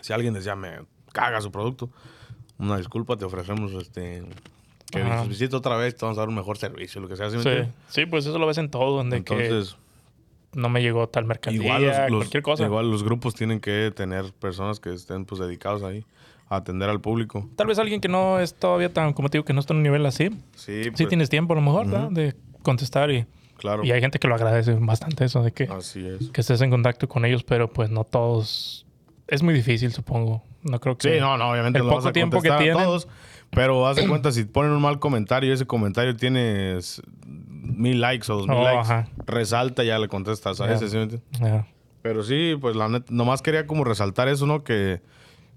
Si 0.00 0.12
alguien 0.12 0.34
decía, 0.34 0.54
me 0.56 0.80
caga 1.12 1.40
su 1.40 1.50
producto, 1.50 1.90
una 2.58 2.76
disculpa, 2.76 3.16
te 3.16 3.24
ofrecemos 3.24 3.72
este, 3.72 4.24
que 4.90 5.02
visite 5.28 5.56
otra 5.56 5.76
vez, 5.76 5.96
te 5.96 6.04
vamos 6.04 6.18
a 6.18 6.22
dar 6.22 6.28
un 6.28 6.34
mejor 6.36 6.58
servicio, 6.58 7.00
lo 7.00 7.08
que 7.08 7.16
sea. 7.16 7.30
¿sí 7.30 7.38
Sí. 7.88 8.06
pues 8.06 8.26
eso 8.26 8.38
lo 8.38 8.46
ves 8.46 8.58
en 8.58 8.70
todo, 8.70 8.96
donde 8.96 9.16
Entonces, 9.18 9.74
que 9.74 9.80
no 10.56 10.68
me 10.68 10.82
llegó 10.82 11.08
tal 11.08 11.24
mercancía, 11.26 11.62
igual 11.62 11.82
los, 12.10 12.18
cualquier 12.20 12.42
cosa. 12.42 12.64
igual 12.64 12.90
los 12.90 13.04
grupos 13.04 13.34
tienen 13.34 13.60
que 13.60 13.92
tener 13.94 14.32
personas 14.32 14.80
que 14.80 14.92
estén 14.92 15.24
pues 15.24 15.40
dedicados 15.40 15.82
ahí 15.82 16.04
a 16.48 16.56
atender 16.56 16.88
al 16.88 17.00
público. 17.00 17.48
Tal 17.56 17.66
vez 17.66 17.78
alguien 17.78 18.00
que 18.00 18.08
no 18.08 18.38
es 18.40 18.54
todavía 18.54 18.92
tan, 18.92 19.12
como 19.12 19.28
te 19.28 19.38
digo, 19.38 19.44
que 19.44 19.52
no 19.52 19.60
está 19.60 19.72
en 19.74 19.78
un 19.78 19.82
nivel 19.82 20.06
así. 20.06 20.30
Sí, 20.54 20.84
Sí 20.84 20.90
pues, 20.90 21.08
tienes 21.08 21.28
tiempo 21.28 21.52
a 21.52 21.56
lo 21.56 21.62
mejor. 21.62 21.86
Ujú. 21.86 22.14
De 22.14 22.34
contestar 22.62 23.10
y, 23.10 23.26
claro. 23.58 23.84
y 23.84 23.90
hay 23.92 24.00
gente 24.00 24.18
que 24.18 24.28
lo 24.28 24.34
agradece 24.34 24.74
bastante 24.74 25.24
eso, 25.24 25.42
de 25.42 25.52
que, 25.52 25.64
Así 25.64 26.06
es. 26.06 26.30
que 26.30 26.40
estés 26.40 26.60
en 26.62 26.70
contacto 26.70 27.08
con 27.08 27.24
ellos, 27.24 27.42
pero 27.44 27.68
pues 27.72 27.90
no 27.90 28.04
todos... 28.04 28.86
Es 29.28 29.42
muy 29.42 29.54
difícil, 29.54 29.92
supongo. 29.92 30.42
No 30.62 30.78
creo 30.80 30.96
que... 30.96 31.14
Sí, 31.14 31.20
no, 31.20 31.36
no, 31.36 31.50
obviamente 31.50 31.78
el 31.80 31.84
no 31.84 31.90
poco 31.90 32.02
vas 32.02 32.10
a 32.10 32.12
tiempo 32.12 32.40
que 32.40 32.50
a 32.50 32.58
tienen- 32.58 32.82
todos, 32.82 33.08
pero 33.50 33.86
haz 33.86 33.96
de 33.96 34.06
cuenta 34.08 34.32
si 34.32 34.44
ponen 34.44 34.72
un 34.72 34.82
mal 34.82 34.98
comentario 34.98 35.50
y 35.50 35.52
ese 35.52 35.66
comentario 35.66 36.14
tiene 36.16 36.78
mil 37.26 38.00
likes 38.00 38.30
o 38.30 38.36
dos 38.36 38.48
mil 38.48 38.56
Oh, 38.58 38.62
likes, 38.64 38.80
ajá. 38.80 39.08
resalta 39.26 39.84
y 39.84 39.88
ya 39.88 39.98
le 39.98 40.08
contestas 40.08 40.60
a 40.60 40.66
Ya. 40.68 40.74
ese, 40.74 40.88
¿sí? 40.88 41.20
Ya. 41.40 41.66
Pero 42.02 42.22
sí, 42.22 42.56
pues 42.60 42.76
la 42.76 42.88
neta, 42.88 43.06
nomás 43.10 43.42
quería 43.42 43.66
como 43.66 43.82
resaltar 43.84 44.28
eso, 44.28 44.46
¿no? 44.46 44.62
Que 44.62 45.00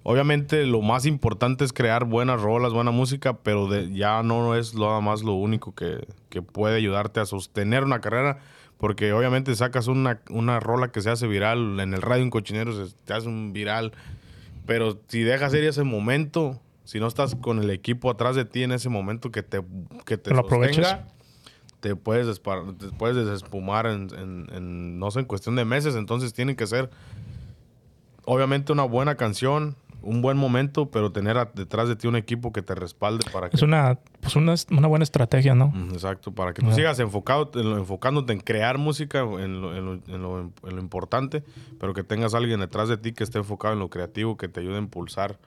obviamente 0.03 0.65
lo 0.65 0.81
más 0.81 1.05
importante 1.05 1.63
es 1.65 1.73
crear 1.73 2.05
buenas 2.05 2.41
rolas, 2.41 2.73
buena 2.73 2.91
música, 2.91 3.33
pero 3.37 3.67
de- 3.67 3.91
ya 3.93 4.23
no 4.23 4.55
es 4.55 4.73
nada 4.73 5.01
más 5.01 5.21
lo 5.21 5.33
único 5.33 5.75
que, 5.75 6.07
que 6.29 6.41
puede 6.41 6.77
ayudarte 6.77 7.19
a 7.19 7.25
sostener 7.25 7.83
una 7.83 8.01
carrera, 8.01 8.39
porque 8.77 9.11
obviamente 9.13 9.53
sacas 9.55 9.87
una, 9.87 10.21
una 10.29 10.59
rola 10.59 10.91
que 10.91 11.01
se 11.01 11.09
hace 11.09 11.27
viral 11.27 11.79
en 11.81 11.93
el 11.93 12.01
radio 12.01 12.23
en 12.23 12.29
cochinero, 12.29 12.73
se 12.87 12.95
te 13.05 13.13
hace 13.13 13.27
un 13.27 13.51
viral, 13.53 13.91
pero 14.65 14.97
si 15.07 15.21
dejas 15.21 15.53
ir 15.53 15.65
ese 15.65 15.83
momento, 15.83 16.59
si 16.89 16.99
no 16.99 17.05
estás 17.05 17.35
con 17.35 17.59
el 17.59 17.69
equipo 17.69 18.09
atrás 18.09 18.35
de 18.35 18.45
ti 18.45 18.63
en 18.63 18.71
ese 18.71 18.89
momento 18.89 19.29
que 19.31 19.43
te, 19.43 19.61
que 20.05 20.17
te 20.17 20.31
Lo 20.31 20.37
sostenga, 20.41 21.05
te 21.81 21.95
puedes, 21.95 22.41
te 22.41 22.87
puedes 22.97 23.15
desespumar 23.15 23.85
en, 23.85 24.07
en- 24.17 24.47
en, 24.55 24.97
no 24.97 25.11
sé, 25.11 25.19
en 25.19 25.25
cuestión 25.25 25.55
de 25.55 25.65
meses. 25.65 25.95
Entonces 25.95 26.33
tiene 26.33 26.55
que 26.55 26.65
ser, 26.65 26.89
obviamente, 28.25 28.71
una 28.71 28.83
buena 28.83 29.15
canción, 29.15 29.75
un 30.01 30.21
buen 30.21 30.35
momento, 30.37 30.89
pero 30.89 31.11
tener 31.11 31.37
a- 31.37 31.51
detrás 31.53 31.87
de 31.89 31.95
ti 31.95 32.07
un 32.07 32.15
equipo 32.15 32.51
que 32.51 32.61
te 32.61 32.73
respalde 32.73 33.23
para 33.31 33.49
que... 33.49 33.55
Es 33.57 33.61
una, 33.61 33.99
pues 34.21 34.35
una, 34.35 34.55
una 34.71 34.87
buena 34.87 35.03
estrategia, 35.03 35.53
¿no? 35.55 35.71
Exacto, 35.91 36.31
para 36.31 36.53
que 36.53 36.61
tú 36.61 36.69
sigas 36.75 36.99
enfocado, 36.99 37.51
en 37.53 37.69
lo- 37.69 37.77
enfocándote 37.77 38.33
en 38.33 38.39
crear 38.39 38.77
música, 38.79 39.19
en 39.19 39.61
lo, 39.61 39.75
en 39.75 39.85
lo- 39.85 39.93
en 40.07 40.21
lo- 40.23 40.39
en 40.67 40.75
lo 40.75 40.79
importante, 40.81 41.43
pero 41.79 41.93
que 41.93 42.03
tengas 42.03 42.33
alguien 42.33 42.59
detrás 42.61 42.89
de 42.89 42.97
ti 42.97 43.11
que 43.13 43.23
esté 43.23 43.37
enfocado 43.37 43.73
en 43.75 43.79
lo 43.79 43.89
creativo, 43.89 44.37
que 44.37 44.47
te 44.47 44.61
ayude 44.61 44.75
a 44.75 44.79
impulsar 44.79 45.37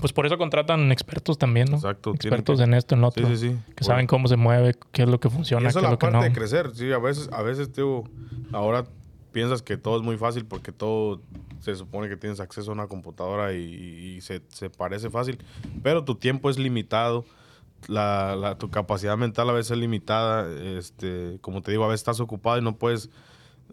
Pues 0.00 0.12
por 0.12 0.26
eso 0.26 0.36
contratan 0.38 0.92
expertos 0.92 1.38
también, 1.38 1.70
¿no? 1.70 1.76
Exacto. 1.76 2.12
Expertos 2.14 2.58
que- 2.58 2.64
en 2.64 2.74
esto, 2.74 2.94
en 2.94 3.00
lo 3.00 3.10
Sí, 3.10 3.20
otro. 3.22 3.36
sí, 3.36 3.48
sí. 3.50 3.58
Que 3.74 3.84
saben 3.84 4.06
cómo 4.06 4.28
se 4.28 4.36
mueve, 4.36 4.74
qué 4.92 5.02
es 5.02 5.08
lo 5.08 5.18
que 5.18 5.28
Y 5.28 5.30
funciona, 5.30 5.68
eso 5.68 5.78
qué 5.80 5.80
es 5.80 5.82
es 5.82 5.82
la 5.84 5.90
lo 5.92 5.98
que 5.98 6.06
parte 6.06 6.16
no. 6.18 6.22
de 6.24 6.32
crecer. 6.32 6.70
Sí, 6.74 6.92
a 6.92 6.98
veces, 6.98 7.28
a 7.32 7.42
veces, 7.42 7.72
tío, 7.72 8.04
ahora 8.52 8.84
piensas 9.32 9.62
que 9.62 9.76
todo 9.76 9.96
es 9.96 10.02
muy 10.02 10.16
fácil 10.16 10.44
porque 10.46 10.72
todo 10.72 11.20
se 11.60 11.74
supone 11.74 12.08
que 12.08 12.16
tienes 12.16 12.40
acceso 12.40 12.70
a 12.70 12.74
una 12.74 12.86
computadora 12.86 13.52
y, 13.54 13.58
y 14.16 14.20
se, 14.20 14.42
se 14.48 14.70
parece 14.70 15.10
fácil. 15.10 15.38
Pero 15.82 16.04
tu 16.04 16.14
tiempo 16.16 16.50
es 16.50 16.58
limitado. 16.58 17.24
La, 17.86 18.34
la- 18.36 18.58
tu 18.58 18.70
capacidad 18.70 19.16
mental 19.16 19.48
a 19.48 19.52
veces 19.52 19.72
es 19.72 19.78
limitada. 19.78 20.48
Este, 20.78 21.38
como 21.40 21.62
te 21.62 21.70
digo, 21.70 21.84
a 21.84 21.88
veces 21.88 22.00
estás 22.00 22.20
ocupado 22.20 22.58
y 22.58 22.62
no 22.62 22.76
puedes 22.76 23.08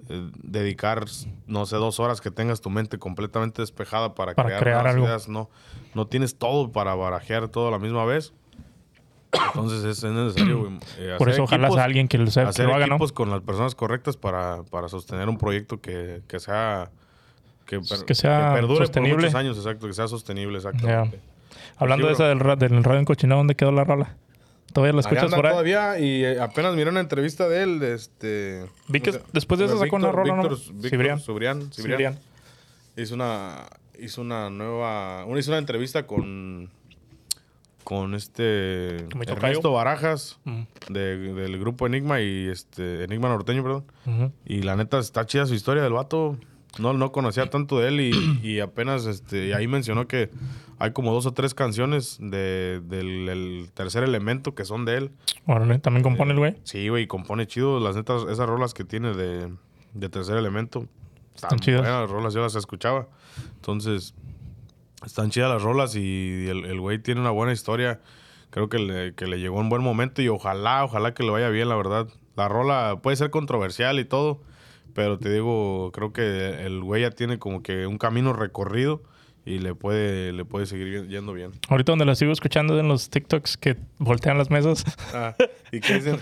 eh, 0.09 0.29
dedicar, 0.43 1.05
no 1.47 1.65
sé, 1.65 1.77
dos 1.77 1.99
horas 1.99 2.21
que 2.21 2.29
tengas 2.29 2.61
tu 2.61 2.69
mente 2.69 2.99
completamente 2.99 3.61
despejada 3.61 4.13
para, 4.13 4.33
Para 4.35 4.49
crear, 4.49 4.61
crear 4.61 4.87
algo. 4.87 5.05
ideas. 5.05 5.27
No, 5.29 5.49
no 5.95 6.07
tienes 6.07 6.35
todo 6.37 6.71
para 6.71 6.93
barajear 6.95 7.47
todo 7.47 7.69
a 7.69 7.71
la 7.71 7.79
misma 7.79 8.05
vez. 8.05 8.33
Entonces 9.53 9.83
es, 9.83 10.03
es 10.03 10.11
necesario 10.11 10.59
güey, 10.61 10.73
eh, 10.97 11.15
Por 11.17 11.27
hacer 11.27 11.33
eso 11.41 11.43
ojalá 11.43 11.69
sea 11.69 11.83
alguien 11.83 12.07
que 12.07 12.17
lo, 12.17 12.27
sepa, 12.27 12.45
que 12.45 12.49
hacer 12.51 12.65
lo 12.67 12.75
haga, 12.75 12.87
¿no? 12.87 12.95
equipos 12.95 13.11
con 13.11 13.29
las 13.31 13.41
personas 13.41 13.75
correctas 13.75 14.15
para, 14.15 14.63
para 14.63 14.87
sostener 14.87 15.27
un 15.27 15.37
proyecto 15.37 15.81
que, 15.81 16.21
que 16.27 16.39
sea 16.39 16.89
que, 17.65 17.79
per- 17.81 18.05
Que 18.05 18.15
sea 18.15 18.53
perdure 18.53 18.85
sostenible. 18.85 19.15
por 19.15 19.23
muchos 19.23 19.35
años, 19.35 19.57
exacto, 19.57 19.87
que 19.87 19.93
sea 19.93 20.07
sostenible, 20.07 20.57
exactamente. 20.57 21.19
Hablando 21.77 22.05
Sí, 22.05 22.07
de 22.09 22.13
esa 22.13 22.27
del, 22.27 22.59
del 22.59 22.83
radio 22.83 22.99
encochinado, 23.01 23.39
¿dónde 23.39 23.55
quedó 23.55 23.71
la 23.73 23.83
rola? 23.83 24.15
¿Todavía 24.71 24.93
la 24.93 25.01
escuchas 25.01 25.33
por 25.33 25.45
ahí? 25.47 25.51
todavía 25.51 25.99
y 25.99 26.23
eh, 26.23 26.39
apenas 26.39 26.75
miré 26.75 26.89
una 26.89 26.99
entrevista 27.01 27.49
de 27.49 27.63
él, 27.63 27.79
de 27.79 27.93
este 27.95 28.65
Vi 28.87 28.99
que 29.01 29.11
¿cómo 29.11 29.23
se- 29.25 29.31
después 29.33 29.59
de 29.59 29.65
eso 29.65 29.73
Víctor- 29.75 29.87
sacó 29.87 29.95
una 29.97 30.11
rola, 30.11 30.35
¿no? 30.35 30.43
Víctor, 30.43 30.59
Víctor 30.75 30.89
Cibrián. 30.91 31.19
Cibrián, 31.19 31.71
Cibrián. 31.73 31.97
Cibrián. 32.13 32.19
Hizo 32.97 33.15
una 33.15 33.65
hizo 33.99 34.21
una 34.21 34.49
nueva, 34.49 35.25
una 35.25 35.39
hizo 35.39 35.51
una 35.51 35.57
entrevista 35.59 36.05
con 36.07 36.69
con 37.83 38.15
este. 38.15 38.97
Ernesto 39.47 39.71
Barajas 39.71 40.39
de- 40.89 41.17
del 41.33 41.59
grupo 41.59 41.85
Enigma 41.85 42.19
y 42.21 42.47
este 42.47 43.03
Enigma 43.03 43.29
norteño, 43.29 43.61
perdón. 43.63 43.85
Y 44.45 44.63
la 44.63 44.75
neta 44.75 44.97
está 44.99 45.25
chida 45.25 45.45
su 45.45 45.53
historia 45.53 45.83
del 45.83 45.93
vato. 45.93 46.37
No, 46.79 46.91
no 46.93 47.11
conocía 47.13 47.49
tanto 47.49 47.79
de 47.79 47.87
él 47.87 48.01
y, 48.01 48.39
y 48.43 48.59
apenas 48.59 49.05
este, 49.05 49.47
y 49.47 49.53
ahí 49.53 49.65
mencionó 49.65 50.07
que 50.09 50.29
hay 50.77 50.91
como 50.91 51.13
dos 51.13 51.25
o 51.25 51.31
tres 51.31 51.53
canciones 51.53 52.17
de, 52.19 52.81
del 52.83 53.29
el 53.29 53.69
tercer 53.73 54.03
elemento 54.03 54.55
que 54.55 54.65
son 54.65 54.83
de 54.83 54.97
él. 54.97 55.11
Órale, 55.45 55.79
también 55.79 56.03
compone 56.03 56.33
el 56.33 56.39
güey. 56.39 56.55
Sí, 56.63 56.89
güey, 56.89 57.07
compone 57.07 57.47
chido. 57.47 57.79
Las 57.79 57.95
netas, 57.95 58.23
esas 58.29 58.45
rolas 58.49 58.73
que 58.73 58.83
tiene 58.83 59.13
de, 59.13 59.53
de 59.93 60.09
tercer 60.09 60.35
elemento. 60.35 60.85
Están 61.35 61.59
chidas. 61.59 61.81
buenas 61.81 62.01
las 62.01 62.09
rolas, 62.09 62.33
yo 62.33 62.41
las 62.41 62.55
escuchaba. 62.55 63.07
Entonces, 63.55 64.13
están 65.05 65.29
chidas 65.29 65.49
las 65.49 65.61
rolas 65.61 65.95
y 65.95 66.47
el 66.47 66.65
el 66.65 66.79
güey 66.79 66.99
tiene 66.99 67.21
una 67.21 67.31
buena 67.31 67.53
historia. 67.53 68.01
Creo 68.49 68.69
que 68.69 68.79
le, 68.79 69.13
que 69.15 69.27
le 69.27 69.39
llegó 69.39 69.59
en 69.59 69.69
buen 69.69 69.81
momento 69.81 70.21
y 70.21 70.29
ojalá, 70.29 70.85
ojalá 70.85 71.13
que 71.13 71.23
le 71.23 71.31
vaya 71.31 71.49
bien, 71.49 71.67
la 71.67 71.75
verdad. 71.75 72.07
La 72.35 72.47
rola 72.47 72.99
puede 73.03 73.17
ser 73.17 73.29
controversial 73.29 73.99
y 73.99 74.05
todo, 74.05 74.41
pero 74.93 75.19
te 75.19 75.29
digo, 75.29 75.91
creo 75.93 76.13
que 76.13 76.65
el 76.65 76.81
güey 76.81 77.01
ya 77.01 77.11
tiene 77.11 77.37
como 77.37 77.61
que 77.61 77.85
un 77.85 77.97
camino 77.97 78.33
recorrido 78.33 79.03
y 79.45 79.59
le 79.59 79.75
puede, 79.75 80.33
le 80.33 80.43
puede 80.43 80.65
seguir 80.65 81.07
yendo 81.07 81.31
bien. 81.31 81.51
Ahorita 81.69 81.91
donde 81.91 82.05
la 82.05 82.15
sigo 82.15 82.31
escuchando 82.31 82.79
en 82.79 82.87
los 82.87 83.11
TikToks 83.11 83.57
que 83.57 83.75
voltean 83.99 84.39
las 84.39 84.49
mesas. 84.49 84.83
Ah, 85.13 85.35
¿Y 85.71 85.81
qué 85.81 85.95
dicen? 85.95 86.17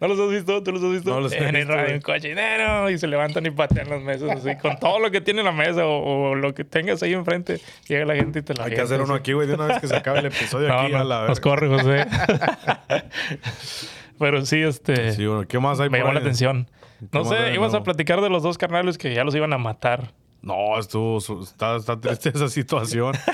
¿No 0.00 0.08
los 0.08 0.18
has 0.18 0.30
visto? 0.30 0.62
¿Tú 0.62 0.72
los 0.72 0.82
has 0.82 0.90
visto? 0.90 1.10
No 1.10 1.20
los 1.20 1.32
en 1.34 1.54
visto, 1.54 1.74
un 1.74 2.00
cochinero. 2.00 2.88
Y 2.88 2.96
se 2.96 3.08
levantan 3.08 3.44
y 3.44 3.50
patean 3.50 3.90
las 3.90 4.02
mesas 4.02 4.30
así. 4.30 4.56
Con 4.56 4.78
todo 4.78 5.00
lo 5.00 5.10
que 5.10 5.20
tiene 5.20 5.42
la 5.42 5.52
mesa 5.52 5.84
o, 5.84 6.30
o 6.30 6.34
lo 6.34 6.54
que 6.54 6.64
tengas 6.64 7.02
ahí 7.02 7.12
enfrente. 7.12 7.60
Llega 7.88 8.06
la 8.06 8.16
gente 8.16 8.38
y 8.38 8.42
te 8.42 8.54
la 8.54 8.64
Hay 8.64 8.72
que 8.72 8.80
hacer 8.80 9.02
uno 9.02 9.12
aquí, 9.12 9.34
güey, 9.34 9.46
de 9.46 9.54
una 9.54 9.66
vez 9.66 9.78
que 9.78 9.88
se 9.88 9.96
acabe 9.96 10.20
el 10.20 10.26
episodio 10.26 10.68
No, 10.68 10.80
aquí 10.80 10.92
no, 10.92 10.98
a 10.98 11.04
la 11.04 11.20
verga. 11.20 11.40
corre, 11.42 11.68
José. 11.68 12.06
Pero 14.18 14.46
sí, 14.46 14.62
este... 14.62 15.12
Sí, 15.12 15.26
bueno, 15.26 15.46
¿qué 15.46 15.58
más 15.58 15.78
hay 15.78 15.90
me 15.90 15.98
por 15.98 16.06
llamó 16.06 16.14
la 16.14 16.20
atención. 16.20 16.66
No 17.12 17.24
sé, 17.24 17.54
ibas 17.54 17.74
a 17.74 17.82
platicar 17.82 18.20
de 18.20 18.30
los 18.30 18.42
dos 18.42 18.56
carnales 18.56 18.98
que 18.98 19.14
ya 19.14 19.24
los 19.24 19.34
iban 19.34 19.52
a 19.52 19.58
matar. 19.58 20.12
No, 20.42 20.78
estuvo, 20.78 21.18
está, 21.42 21.76
está 21.76 22.00
triste 22.00 22.30
esa 22.30 22.48
situación. 22.48 23.14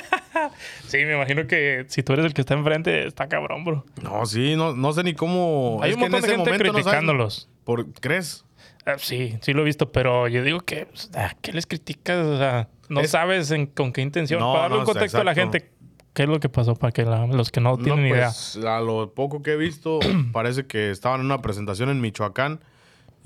Sí, 0.86 0.98
me 0.98 1.14
imagino 1.14 1.46
que 1.46 1.86
si 1.88 2.02
tú 2.02 2.12
eres 2.12 2.24
el 2.26 2.34
que 2.34 2.42
está 2.42 2.54
enfrente, 2.54 3.06
está 3.06 3.26
cabrón, 3.28 3.64
bro. 3.64 3.84
No, 4.02 4.24
sí, 4.26 4.54
no, 4.54 4.74
no 4.74 4.92
sé 4.92 5.02
ni 5.02 5.14
cómo. 5.14 5.80
Hay 5.82 5.90
es 5.90 5.96
un 5.96 6.00
que 6.02 6.06
en 6.06 6.12
montón 6.12 6.20
de 6.20 6.26
ese 6.28 6.36
gente 6.36 6.50
momento 6.50 6.64
no 6.66 6.72
criticándolos. 6.74 7.48
¿Por, 7.64 7.92
¿Crees? 7.94 8.44
Ah, 8.84 8.94
sí, 8.98 9.36
sí 9.40 9.52
lo 9.52 9.62
he 9.62 9.64
visto, 9.64 9.90
pero 9.90 10.28
yo 10.28 10.42
digo 10.44 10.60
que, 10.60 10.86
pues, 10.86 11.10
ah, 11.16 11.34
¿qué 11.40 11.52
les 11.52 11.66
criticas? 11.66 12.24
O 12.24 12.38
sea, 12.38 12.68
no 12.88 13.00
Es- 13.00 13.10
sabes 13.10 13.50
en- 13.50 13.66
con 13.66 13.92
qué 13.92 14.02
intención. 14.02 14.38
No, 14.40 14.52
para 14.52 14.62
darle 14.62 14.76
no, 14.76 14.80
un 14.82 14.86
contexto 14.86 15.20
a 15.20 15.24
la 15.24 15.34
gente, 15.34 15.70
¿qué 16.12 16.22
es 16.24 16.28
lo 16.28 16.38
que 16.38 16.48
pasó? 16.48 16.76
Para 16.76 16.92
que 16.92 17.04
la- 17.04 17.26
los 17.26 17.50
que 17.50 17.60
no 17.60 17.76
tienen 17.78 18.02
no, 18.08 18.14
idea. 18.14 18.26
pues, 18.26 18.56
a 18.64 18.80
lo 18.80 19.12
poco 19.14 19.42
que 19.42 19.52
he 19.52 19.56
visto, 19.56 19.98
parece 20.32 20.66
que 20.66 20.90
estaban 20.90 21.20
en 21.20 21.26
una 21.26 21.42
presentación 21.42 21.88
en 21.88 22.00
Michoacán 22.00 22.60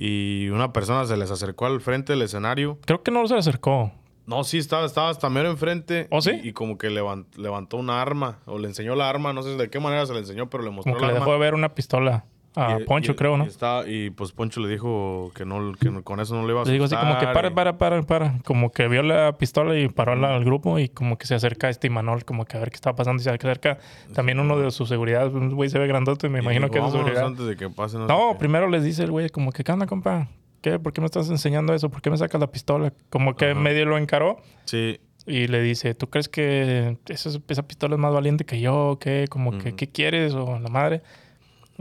y 0.02 0.48
una 0.48 0.72
persona 0.72 1.04
se 1.04 1.16
les 1.16 1.30
acercó 1.30 1.66
al 1.66 1.80
frente 1.80 2.14
del 2.14 2.22
escenario. 2.22 2.78
Creo 2.86 3.02
que 3.02 3.10
no 3.10 3.26
se 3.28 3.34
le 3.34 3.40
acercó. 3.40 3.92
No, 4.26 4.44
sí, 4.44 4.58
estaba, 4.58 4.86
estaba 4.86 5.10
hasta 5.10 5.28
mero 5.28 5.50
enfrente. 5.50 6.06
¿Oh, 6.10 6.20
sí? 6.22 6.30
Y, 6.42 6.48
y 6.48 6.52
como 6.52 6.78
que 6.78 6.88
levan- 6.88 7.26
levantó 7.36 7.76
una 7.76 8.00
arma 8.00 8.38
o 8.46 8.58
le 8.58 8.68
enseñó 8.68 8.94
la 8.94 9.08
arma. 9.10 9.32
No 9.32 9.42
sé 9.42 9.56
de 9.56 9.68
qué 9.70 9.80
manera 9.80 10.06
se 10.06 10.12
le 10.12 10.20
enseñó, 10.20 10.48
pero 10.48 10.62
le 10.62 10.70
mostró 10.70 10.92
Como 10.92 11.00
que 11.00 11.06
la 11.06 11.12
le 11.12 11.16
arma. 11.18 11.26
dejó 11.26 11.32
de 11.34 11.40
ver 11.44 11.54
una 11.54 11.74
pistola 11.74 12.24
a 12.56 12.78
Y- 12.80 12.84
Poncho, 12.84 13.12
y- 13.12 13.14
creo, 13.14 13.36
¿no? 13.36 13.44
Y, 13.44 13.48
estaba- 13.48 13.88
y, 13.88 14.10
pues 14.10 14.32
Poncho 14.32 14.60
le 14.60 14.68
dijo 14.68 15.30
que 15.34 15.44
no, 15.44 15.72
que 15.80 15.90
no- 15.90 16.02
con 16.02 16.18
eso 16.20 16.34
no 16.34 16.46
le 16.46 16.52
iba 16.52 16.62
a 16.62 16.64
Le 16.64 16.72
digo 16.72 16.84
así 16.86 16.94
como 16.96 17.12
que 17.12 17.26
asustar 17.26 17.32
para, 17.34 17.54
para, 17.54 17.78
para, 17.78 18.02
para. 18.02 18.38
Como 18.44 18.72
que 18.72 18.88
vio 18.88 19.02
la 19.02 19.36
pistola 19.38 19.78
y 19.78 19.88
paró 19.88 20.12
al- 20.12 20.24
al 20.24 20.44
grupo 20.44 20.78
y 20.78 20.88
como 20.88 21.16
que 21.18 21.26
se 21.26 21.34
acerca 21.34 21.68
a 21.68 21.70
este 21.70 21.86
Imanol, 21.86 22.24
como 22.24 22.44
que 22.44 22.56
a 22.56 22.60
ver 22.60 22.70
qué 22.70 22.76
estaba 22.76 22.96
pasando 22.96 23.20
y 23.20 23.24
se 23.24 23.30
acerca 23.30 23.78
también 24.14 24.40
uno 24.40 24.58
de 24.58 24.70
su 24.72 24.86
seguridad. 24.86 25.32
Un 25.32 25.54
güey 25.54 25.70
se 25.70 25.78
ve 25.78 25.86
grandote, 25.86 26.28
me 26.28 26.40
imagino 26.40 26.66
dijo, 26.66 26.72
que 26.72 26.78
es 26.78 26.84
"Vámonos 26.84 27.02
seguridad. 27.06 27.26
antes 27.26 27.46
de 27.46 27.56
que 27.56 27.70
pase 27.70 27.98
no 27.98 28.06
sé 28.08 28.12
No, 28.12 28.32
qué". 28.32 28.38
primero 28.40 28.68
les 28.68 28.82
dice 28.84 29.04
el 29.04 29.10
güey 29.12 29.28
como 29.30 29.52
que, 29.52 29.62
¿qué 29.64 29.72
onda, 29.72 29.86
compa? 29.86 30.28
¿Qué? 30.60 30.78
¿Por 30.78 30.92
qué 30.92 31.00
me 31.00 31.06
estás 31.06 31.30
enseñando 31.30 31.72
eso? 31.72 31.88
¿Por 31.88 32.02
qué 32.02 32.10
me 32.10 32.18
sacas 32.18 32.40
la 32.40 32.48
pistola? 32.50 32.92
Como 33.10 33.34
que 33.36 33.52
Ajá. 33.52 33.60
medio 33.60 33.86
lo 33.86 33.96
encaró 33.96 34.38
Sí, 34.66 35.00
y 35.26 35.46
le 35.46 35.62
dice, 35.62 35.94
¿tú 35.94 36.08
crees 36.10 36.28
que 36.28 36.98
esa, 37.08 37.30
esa 37.48 37.62
pistola 37.62 37.94
es 37.94 38.00
más 38.00 38.12
valiente 38.12 38.44
que 38.44 38.60
yo? 38.60 38.98
¿Qué? 39.00 39.26
Como 39.30 39.56
que. 39.56 39.74
¿qué 39.76 39.88
quieres? 39.88 40.34
O 40.34 40.58
la 40.58 40.68
madre. 40.68 41.02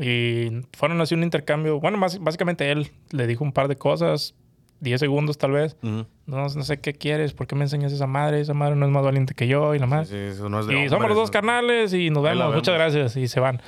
Y 0.01 0.61
fueron 0.77 0.99
así 1.01 1.15
un 1.15 1.23
intercambio. 1.23 1.79
Bueno, 1.79 1.97
más, 1.97 2.19
básicamente 2.19 2.71
él 2.71 2.91
le 3.11 3.27
dijo 3.27 3.43
un 3.43 3.51
par 3.51 3.67
de 3.67 3.75
cosas, 3.75 4.33
10 4.81 4.99
segundos 4.99 5.37
tal 5.37 5.51
vez. 5.51 5.75
ujú. 5.83 6.05
No, 6.25 6.37
no 6.47 6.49
sé 6.49 6.79
qué 6.79 6.93
quieres, 6.93 7.33
¿por 7.33 7.47
qué 7.47 7.55
me 7.55 7.63
enseñas 7.63 7.91
esa 7.91 8.07
madre? 8.07 8.39
Esa 8.39 8.53
madre 8.53 8.75
no 8.75 8.85
es 8.85 8.91
más 8.91 9.03
valiente 9.03 9.33
que 9.33 9.47
yo 9.47 9.73
y 9.75 9.79
la 9.79 9.87
madre. 9.87 10.05
Sí, 10.05 10.11
sí, 10.11 10.17
eso 10.37 10.47
no 10.49 10.59
es 10.59 10.67
de 10.67 10.73
Y 10.73 10.75
hombres, 10.75 10.91
somos 10.91 11.07
los 11.09 11.17
dos 11.17 11.31
carnales 11.31 11.93
y 11.93 12.09
nos 12.11 12.23
la 12.23 12.31
vemos. 12.33 12.55
Muchas 12.55 12.77
vemos. 12.77 12.93
gracias. 12.93 13.17
Y 13.17 13.27
se 13.27 13.39
van. 13.39 13.61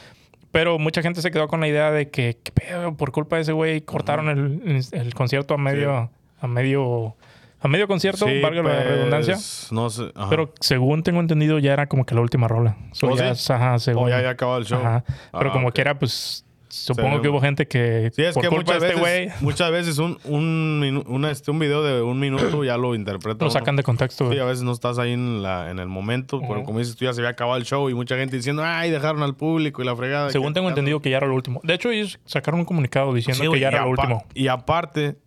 Pero 0.51 0.77
mucha 0.79 1.01
gente 1.01 1.21
se 1.21 1.31
quedó 1.31 1.47
con 1.47 1.59
la 1.61 1.67
idea 1.67 1.91
de 1.91 2.09
que, 2.09 2.37
¿qué 2.43 2.51
pedo? 2.51 2.95
Por 2.95 3.11
culpa 3.11 3.37
de 3.37 3.43
ese 3.43 3.51
güey 3.53 3.81
cortaron 3.81 4.27
el, 4.29 4.83
el 4.91 5.13
concierto 5.13 5.53
a 5.53 5.57
medio, 5.57 6.11
a 6.39 6.47
medio, 6.47 7.15
a 7.61 7.67
medio 7.67 7.87
concierto, 7.87 8.25
Sí, 8.27 8.41
valga 8.41 8.63
la 8.63 8.69
pues, 8.69 8.87
redundancia. 8.87 9.37
No 9.71 9.89
sé. 9.89 10.11
ajá. 10.15 10.29
Pero 10.29 10.53
según 10.59 11.03
tengo 11.03 11.19
entendido, 11.19 11.59
ya 11.59 11.73
era 11.73 11.87
como 11.87 12.05
que 12.05 12.15
la 12.15 12.21
última 12.21 12.47
rola. 12.47 12.77
So, 12.91 13.07
¿Oh, 13.07 13.15
ya 13.17 13.35
sí? 13.35 13.53
ajá, 13.53 13.77
según. 13.79 14.05
O 14.05 14.09
ya 14.09 14.17
había 14.17 14.31
acabado 14.31 14.57
el 14.59 14.65
show. 14.65 14.79
Ajá. 14.79 15.03
Pero 15.31 15.49
Ah, 15.49 15.53
como 15.53 15.67
ok. 15.69 15.73
que 15.75 15.81
era, 15.81 15.97
pues, 15.99 16.45
supongo 16.69 17.17
Sí, 17.17 17.21
que 17.21 17.27
hubo 17.27 17.41
gente 17.41 17.67
que 17.67 18.11
Sí, 18.15 18.23
es 18.23 18.33
por 18.33 18.43
que 18.43 18.47
culpa 18.49 18.63
muchas 18.73 18.81
de 18.81 18.87
este 18.87 18.99
güey 19.01 19.25
veces, 19.25 19.41
muchas 19.41 19.71
veces 19.71 19.97
un, 19.97 20.17
un, 20.25 21.25
este, 21.25 21.51
un 21.51 21.59
video 21.59 21.83
de 21.83 22.01
un 22.01 22.17
minuto 22.17 22.63
ya 22.63 22.77
lo 22.77 22.95
interpreta. 22.95 23.43
lo 23.43 23.51
sacan 23.51 23.75
de 23.75 23.83
contexto. 23.83 24.31
Sí, 24.31 24.39
a 24.39 24.45
veces 24.45 24.63
no 24.63 24.71
estás 24.71 24.97
ahí 24.97 25.11
en, 25.11 25.43
la, 25.43 25.69
en 25.69 25.79
el 25.79 25.87
momento, 25.89 26.39
pero 26.47 26.63
como 26.63 26.79
dices 26.79 26.95
tú, 26.95 27.03
ya 27.05 27.13
se 27.13 27.19
había 27.19 27.31
acabado 27.31 27.57
el 27.57 27.65
show 27.65 27.89
y 27.89 27.93
mucha 27.93 28.15
gente 28.15 28.37
diciendo, 28.37 28.63
ay, 28.65 28.89
dejaron 28.89 29.21
al 29.21 29.35
público 29.35 29.81
y 29.81 29.85
la 29.85 29.95
fregada. 29.97 30.29
Según 30.29 30.53
tengo 30.53 30.69
entendido 30.69 31.01
que 31.01 31.09
ya 31.09 31.17
era 31.17 31.27
lo 31.27 31.35
último. 31.35 31.59
De 31.63 31.73
hecho, 31.73 31.91
ellos 31.91 32.19
sacaron 32.25 32.61
un 32.61 32.65
comunicado 32.65 33.13
diciendo 33.13 33.43
Sí, 33.43 33.51
que 33.51 33.59
ya 33.59 33.67
era 33.67 33.81
lo 33.83 33.89
último. 33.89 34.23
Y 34.33 34.47
aparte, 34.47 35.17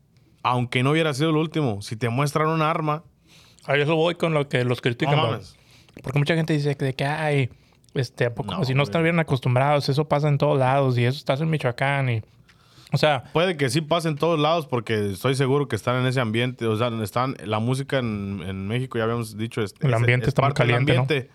aunque 0.44 0.82
no 0.84 0.92
hubiera 0.92 1.12
sido 1.14 1.32
lo 1.32 1.40
último, 1.40 1.82
si 1.82 1.96
te 1.96 2.08
muestran 2.08 2.46
un 2.48 2.62
arma, 2.62 3.02
A 3.66 3.74
eso 3.76 3.96
voy 3.96 4.14
con 4.14 4.32
lo 4.34 4.48
que 4.48 4.64
los 4.64 4.78
no 4.78 4.82
critican. 4.82 5.16
mames. 5.16 5.56
Porque 6.02 6.18
mucha 6.20 6.34
gente 6.36 6.52
dice 6.52 6.76
que, 6.76 6.84
de 6.84 6.92
que 6.94 7.04
ay, 7.04 7.50
este, 7.94 8.26
¿a 8.26 8.34
poco 8.34 8.52
No, 8.54 8.64
si 8.64 8.74
no 8.74 8.82
están 8.82 9.02
bien 9.02 9.18
acostumbrados, 9.18 9.88
eso 9.88 10.06
pasa 10.06 10.28
en 10.28 10.38
todos 10.38 10.58
lados 10.58 10.96
y 10.98 11.04
eso 11.04 11.18
estás 11.18 11.40
en 11.40 11.50
Michoacán 11.50 12.08
y. 12.10 12.22
O 12.92 12.96
sea, 12.96 13.24
Puede 13.32 13.56
que 13.56 13.70
sí 13.70 13.80
pase 13.80 14.08
en 14.08 14.14
todos 14.16 14.38
lados 14.38 14.66
porque 14.66 15.10
estoy 15.12 15.34
seguro 15.34 15.66
que 15.66 15.74
están 15.74 15.96
en 16.00 16.06
ese 16.06 16.20
ambiente. 16.20 16.66
O 16.66 16.76
sea, 16.76 16.88
están 17.02 17.34
la 17.44 17.58
música 17.58 17.98
en, 17.98 18.40
en 18.46 18.68
México, 18.68 18.98
ya 18.98 19.04
habíamos 19.04 19.36
dicho. 19.36 19.62
Es, 19.62 19.74
El 19.80 19.90
es- 19.90 19.96
ambiente 19.96 20.24
es 20.26 20.28
está 20.28 20.42
muy 20.42 20.48
parte 20.50 20.62
del 20.64 20.70
caliente, 20.72 20.94
¿no? 20.94 21.00
ambiente. 21.02 21.30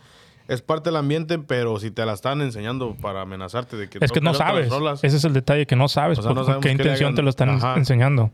Es 0.47 0.61
parte 0.61 0.89
del 0.89 0.95
ambiente, 0.97 1.37
pero 1.39 1.77
si 1.79 1.91
te 1.91 2.05
la 2.05 2.13
están 2.13 2.41
enseñando 2.41 2.95
para 2.95 3.21
amenazarte 3.21 3.75
de 3.77 3.89
que 3.89 3.99
es 4.01 4.11
que 4.11 4.21
no 4.21 4.33
sabes. 4.33 4.71
Ese 5.03 5.17
es 5.17 5.23
el 5.25 5.33
detalle, 5.33 5.65
que 5.67 5.75
no 5.75 5.87
sabes 5.89 6.17
O 6.19 6.21
sea, 6.23 6.33
por 6.33 6.47
no 6.47 6.59
qué 6.59 6.71
intención 6.71 7.13
te 7.15 7.21
lo 7.21 7.29
están 7.29 7.49
Ajá. 7.49 7.75
enseñando. 7.75 8.31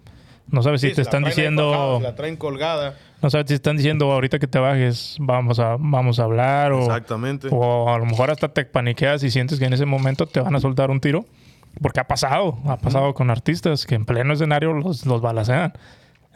No 0.47 0.61
sabes 0.61 0.81
si 0.81 0.93
te 0.93 1.01
están 1.01 1.23
diciendo. 1.23 1.71
bajada, 1.71 1.99
la 1.99 2.15
traen 2.15 2.37
colgada. 2.37 2.95
No 3.21 3.29
sabes 3.29 3.47
si 3.47 3.55
están 3.55 3.77
diciendo 3.77 4.11
ahorita 4.11 4.37
que 4.39 4.47
te 4.47 4.59
bajes, 4.59 5.17
vamos 5.19 5.59
a, 5.59 5.77
vamos 5.79 6.19
a 6.19 6.23
hablar. 6.23 6.71
O, 6.73 6.81
Exactamente. 6.81 7.47
o 7.51 7.91
a 7.91 7.97
lo 7.97 8.05
mejor 8.05 8.29
hasta 8.29 8.49
te 8.49 8.65
paniqueas 8.65 9.23
y 9.23 9.31
sientes 9.31 9.57
que 9.57 9.65
en 9.65 9.73
ese 9.73 9.85
momento 9.85 10.27
te 10.27 10.39
van 10.39 10.55
a 10.55 10.59
soltar 10.59 10.91
un 10.91 10.99
tiro. 10.99 11.25
Porque 11.81 11.99
ha 11.99 12.07
pasado, 12.07 12.57
ha 12.67 12.77
pasado 12.77 13.13
con 13.13 13.29
artistas 13.29 13.85
que 13.85 13.95
en 13.95 14.05
pleno 14.05 14.33
escenario 14.33 14.71
los, 14.73 15.05
los 15.05 15.19
balacean. 15.21 15.73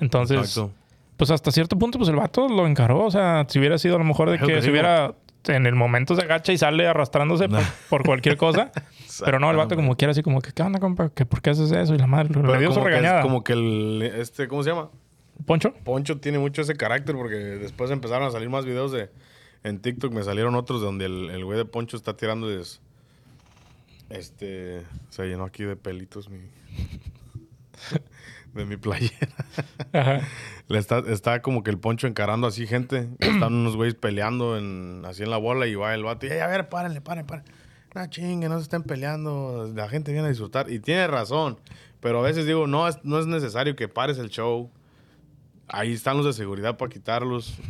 Entonces, 0.02 0.38
Exacto. 0.38 0.72
pues 1.16 1.32
hasta 1.32 1.52
cierto 1.52 1.78
punto, 1.78 1.98
pues 1.98 2.10
el 2.10 2.18
vato 2.18 2.50
lo 2.50 2.68
encaró. 2.68 3.06
O 3.06 3.12
sea, 3.12 3.46
si 3.48 3.60
hubiera 3.60 3.78
sido 3.78 3.96
a 3.96 4.00
lo 4.00 4.06
mejor 4.06 4.30
de 4.32 4.38
que, 4.38 4.46
que 4.48 4.56
se 4.56 4.62
digo. 4.62 4.72
hubiera 4.74 5.14
en 5.48 5.66
el 5.66 5.76
momento 5.76 6.16
se 6.16 6.22
agacha 6.22 6.52
y 6.54 6.58
sale 6.58 6.88
arrastrándose 6.88 7.48
por, 7.50 7.62
por 7.90 8.04
cualquier 8.06 8.38
cosa. 8.38 8.72
pero 9.24 9.40
no, 9.40 9.50
el 9.52 9.58
vato 9.58 9.76
como 9.76 9.96
quiera 9.96 10.12
así 10.12 10.22
como 10.22 10.42
que, 10.42 10.52
¿qué 10.52 10.62
onda, 10.64 10.80
compa? 10.80 11.10
¿Que 11.10 11.26
¿Por 11.26 11.42
qué 11.42 11.50
haces 11.52 11.72
eso? 11.72 11.96
Y 11.96 11.98
la 11.98 12.08
madre 12.08 12.30
Pero 12.34 12.52
le 12.54 12.60
dio 12.60 12.70
su 12.72 12.76
que 12.76 12.80
es 12.80 12.86
regañada. 12.86 13.22
como 13.22 13.44
que 13.44 13.54
el, 13.54 14.02
este, 14.16 14.48
¿cómo 14.48 14.64
se 14.64 14.70
llama? 14.72 14.90
¿Poncho? 15.46 15.74
Poncho 15.86 16.18
tiene 16.20 16.38
mucho 16.40 16.62
ese 16.62 16.76
carácter 16.76 17.16
porque 17.16 17.36
después 17.36 17.90
empezaron 17.92 18.28
a 18.28 18.32
salir 18.32 18.50
más 18.50 18.66
videos 18.66 18.92
de... 18.92 19.10
En 19.64 19.80
TikTok 19.80 20.14
me 20.14 20.24
salieron 20.24 20.56
otros 20.56 20.82
donde 20.82 21.06
el, 21.06 21.30
el 21.32 21.44
güey 21.46 21.58
de 21.58 21.66
Poncho 21.66 21.96
está 21.98 22.16
tirando 22.18 22.48
des- 22.48 22.82
Este... 24.10 24.84
Se 25.10 25.26
llenó 25.26 25.46
aquí 25.46 25.64
de 25.64 25.76
pelitos 25.78 26.30
mi... 26.30 26.40
de 28.54 28.66
mi 28.66 28.78
playera. 28.78 29.28
Ajá. 29.94 30.22
Le 30.68 30.78
está, 30.78 31.00
está 31.08 31.42
como 31.42 31.64
que 31.64 31.72
el 31.72 31.80
Poncho 31.80 32.08
encarando 32.08 32.48
así 32.48 32.68
gente. 32.68 33.10
Están 33.20 33.54
unos 33.54 33.76
güeyes 33.76 33.96
peleando 33.96 34.58
en, 34.58 35.04
así 35.06 35.24
en 35.24 35.30
la 35.32 35.38
bola 35.38 35.68
y 35.68 35.76
va 35.76 35.94
el 35.96 36.04
vato. 36.04 36.26
Y, 36.26 36.30
"Ey, 36.30 36.40
a 36.40 36.48
ver, 36.48 36.70
párenle, 36.70 37.02
párenle, 37.02 37.28
párenle. 37.28 37.52
No 37.96 38.06
chingue, 38.08 38.50
no 38.50 38.58
se 38.58 38.64
estén 38.64 38.84
peleando. 38.84 39.72
La 39.76 39.90
gente 39.90 40.12
viene 40.12 40.28
a 40.28 40.30
disfrutar. 40.30 40.70
Y 40.70 40.80
tiene 40.80 41.08
razón. 41.08 41.60
Pero 42.00 42.20
a 42.20 42.22
veces 42.22 42.46
digo, 42.46 42.68
no 42.68 42.88
es, 42.88 42.98
no 43.04 43.20
es 43.20 43.26
necesario 43.26 43.76
que 43.76 43.88
pares 43.88 44.20
el 44.20 44.30
show. 44.30 44.70
Ahí 45.68 45.94
están 45.94 46.18
los 46.18 46.26
de 46.26 46.34
seguridad 46.34 46.78
para 46.78 46.90
quitarlos. 46.90 47.58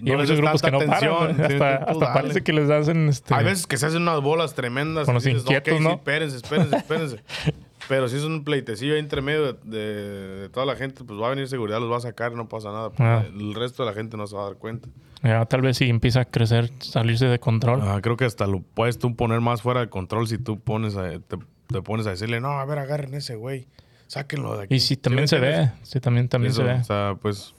Y 0.00 0.10
hay 0.10 0.16
muchos 0.16 0.38
grupos 0.38 0.62
que 0.62 0.70
no 0.70 0.78
paran. 0.78 1.40
Hasta, 1.40 2.12
parece 2.14 2.42
que 2.42 2.52
les 2.52 2.70
hacen 2.70 3.08
este. 3.08 3.34
Hay 3.34 3.44
veces 3.44 3.66
que 3.66 3.76
se 3.76 3.86
hacen 3.86 4.02
unas 4.02 4.20
bolas 4.20 4.54
tremendas. 4.54 5.06
Con 5.06 5.14
y 5.14 5.16
los 5.16 5.24
dices, 5.24 5.42
inquietos, 5.42 5.72
"Ok, 5.74 5.78
sí, 5.78 5.84
¿no?" 5.84 5.94
espérense, 5.94 6.36
espérense, 6.36 6.76
espérense. 6.76 7.22
Pero 7.92 8.08
si 8.08 8.16
es 8.16 8.22
un 8.24 8.42
pleitecillo 8.42 8.96
entre 8.96 9.20
medio 9.20 9.52
de, 9.52 9.58
de- 9.64 10.40
de 10.40 10.48
toda 10.48 10.64
la 10.64 10.76
gente, 10.76 11.04
pues 11.04 11.20
va 11.20 11.26
a 11.26 11.30
venir 11.30 11.46
seguridad, 11.46 11.78
los 11.78 11.92
va 11.92 11.98
a 11.98 12.00
sacar, 12.00 12.32
no 12.32 12.48
pasa 12.48 12.72
nada. 12.72 12.90
Ah. 12.96 13.22
El 13.30 13.54
resto 13.54 13.84
de 13.84 13.90
la 13.90 13.94
gente 13.94 14.16
no 14.16 14.26
se 14.26 14.34
va 14.34 14.44
a 14.44 14.46
dar 14.46 14.54
cuenta. 14.56 14.88
Ya, 15.22 15.44
tal 15.44 15.60
vez 15.60 15.76
si 15.76 15.90
empieza 15.90 16.20
a 16.20 16.24
crecer, 16.24 16.70
salirse 16.78 17.26
de 17.26 17.38
control. 17.38 17.80
Ah, 17.82 17.98
creo 18.02 18.16
que 18.16 18.24
hasta 18.24 18.46
lo 18.46 18.62
puedes 18.62 18.98
tú 18.98 19.14
poner 19.14 19.42
más 19.42 19.60
fuera 19.60 19.80
de 19.80 19.90
control 19.90 20.26
si 20.26 20.38
tú 20.38 20.58
pones 20.58 20.96
a- 20.96 21.10
te, 21.18 21.36
te 21.66 21.82
pones 21.82 22.06
a 22.06 22.10
decirle, 22.12 22.40
no, 22.40 22.52
a 22.58 22.64
ver, 22.64 22.78
agarren 22.78 23.12
ese 23.12 23.36
güey, 23.36 23.66
sáquenlo 24.06 24.56
de 24.56 24.62
aquí. 24.64 24.76
Y 24.76 24.80
si 24.80 24.96
también 24.96 25.28
¿Sí 25.28 25.36
se 25.36 25.40
ve, 25.42 25.70
sí, 25.82 26.00
también, 26.00 26.30
también 26.30 26.52
Eso, 26.52 26.62
se 26.62 26.68
ve. 26.68 26.74
O 26.80 26.84
sea, 26.84 27.14
pues 27.20 27.54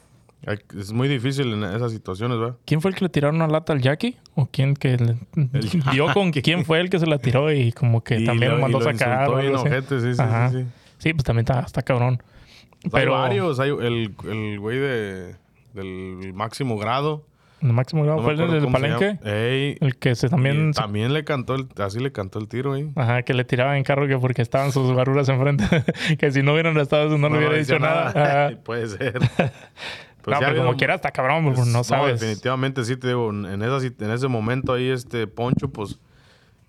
es 0.77 0.91
muy 0.91 1.07
difícil 1.07 1.53
en 1.53 1.63
esas 1.63 1.91
situaciones, 1.91 2.37
¿verdad? 2.37 2.55
¿Quién 2.65 2.81
fue 2.81 2.91
el 2.91 2.95
que 2.97 3.05
le 3.05 3.09
tiraron 3.09 3.35
una 3.37 3.47
lata 3.47 3.73
al 3.73 3.81
Jackie? 3.81 4.17
¿O 4.35 4.47
quién 4.47 4.75
que 4.75 4.97
le- 4.97 5.17
dio 5.91 6.07
con 6.13 6.31
quién 6.31 6.65
fue 6.65 6.79
el 6.81 6.89
que 6.89 6.99
se 6.99 7.05
la 7.05 7.17
tiró 7.17 7.51
y 7.51 7.71
como 7.71 8.03
que 8.03 8.19
Y 8.19 8.25
también 8.25 8.51
lo, 8.51 8.57
y 8.59 8.61
mandó 8.61 8.79
lo 8.79 8.85
sacar? 8.85 9.29
o 9.29 9.37
algo 9.37 9.61
ojete, 9.61 9.99
sí, 10.01 10.13
sí, 10.15 10.21
sí, 10.51 10.57
sí. 10.59 10.65
Sí, 10.97 11.13
pues 11.13 11.23
también 11.23 11.43
está, 11.45 11.61
está 11.61 11.81
cabrón. 11.81 12.17
Pues 12.81 12.93
Hay 12.95 13.01
Pero 13.01 13.13
varios, 13.13 13.59
hay 13.59 13.69
el, 13.69 14.13
el 14.29 14.59
güey 14.59 14.77
de, 14.77 15.35
del 15.73 16.33
máximo 16.33 16.77
grado. 16.77 17.25
el 17.61 17.71
máximo 17.71 18.03
grado 18.03 18.17
no 18.17 18.23
fue 18.23 18.33
el 18.33 18.51
del 18.51 18.69
palenque. 18.71 19.19
Ey, 19.23 19.77
El 19.79 19.95
que 19.97 20.15
se 20.15 20.27
también... 20.29 20.69
y 20.69 20.73
también 20.73 21.13
le 21.13 21.23
cantó, 21.23 21.55
el, 21.55 21.67
así 21.77 21.99
le 21.99 22.11
cantó 22.11 22.39
el 22.39 22.47
tiro 22.49 22.73
ahí. 22.73 22.91
Ajá, 22.95 23.21
que 23.23 23.33
le 23.33 23.45
tiraba 23.45 23.77
en 23.77 23.83
carro 23.85 24.05
que 24.07 24.17
porque 24.17 24.41
estaban 24.41 24.71
sus 24.73 24.93
baruras 24.93 25.29
enfrente. 25.29 25.63
que 26.19 26.31
si 26.31 26.41
no 26.43 26.51
hubieran 26.53 26.77
estado, 26.77 27.17
no, 27.17 27.29
le 27.29 27.37
hubiera 27.37 27.55
dicho 27.55 27.79
nada. 27.79 28.51
Puede 28.65 28.87
ser. 28.87 29.19
No, 30.31 30.39
Pues 30.39 30.39
ya 30.39 30.47
pero 30.53 30.63
como 30.65 30.77
quiera 30.77 30.95
está 30.95 31.11
cabrón, 31.11 31.43
porque 31.45 31.57
pues, 31.61 31.67
no 31.67 31.83
sabes. 31.83 32.19
definitivamente 32.19 32.83
sí 32.85 32.95
te 32.97 33.07
digo, 33.09 33.29
en, 33.29 33.61
esa, 33.61 33.85
en 33.85 34.11
ese 34.11 34.27
momento 34.27 34.73
ahí 34.73 34.89
este 34.89 35.27
Poncho, 35.27 35.69
pues 35.69 35.99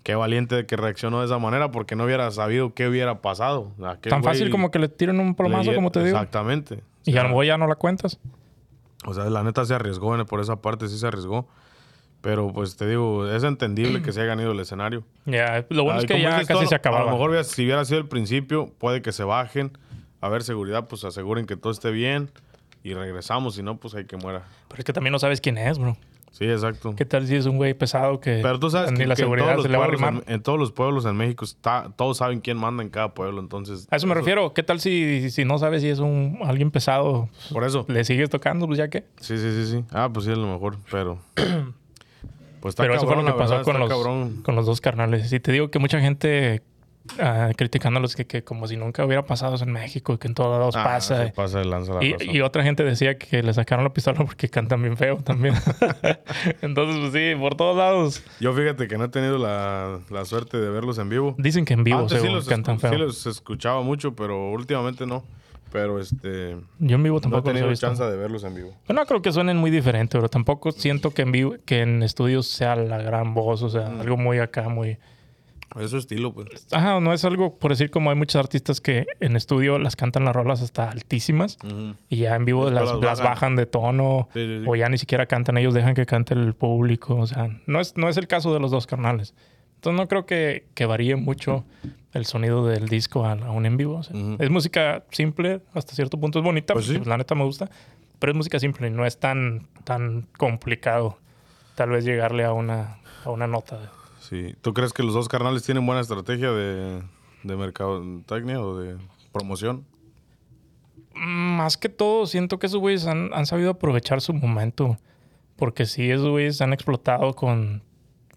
qué 0.03 0.15
valiente 0.15 0.65
que 0.65 0.75
reaccionó 0.75 1.19
de 1.21 1.25
esa 1.25 1.39
manera 1.39 1.71
porque 1.71 1.95
no 1.95 2.03
hubiera 2.05 2.29
sabido 2.31 2.73
qué 2.73 2.87
hubiera 2.87 3.21
pasado. 3.21 3.71
Tan 4.01 4.23
fácil 4.23 4.49
como 4.51 4.69
que 4.71 4.79
le 4.79 4.87
tiren 4.89 5.19
un 5.19 5.35
plomazo, 5.35 5.71
le- 5.71 5.75
como 5.75 5.91
te 5.91 6.03
digo. 6.03 6.15
Exactamente. 6.17 6.83
Y 7.05 7.11
O 7.11 7.13
sea, 7.13 7.21
a 7.21 7.23
lo 7.23 7.29
mejor 7.29 7.45
ya 7.45 7.57
no 7.57 7.67
la 7.67 7.75
cuentas. 7.75 8.19
O 9.05 9.13
sea, 9.13 9.25
la 9.25 9.43
neta 9.43 9.63
se 9.65 9.73
arriesgó 9.73 10.15
en- 10.15 10.25
por 10.25 10.41
esa 10.41 10.57
parte, 10.57 10.87
sí 10.87 10.97
se 10.97 11.07
arriesgó. 11.07 11.47
Pero 12.21 12.51
pues 12.51 12.75
te 12.75 12.87
digo, 12.87 13.27
es 13.29 13.43
entendible 13.43 14.01
que 14.01 14.11
se 14.11 14.19
haya 14.21 14.29
ganado 14.29 14.51
el 14.51 14.59
escenario. 14.59 15.03
Ya, 15.25 15.63
lo 15.69 15.83
bueno 15.83 15.99
es 15.99 16.05
que 16.05 16.19
ya 16.19 16.43
casi 16.43 16.65
se 16.65 16.73
A 16.73 16.77
acababa. 16.79 17.05
lo 17.05 17.11
mejor 17.11 17.43
si 17.43 17.63
hubiera 17.65 17.85
sido 17.85 17.99
el 17.99 18.07
principio, 18.07 18.71
puede 18.79 19.03
que 19.03 19.11
se 19.11 19.23
bajen. 19.23 19.77
A 20.21 20.29
ver, 20.29 20.41
seguridad, 20.41 20.87
pues 20.87 21.03
aseguren 21.03 21.45
que 21.45 21.55
todo 21.55 21.71
esté 21.71 21.91
bien 21.91 22.31
y 22.85 22.93
regresamos. 22.93 23.55
Si 23.55 23.63
no, 23.63 23.77
pues 23.77 23.95
hay 23.95 24.05
que 24.05 24.15
muera. 24.15 24.43
Pero 24.67 24.79
es 24.79 24.85
que 24.85 24.93
también 24.93 25.11
no 25.11 25.17
sabes 25.17 25.41
quién 25.41 25.57
es, 25.57 25.79
bro. 25.79 25.97
Sí, 26.31 26.45
exacto. 26.45 26.93
¿Qué 26.95 27.03
tal 27.03 27.25
si 27.25 27.35
es 27.35 27.47
un 27.47 27.57
güey 27.57 27.73
pesado 27.73 28.19
que 28.19 28.41
Pero 28.43 28.59
tú 28.59 28.69
sabes 28.69 28.91
ni 28.91 28.99
que, 28.99 29.07
la 29.07 29.15
que 29.15 29.23
seguridad 29.23 29.57
se 29.57 29.69
le 29.69 29.77
va 29.77 29.85
a 29.85 29.87
arrimar? 29.87 30.13
en, 30.27 30.33
en 30.35 30.43
todos 30.43 30.59
los 30.59 30.71
pueblos 30.71 31.05
en 31.05 31.15
México 31.15 31.45
está, 31.45 31.91
todos 31.95 32.17
saben 32.17 32.41
quién 32.41 32.57
manda 32.57 32.83
en 32.83 32.89
cada 32.89 33.13
pueblo. 33.15 33.39
Entonces, 33.41 33.87
A 33.89 33.95
eso 33.95 34.05
me 34.05 34.13
refiero. 34.13 34.53
¿Qué 34.53 34.61
tal 34.61 34.79
si, 34.79 35.31
si 35.31 35.45
no 35.45 35.57
sabes 35.57 35.81
si 35.81 35.89
es 35.89 35.97
un 35.97 36.37
alguien 36.43 36.69
pesado? 36.69 37.29
Por 37.51 37.63
eso. 37.63 37.85
Le 37.87 38.03
sigues 38.03 38.29
tocando, 38.29 38.67
pues 38.67 38.77
ya 38.77 38.87
que. 38.89 39.05
Sí, 39.19 39.35
sí, 39.37 39.49
sí, 39.51 39.65
sí. 39.65 39.85
Ah, 39.91 40.09
pues 40.13 40.25
sí, 40.25 40.31
a 40.31 40.35
lo 40.35 40.47
mejor, 40.47 40.77
pero. 40.91 41.17
Pues 42.61 42.71
está 42.71 42.81
Pero 42.81 42.95
eso 42.95 43.05
fue 43.05 43.15
lo 43.15 43.21
cabrón, 43.21 43.33
que 43.33 43.39
pasó 43.43 43.51
verdad, 43.57 43.63
con 43.63 43.79
los, 43.79 43.89
cabrón. 43.89 44.41
con 44.41 44.55
los 44.55 44.65
dos 44.65 44.81
carnales. 44.81 45.31
Y 45.31 45.39
te 45.39 45.51
digo 45.51 45.69
que 45.69 45.77
mucha 45.77 45.99
gente 45.99 46.63
ah, 47.19 47.51
criticándolos 47.55 48.15
que, 48.15 48.25
que 48.25 48.43
como 48.43 48.67
si 48.67 48.77
nunca 48.77 49.05
hubiera 49.05 49.25
pasado 49.25 49.55
en 49.63 49.71
México 49.71 50.13
y 50.13 50.17
que 50.17 50.27
en 50.27 50.33
todos 50.33 50.57
lados 50.57 50.75
Ah, 50.75 50.83
pasa. 50.83 51.31
pasa 51.35 51.63
lanza 51.63 51.93
la 51.93 52.03
Y, 52.03 52.15
y 52.19 52.41
otra 52.41 52.63
gente 52.63 52.83
decía 52.83 53.17
que 53.17 53.41
le 53.43 53.53
sacaron 53.53 53.83
la 53.83 53.93
pistola 53.93 54.17
porque 54.25 54.49
cantan 54.49 54.81
bien 54.81 54.97
feo 54.97 55.17
también. 55.17 55.55
Entonces, 56.61 56.97
pues 56.99 57.13
sí, 57.13 57.39
por 57.39 57.55
todos 57.55 57.77
lados. 57.77 58.23
Yo 58.39 58.53
fíjate 58.53 58.87
que 58.87 58.97
no 58.97 59.05
he 59.05 59.09
tenido 59.09 59.37
la, 59.37 59.99
la 60.09 60.25
suerte 60.25 60.57
de 60.59 60.69
verlos 60.69 60.97
en 60.97 61.09
vivo. 61.09 61.35
Dicen 61.37 61.65
que 61.65 61.73
en 61.73 61.83
vivo 61.83 61.99
Antes 61.99 62.17
sí 62.17 62.21
según 62.21 62.35
los, 62.37 62.47
cantan 62.47 62.79
feo. 62.79 62.91
sí 62.91 62.97
los 62.97 63.25
escuchaba 63.25 63.81
mucho, 63.81 64.15
pero 64.15 64.51
últimamente 64.51 65.05
no. 65.05 65.23
Pero 65.71 65.99
este. 65.99 66.55
Yo 66.79 66.95
en 66.95 67.03
vivo 67.03 67.15
No 67.15 67.19
he 67.19 67.21
tampoco 67.21 67.49
los 67.49 67.57
he 67.57 67.61
tenido 67.61 67.75
chance 67.75 68.03
de 68.03 68.15
verlos 68.15 68.43
en 68.45 68.55
vivo. 68.55 68.73
No 68.87 69.05
creo 69.05 69.21
que 69.21 69.31
suenen 69.33 69.57
muy 69.57 69.71
diferente, 69.71 70.17
pero 70.17 70.29
tampoco 70.29 70.71
siento 70.71 71.11
que 71.11 71.23
en 71.23 71.31
vivo, 71.33 71.55
que 71.65 71.81
en 71.81 72.01
estudios 72.01 72.47
sea 72.47 72.75
la 72.77 72.97
gran 72.99 73.33
voz, 73.33 73.61
o 73.61 73.69
sea, 73.69 73.87
algo 73.87 74.15
muy 74.15 74.39
acá, 74.39 74.69
muy... 74.69 74.97
Es 75.79 75.91
su 75.91 75.97
estilo, 75.97 76.33
pues. 76.33 76.67
Ajá, 76.71 76.99
no 76.99 77.11
es 77.13 77.25
algo, 77.25 77.57
por 77.57 77.71
decir, 77.71 77.91
como 77.91 78.09
hay 78.09 78.15
muchos 78.15 78.35
artistas 78.39 78.79
que 78.81 79.05
en 79.19 79.35
estudio 79.35 79.77
las 79.77 79.95
cantan 79.95 80.23
las 80.25 80.35
rolas 80.35 80.61
hasta 80.61 80.89
altísimas 80.89 81.57
y 82.09 82.17
ya 82.17 82.35
en 82.35 82.45
vivo 82.45 82.69
las, 82.69 83.21
bajan. 83.21 83.55
de 83.55 83.65
tono 83.65 84.29
Sí, 84.33 84.39
sí, 84.45 84.59
sí. 84.61 84.65
o 84.67 84.75
ya 84.75 84.87
ni 84.89 84.97
siquiera 84.97 85.25
cantan 85.25 85.57
ellos, 85.57 85.73
dejan 85.73 85.93
que 85.95 86.05
cante 86.05 86.33
el 86.33 86.53
público, 86.53 87.15
o 87.15 87.27
sea, 87.27 87.49
no 87.65 87.79
es, 87.81 87.97
no 87.97 88.07
es 88.09 88.17
el 88.17 88.27
caso 88.27 88.53
de 88.53 88.59
los 88.59 88.71
dos 88.71 88.87
carnales. 88.87 89.33
Entonces 89.75 89.99
no 90.01 90.07
creo 90.07 90.25
que, 90.25 90.67
que 90.73 90.85
varíe 90.85 91.15
mucho 91.15 91.65
el 92.13 92.25
sonido 92.25 92.65
del 92.65 92.87
disco 92.87 93.25
a, 93.25 93.33
a 93.33 93.51
un 93.51 93.65
en 93.65 93.75
vivo. 93.77 93.97
o 93.97 94.03
sea, 94.03 94.15
Ujú. 94.15 94.37
Es 94.41 94.49
música 94.49 95.03
simple, 95.11 95.61
hasta 95.73 95.93
cierto 95.93 96.17
punto 96.19 96.39
es 96.39 96.45
bonita, 96.45 96.73
Pues 96.73 96.87
pues 96.87 97.05
la 97.05 97.17
neta 97.17 97.35
me 97.35 97.43
gusta, 97.43 97.69
pero 98.17 98.31
es 98.31 98.37
música 98.37 98.57
simple 98.59 98.87
y 98.87 98.91
no 98.91 99.05
es 99.05 99.19
tan, 99.19 99.67
tan 99.83 100.27
complicado 100.37 101.17
tal 101.75 101.89
vez 101.89 102.05
llegarle 102.05 102.45
a 102.45 102.53
una, 102.53 102.97
a 103.25 103.29
una 103.29 103.47
nota. 103.47 103.91
Sí. 104.29 104.55
¿Tú 104.61 104.73
crees 104.73 104.93
que 104.93 105.03
los 105.03 105.13
dos 105.13 105.27
carnales 105.27 105.63
tienen 105.63 105.85
buena 105.85 106.01
estrategia 106.01 106.51
de, 106.51 107.01
de 107.43 107.55
mercadotecnia 107.55 108.59
o 108.61 108.77
de 108.77 108.97
promoción? 109.31 109.85
Más 111.13 111.77
que 111.77 111.87
todo, 111.89 112.25
siento 112.25 112.59
que 112.59 112.67
esos 112.67 112.79
güeyes 112.79 113.07
han, 113.07 113.33
han 113.33 113.45
sabido 113.45 113.71
aprovechar 113.71 114.21
su 114.21 114.33
momento. 114.33 114.97
Porque 115.55 115.85
sí, 115.85 116.11
esos 116.11 116.29
güeyes 116.29 116.59
han 116.61 116.73
explotado 116.73 117.33
con... 117.33 117.81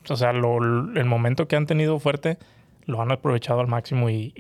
O 0.09 0.17
sea, 0.17 0.33
lo- 0.33 0.59
el 0.95 1.05
momento 1.05 1.49
que 1.49 1.57
han 1.57 1.67
tenido 1.67 1.99
fuerte 1.99 2.39
lo 2.87 3.03
han 3.03 3.11
aprovechado 3.13 3.61
al 3.61 3.67
máximo 3.67 4.09
y, 4.09 4.33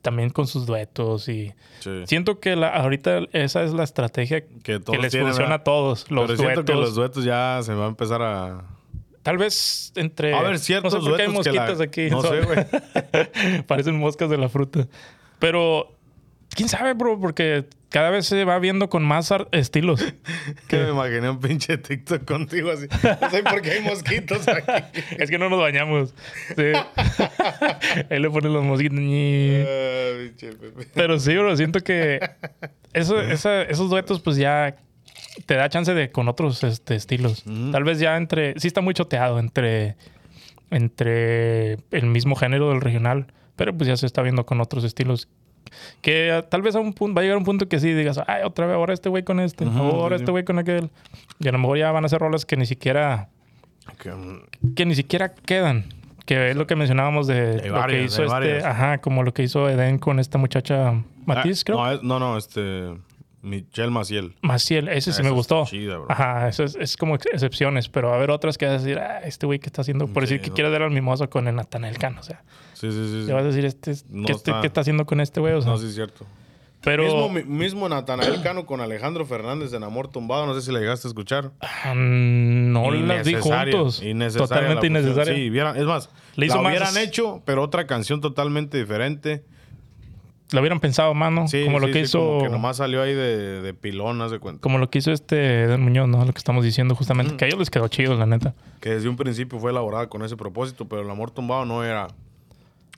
también 0.00 0.30
con 0.30 0.46
sus 0.46 0.64
duetos. 0.64 1.28
Y 1.28 1.52
Sí. 1.80 1.90
siento 2.06 2.38
que 2.40 2.54
la, 2.56 2.68
ahorita 2.68 3.18
esa 3.32 3.64
es 3.64 3.72
la 3.74 3.82
estrategia 3.82 4.42
Que 4.62 4.74
les 4.78 5.10
tienen, 5.10 5.28
funciona 5.28 5.30
¿verdad? 5.32 5.52
a 5.54 5.64
todos. 5.64 6.10
Los 6.10 6.26
Pero 6.30 6.36
siento 6.38 6.64
que 6.64 6.72
los 6.74 6.94
duetos 6.94 7.24
ya 7.24 7.58
se 7.62 7.74
va 7.74 7.86
a 7.86 7.88
empezar 7.88 8.22
a... 8.22 8.62
Tal 9.22 9.38
vez 9.38 9.92
entre... 9.94 10.34
A 10.34 10.42
ver, 10.42 10.58
ciertos 10.58 10.92
No 10.94 11.00
sé 11.00 11.08
por 11.08 11.16
qué 11.16 11.22
hay 11.22 11.28
la- 11.28 11.34
mosquitas 11.34 11.80
aquí. 11.80 12.10
No 12.10 12.22
sé, 12.28 12.40
güey. 12.40 13.62
Parecen 13.66 13.98
moscas 13.98 14.28
de 14.30 14.38
la 14.38 14.48
fruta. 14.48 14.88
Pero, 15.38 15.96
quién 16.54 16.68
sabe, 16.68 16.92
bro, 16.94 17.20
porque 17.20 17.64
cada 17.88 18.10
vez 18.10 18.26
se 18.26 18.44
va 18.44 18.58
viendo 18.58 18.88
con 18.88 19.04
más 19.04 19.32
estilos. 19.52 20.04
Que 20.68 20.78
me 20.78 20.90
imaginé 20.90 21.28
un 21.30 21.38
pinche 21.40 21.76
TikTok 21.78 22.24
contigo 22.24 22.70
así. 22.72 22.86
No 23.20 23.30
sé 23.30 23.42
por 23.42 23.60
qué 23.62 23.72
hay 23.72 23.80
mosquitos 23.82 24.48
aquí. 24.48 25.00
es 25.18 25.30
que 25.30 25.38
no 25.38 25.48
nos 25.50 25.60
bañamos. 25.60 26.14
Sí. 26.56 26.72
Ahí 28.10 28.18
le 28.18 28.30
ponen 28.30 28.52
los 28.52 28.64
mosquitos. 28.64 28.98
Ah. 28.98 30.84
Pero 30.94 31.18
sí, 31.20 31.36
bro, 31.36 31.56
siento 31.56 31.80
que 31.80 32.20
eso- 32.92 33.20
esa- 33.20 33.62
esos 33.62 33.90
duetos, 33.90 34.20
pues 34.20 34.36
ya 34.36 34.74
te 35.46 35.54
da 35.54 35.68
chance 35.68 35.94
de 35.94 36.10
con 36.10 36.28
otros 36.28 36.62
este, 36.64 36.94
estilos. 36.94 37.44
Ujú. 37.46 37.70
Tal 37.70 37.84
vez 37.84 37.98
ya 37.98 38.16
entre. 38.16 38.58
Sí, 38.58 38.68
está 38.68 38.80
muy 38.80 38.94
choteado 38.94 39.38
entre, 39.38 39.96
entre 40.70 41.74
el 41.90 42.06
mismo 42.06 42.36
género 42.36 42.70
del 42.70 42.80
regional, 42.80 43.26
pero 43.56 43.76
pues 43.76 43.88
ya 43.88 43.96
se 43.96 44.06
está 44.06 44.22
viendo 44.22 44.46
con 44.46 44.60
otros 44.60 44.84
estilos. 44.84 45.28
Que 46.00 46.32
ah, 46.32 46.42
tal 46.42 46.62
vez 46.62 46.74
a 46.74 46.80
un 46.80 46.92
punto, 46.92 47.14
va 47.14 47.20
a 47.20 47.22
llegar 47.22 47.38
un 47.38 47.44
punto 47.44 47.68
que 47.68 47.80
sí 47.80 47.92
digas, 47.92 48.20
ay, 48.26 48.42
otra 48.44 48.66
vez, 48.66 48.76
ahora 48.76 48.92
este 48.92 49.08
güey 49.08 49.22
con 49.22 49.40
este, 49.40 49.64
ahora 49.64 50.16
sí, 50.16 50.22
este 50.22 50.30
güey 50.30 50.44
con 50.44 50.58
aquel. 50.58 50.90
Y 51.38 51.48
a 51.48 51.52
lo 51.52 51.58
mejor 51.58 51.78
ya 51.78 51.90
van 51.92 52.04
a 52.04 52.08
ser 52.08 52.20
rolas 52.20 52.44
que 52.44 52.56
ni 52.56 52.66
siquiera, 52.66 53.28
Que, 53.98 54.10
mm, 54.10 54.74
que 54.74 54.86
ni 54.86 54.94
siquiera 54.94 55.34
quedan. 55.34 55.86
Que 56.26 56.50
es 56.50 56.56
lo 56.56 56.68
que 56.68 56.76
mencionábamos 56.76 57.26
de 57.26 57.66
lo 57.66 57.74
varias, 57.74 57.98
que 57.98 58.04
hizo 58.04 58.22
este, 58.22 58.32
varias. 58.32 58.64
ajá, 58.64 58.98
como 58.98 59.24
lo 59.24 59.34
que 59.34 59.42
hizo 59.42 59.68
Eden 59.68 59.98
con 59.98 60.20
esta 60.20 60.38
muchacha 60.38 61.02
Matiz, 61.26 61.60
ah, 61.60 61.64
creo. 61.64 62.02
No, 62.02 62.20
no, 62.20 62.38
este... 62.38 62.92
Michelle 63.42 63.90
Maciel. 63.90 64.34
Maciel, 64.40 64.88
ese 64.88 65.00
sí 65.00 65.10
Esa 65.10 65.22
me 65.24 65.30
gustó. 65.30 65.64
chida, 65.66 65.96
bro. 65.98 66.06
Ajá, 66.10 66.48
eso 66.48 66.62
es, 66.64 66.76
es 66.76 66.96
como 66.96 67.16
ex- 67.16 67.26
excepciones, 67.32 67.88
pero 67.88 68.08
va 68.08 68.14
a 68.14 68.16
haber 68.16 68.30
otras 68.30 68.56
que 68.56 68.66
vas 68.66 68.76
a 68.76 68.78
decir, 68.78 68.98
ah, 68.98 69.20
este 69.24 69.46
güey 69.46 69.58
que 69.58 69.66
está 69.66 69.82
haciendo, 69.82 70.06
por 70.06 70.22
Sí, 70.26 70.34
decir 70.34 70.40
que 70.42 70.48
no. 70.50 70.54
quiere 70.54 70.70
dar 70.70 70.82
al 70.82 70.90
mimoso 70.92 71.28
con 71.28 71.48
el 71.48 71.56
Natanael 71.56 71.98
Cano, 71.98 72.20
o 72.20 72.22
sea, 72.22 72.42
Sí, 72.74 72.90
sí, 72.92 73.20
sí. 73.22 73.26
te 73.26 73.32
vas 73.32 73.42
a 73.42 73.46
decir, 73.48 73.64
este, 73.64 73.90
es- 73.90 74.06
No 74.08 74.26
¿qué, 74.26 74.32
este- 74.32 74.50
está- 74.52 74.60
qué 74.60 74.66
está 74.68 74.80
haciendo 74.82 75.04
con 75.06 75.20
este 75.20 75.40
güey? 75.40 75.54
O 75.54 75.60
sea, 75.60 75.72
No, 75.72 75.78
sí 75.78 75.86
es 75.86 75.94
cierto. 75.94 76.24
pero 76.84 77.02
Mismo, 77.04 77.28
mi- 77.30 77.42
mismo 77.44 77.88
Natanael 77.88 78.42
Cano 78.42 78.64
con 78.66 78.80
Alejandro 78.80 79.24
Fernández 79.26 79.72
en 79.72 79.82
Amor 79.82 80.06
Tumbado. 80.08 80.46
No 80.46 80.54
sé 80.54 80.62
si 80.62 80.72
le 80.72 80.78
llegaste 80.80 81.08
a 81.08 81.10
escuchar. 81.10 81.50
ah, 81.60 81.94
no 81.96 82.90
las 82.92 83.26
Innecesaria, 83.26 83.72
juntos. 83.76 84.02
innecesaria 84.02 84.46
Totalmente 84.48 84.88
la 84.90 85.00
innecesaria. 85.00 85.34
Sí, 85.34 85.50
vieran- 85.50 85.76
es 85.76 85.84
más, 85.84 86.10
Le 86.36 86.46
hizo 86.46 86.56
la 86.56 86.62
más- 86.62 86.70
hubieran 86.72 86.96
hecho, 86.98 87.42
pero 87.44 87.62
otra 87.62 87.86
canción 87.88 88.20
totalmente 88.20 88.78
diferente. 88.78 89.44
Lo 90.52 90.60
hubieran 90.60 90.80
pensado 90.80 91.14
más, 91.14 91.32
¿no? 91.32 91.48
Sí, 91.48 91.64
como 91.64 91.78
lo 91.78 91.86
que 91.86 91.94
sí, 91.94 91.98
hizo. 92.00 92.18
Como 92.18 92.42
que 92.42 92.48
nomás 92.50 92.76
salió 92.76 93.02
ahí 93.02 93.14
de, 93.14 93.62
de 93.62 93.74
pilón, 93.74 94.20
haz 94.22 94.30
de 94.30 94.38
cuenta. 94.38 94.60
Como 94.60 94.78
lo 94.78 94.90
que 94.90 94.98
hizo 94.98 95.10
este 95.12 95.62
Eden 95.64 95.82
Muñoz, 95.82 96.08
¿no? 96.08 96.24
Lo 96.24 96.32
que 96.32 96.38
estamos 96.38 96.64
diciendo 96.64 96.94
justamente. 96.94 97.36
Que 97.36 97.44
a 97.44 97.48
ellos 97.48 97.58
les 97.58 97.70
quedó 97.70 97.88
chido, 97.88 98.14
la 98.16 98.26
neta. 98.26 98.54
Que 98.80 98.90
desde 98.90 99.08
un 99.08 99.16
principio 99.16 99.58
fue 99.58 99.70
elaborada 99.70 100.08
con 100.08 100.22
ese 100.22 100.36
propósito, 100.36 100.86
pero 100.88 101.02
el 101.02 101.10
amor 101.10 101.30
tumbado 101.30 101.64
no 101.64 101.84
era 101.84 102.08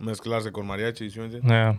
mezclarse 0.01 0.53
con 0.53 0.67
mariachi. 0.67 1.11
¿sí 1.11 1.21
entiendes? 1.21 1.51
Ya. 1.51 1.77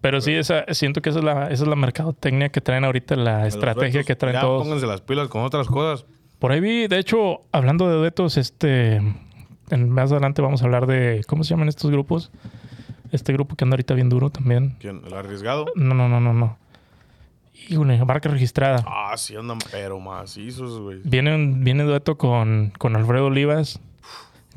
Pero 0.00 0.20
sí, 0.20 0.32
esa, 0.34 0.64
siento 0.72 1.00
que 1.02 1.08
esa 1.10 1.18
es, 1.18 1.24
la, 1.24 1.44
esa 1.50 1.64
es 1.64 1.68
la 1.68 1.74
mercadotecnia 1.74 2.50
que 2.50 2.60
traen 2.60 2.84
ahorita, 2.84 3.16
la 3.16 3.46
estrategia 3.46 4.04
que 4.04 4.14
traen 4.14 4.34
ya 4.34 4.40
todos. 4.42 4.62
Pónganse 4.62 4.86
las 4.86 5.00
pilas 5.00 5.28
con 5.28 5.42
otras 5.42 5.66
cosas. 5.66 6.06
Por 6.38 6.52
ahí 6.52 6.60
vi, 6.60 6.86
de 6.86 6.98
hecho, 6.98 7.40
hablando 7.50 7.88
de 7.88 7.96
duetos, 7.96 8.36
este. 8.36 8.96
en- 9.70 9.90
más 9.90 10.12
adelante 10.12 10.42
vamos 10.42 10.62
a 10.62 10.66
hablar 10.66 10.86
de. 10.86 11.22
¿Cómo 11.26 11.42
se 11.44 11.50
llaman 11.50 11.68
estos 11.68 11.90
grupos? 11.90 12.30
Este 13.16 13.32
grupo 13.32 13.56
que 13.56 13.64
anda 13.64 13.74
ahorita 13.74 13.94
bien 13.94 14.08
duro 14.08 14.30
también. 14.30 14.76
¿Quién? 14.80 15.02
¿El 15.04 15.12
arriesgado? 15.14 15.66
No, 15.74 15.94
no, 15.94 16.08
no, 16.08 16.20
no, 16.20 16.32
no. 16.32 16.56
Híjole, 17.68 18.02
marca 18.04 18.28
registrada. 18.28 18.84
Ah, 18.86 19.14
sí 19.16 19.34
andan 19.34 19.58
pero 19.72 19.98
macizos, 19.98 20.78
güey. 20.80 21.00
Viene, 21.04 21.54
viene 21.58 21.82
dueto 21.84 22.16
con, 22.16 22.72
con 22.78 22.94
Alfredo 22.94 23.26
Olivas. 23.26 23.80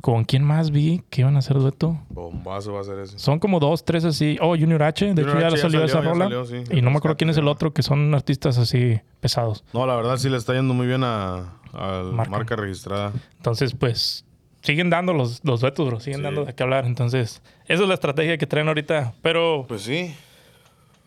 ¿Con 0.02 0.24
quién 0.24 0.44
más 0.46 0.72
vi 0.72 1.02
que 1.10 1.22
iban 1.22 1.36
a 1.36 1.40
hacer 1.40 1.58
dueto? 1.58 2.00
Bombazo 2.10 2.72
va 2.74 2.80
a 2.82 2.84
ser 2.86 3.00
ese. 3.00 3.20
Son 3.20 3.38
como 3.40 3.60
dos, 3.60 3.84
tres 3.84 4.06
así. 4.06 4.38
Oh, 4.40 4.56
Junior 4.58 4.82
H. 4.84 5.06
De 5.06 5.12
Junior 5.12 5.30
hecho, 5.30 5.40
ya 5.42 5.48
H 5.48 5.56
le 5.56 5.58
ya 5.58 5.62
salió 5.62 5.84
esa 5.84 6.02
rola. 6.02 6.26
salió, 6.26 6.46
sí. 6.46 6.64
y 6.72 6.82
no 6.82 6.90
me 6.90 6.98
acuerdo 6.98 7.18
quién 7.18 7.30
es 7.30 7.36
el 7.38 7.44
Rescate, 7.44 7.56
otro, 7.66 7.74
que 7.74 7.84
son 7.84 8.14
artistas 8.16 8.58
así 8.58 9.02
pesados. 9.20 9.66
No, 9.74 9.86
la 9.86 9.96
verdad 9.98 10.16
sí 10.18 10.30
le 10.30 10.38
está 10.38 10.54
yendo 10.54 10.74
muy 10.74 10.88
bien 10.88 11.04
a, 11.04 11.54
a 11.74 12.04
Marca. 12.14 12.32
marca. 12.32 12.56
registrada. 12.56 13.12
Entonces, 13.38 13.74
pues, 13.74 14.24
siguen 14.62 14.90
dando 14.90 15.14
los, 15.14 15.44
los 15.44 15.62
duetos, 15.62 15.88
bro. 15.88 16.00
Siguen 16.00 16.20
Sí. 16.20 16.24
dando 16.24 16.46
de 16.46 16.54
qué 16.56 16.64
hablar. 16.64 16.86
Entonces, 16.86 17.42
esa 17.68 17.82
es 17.84 17.88
la 17.88 17.94
estrategia 17.94 18.38
que 18.38 18.48
traen 18.48 18.68
ahorita. 18.68 19.14
Pero 19.22 19.66
Pues 19.68 19.82
sí. 19.84 20.14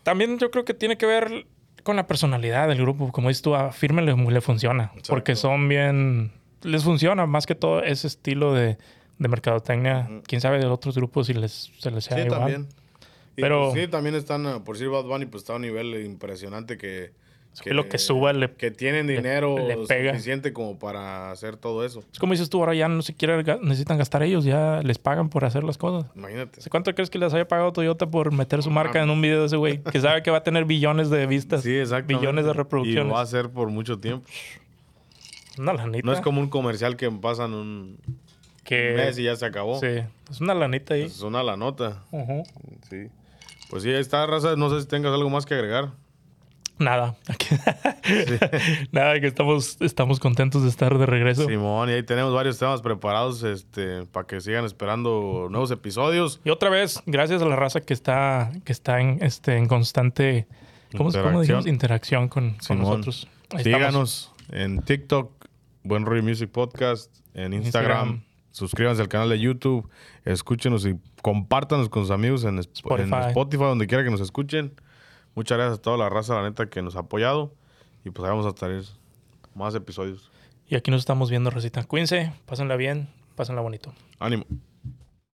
también 0.03 0.37
yo 0.39 0.51
creo 0.51 0.65
que 0.65 0.73
tiene 0.73 0.97
que 0.97 1.05
ver 1.05 1.45
con 1.83 1.95
la 1.95 2.07
personalidad 2.07 2.67
del 2.67 2.79
grupo. 2.79 3.11
Como 3.11 3.27
dices 3.29 3.41
tú, 3.41 3.55
a 3.55 3.71
Firme 3.71 4.01
le, 4.01 4.15
le 4.15 4.41
funciona. 4.41 4.91
Porque 5.07 5.35
son 5.35 5.67
bien... 5.67 6.31
Les 6.61 6.83
funciona 6.83 7.25
más 7.25 7.45
que 7.45 7.55
todo 7.55 7.83
ese 7.83 8.07
estilo 8.07 8.53
de, 8.53 8.77
de 9.19 9.27
mercadotecnia. 9.27 10.09
Quién 10.25 10.39
sabe 10.39 10.59
de 10.59 10.65
otros 10.65 10.95
grupos 10.95 11.27
si 11.27 11.33
les, 11.33 11.71
se 11.77 11.91
les 11.91 12.05
sea 12.05 12.17
Sí, 12.17 12.23
igual. 12.23 12.39
también. 12.39 12.67
Y 13.35 13.41
Pero- 13.41 13.71
pues 13.71 13.83
sí, 13.83 13.87
también 13.89 14.15
están, 14.15 14.63
por 14.63 14.75
decir 14.75 14.89
Bad 14.89 15.03
Bunny, 15.03 15.25
pues 15.25 15.43
está 15.43 15.53
a 15.53 15.55
un 15.57 15.63
nivel 15.63 16.05
impresionante 16.05 16.77
que... 16.77 17.11
lo 17.65 17.87
que 17.87 17.97
suba 17.97 18.33
le- 18.33 18.51
Que 18.51 18.71
tienen 18.71 19.07
dinero 19.07 19.55
le 19.57 19.77
pega. 19.87 20.11
suficiente 20.11 20.53
como 20.53 20.79
para 20.79 21.31
hacer 21.31 21.55
todo 21.57 21.85
eso. 21.85 22.03
Es 22.11 22.19
como 22.19 22.33
dices 22.33 22.49
tú, 22.49 22.59
ahora 22.59 22.73
ya 22.73 22.87
no 22.87 23.01
siquiera 23.01 23.39
ga- 23.41 23.59
necesitan 23.61 23.97
gastar 23.97 24.23
ellos. 24.23 24.43
Ya 24.45 24.81
les 24.83 24.97
pagan 24.97 25.29
por 25.29 25.45
hacer 25.45 25.63
las 25.63 25.77
cosas. 25.77 26.09
Imagínate. 26.15 26.59
¿Hace 26.61 26.69
¿Cuánto 26.69 26.93
crees 26.95 27.09
que 27.09 27.19
les 27.19 27.33
haya 27.33 27.47
pagado 27.47 27.71
Toyota 27.73 28.07
por 28.09 28.31
meter 28.31 28.63
su 28.63 28.69
marca 28.71 29.01
en 29.03 29.09
un 29.09 29.21
video 29.21 29.41
de 29.41 29.45
ese 29.47 29.57
güey? 29.57 29.79
Que 29.83 29.99
sabe 30.01 30.23
que 30.23 30.31
va 30.31 30.37
a 30.37 30.43
tener 30.43 30.65
billones 30.65 31.09
de 31.09 31.25
vistas. 31.27 31.61
Sí, 31.63 31.77
exacto. 31.77 32.07
Billones 32.17 32.45
de 32.45 32.51
Y 32.51 32.53
reproducciones. 32.53 33.05
lo 33.07 33.13
va 33.13 33.19
a 33.19 33.23
hacer 33.23 33.49
por 33.49 33.69
mucho 33.69 33.99
tiempo. 33.99 34.27
Una 35.57 35.73
lanita. 35.73 36.05
No 36.05 36.13
es 36.13 36.21
como 36.21 36.41
un 36.41 36.49
comercial 36.49 36.95
que 36.97 37.11
pasan 37.11 37.53
un 37.53 37.97
que... 38.63 38.93
mes 38.95 39.19
y 39.19 39.23
ya 39.23 39.35
se 39.35 39.45
acabó. 39.45 39.79
Sí, 39.79 39.87
es 40.31 40.41
una 40.41 40.53
lanita 40.55 40.95
ahí. 40.95 41.03
Es 41.03 41.21
una 41.21 41.43
la 41.43 41.55
nota. 41.57 42.03
Ujú. 42.11 42.43
Sí. 42.89 43.07
Pues 43.69 43.83
sí, 43.83 43.89
ahí 43.89 43.99
está, 44.01 44.25
raza. 44.25 44.55
No 44.55 44.69
sé 44.69 44.81
si 44.81 44.87
tengas 44.87 45.13
algo 45.13 45.29
más 45.29 45.45
que 45.45 45.53
agregar. 45.53 45.91
Nada. 46.79 47.15
Nada, 48.91 49.19
que 49.19 49.27
estamos, 49.27 49.77
estamos 49.79 50.19
contentos 50.19 50.63
de 50.63 50.69
estar 50.69 50.97
de 50.97 51.05
regreso. 51.05 51.45
Simón, 51.47 51.89
y 51.89 51.93
ahí 51.93 52.03
tenemos 52.03 52.33
varios 52.33 52.57
temas 52.59 52.81
preparados 52.81 53.43
este, 53.43 54.05
para 54.07 54.25
que 54.27 54.41
sigan 54.41 54.65
esperando 54.65 55.47
nuevos 55.49 55.71
episodios. 55.71 56.41
Y 56.43 56.49
otra 56.49 56.69
vez, 56.69 57.01
gracias 57.05 57.41
a 57.41 57.45
la 57.45 57.55
raza 57.55 57.81
que 57.81 57.93
está, 57.93 58.51
que 58.65 58.71
está 58.71 58.99
en, 59.01 59.19
este, 59.21 59.57
en 59.57 59.67
constante 59.67 60.47
¿cómo, 60.97 61.11
se- 61.11 61.19
cómo 61.19 61.29
Interacción. 61.41 61.41
dijimos? 61.41 61.67
interacción 61.67 62.27
con, 62.27 62.57
nosotros. 62.79 63.27
Ahí 63.51 63.57
estamos. 63.61 63.63
Síganos 63.63 64.33
en 64.49 64.81
TikTok, 64.81 65.31
Buen 65.83 66.05
Rollo 66.05 66.23
Music 66.23 66.49
Podcast, 66.49 67.11
en 67.33 67.53
Instagram. 67.53 68.07
Instagram. 68.07 68.23
Suscríbanse 68.51 69.01
al 69.01 69.07
canal 69.09 69.29
de 69.29 69.39
YouTube, 69.39 69.89
escúchenos 70.25 70.85
y 70.85 70.95
compártanos 71.23 71.89
con 71.89 72.03
sus 72.03 72.11
amigos 72.11 72.43
en, 72.43 72.59
Sp- 72.61 72.85
en 72.97 73.05
Spotify. 73.05 73.27
Spotify, 73.29 73.63
donde 73.63 73.87
quiera 73.87 74.03
que 74.03 74.11
nos 74.11 74.21
escuchen. 74.21 74.73
Muchas 75.35 75.57
gracias 75.57 75.79
a 75.79 75.81
toda 75.81 75.97
la 75.97 76.09
raza, 76.09 76.35
la 76.35 76.43
neta, 76.43 76.69
que 76.69 76.81
nos 76.81 76.95
ha 76.95 76.99
apoyado. 76.99 77.53
Y 78.05 78.09
pues 78.09 78.25
ahí 78.25 78.29
vamos 78.29 78.45
a 78.45 78.53
traer 78.53 78.83
más 79.55 79.73
episodios. 79.75 80.31
Y 80.67 80.75
aquí 80.75 80.91
nos 80.91 81.01
estamos 81.01 81.29
viendo, 81.29 81.49
Rosita. 81.49 81.83
Cuídense, 81.83 82.33
pásenla 82.45 82.75
bien, 82.75 83.07
pásenla 83.35 83.61
bonito. 83.61 83.93
Ánimo. 84.19 84.45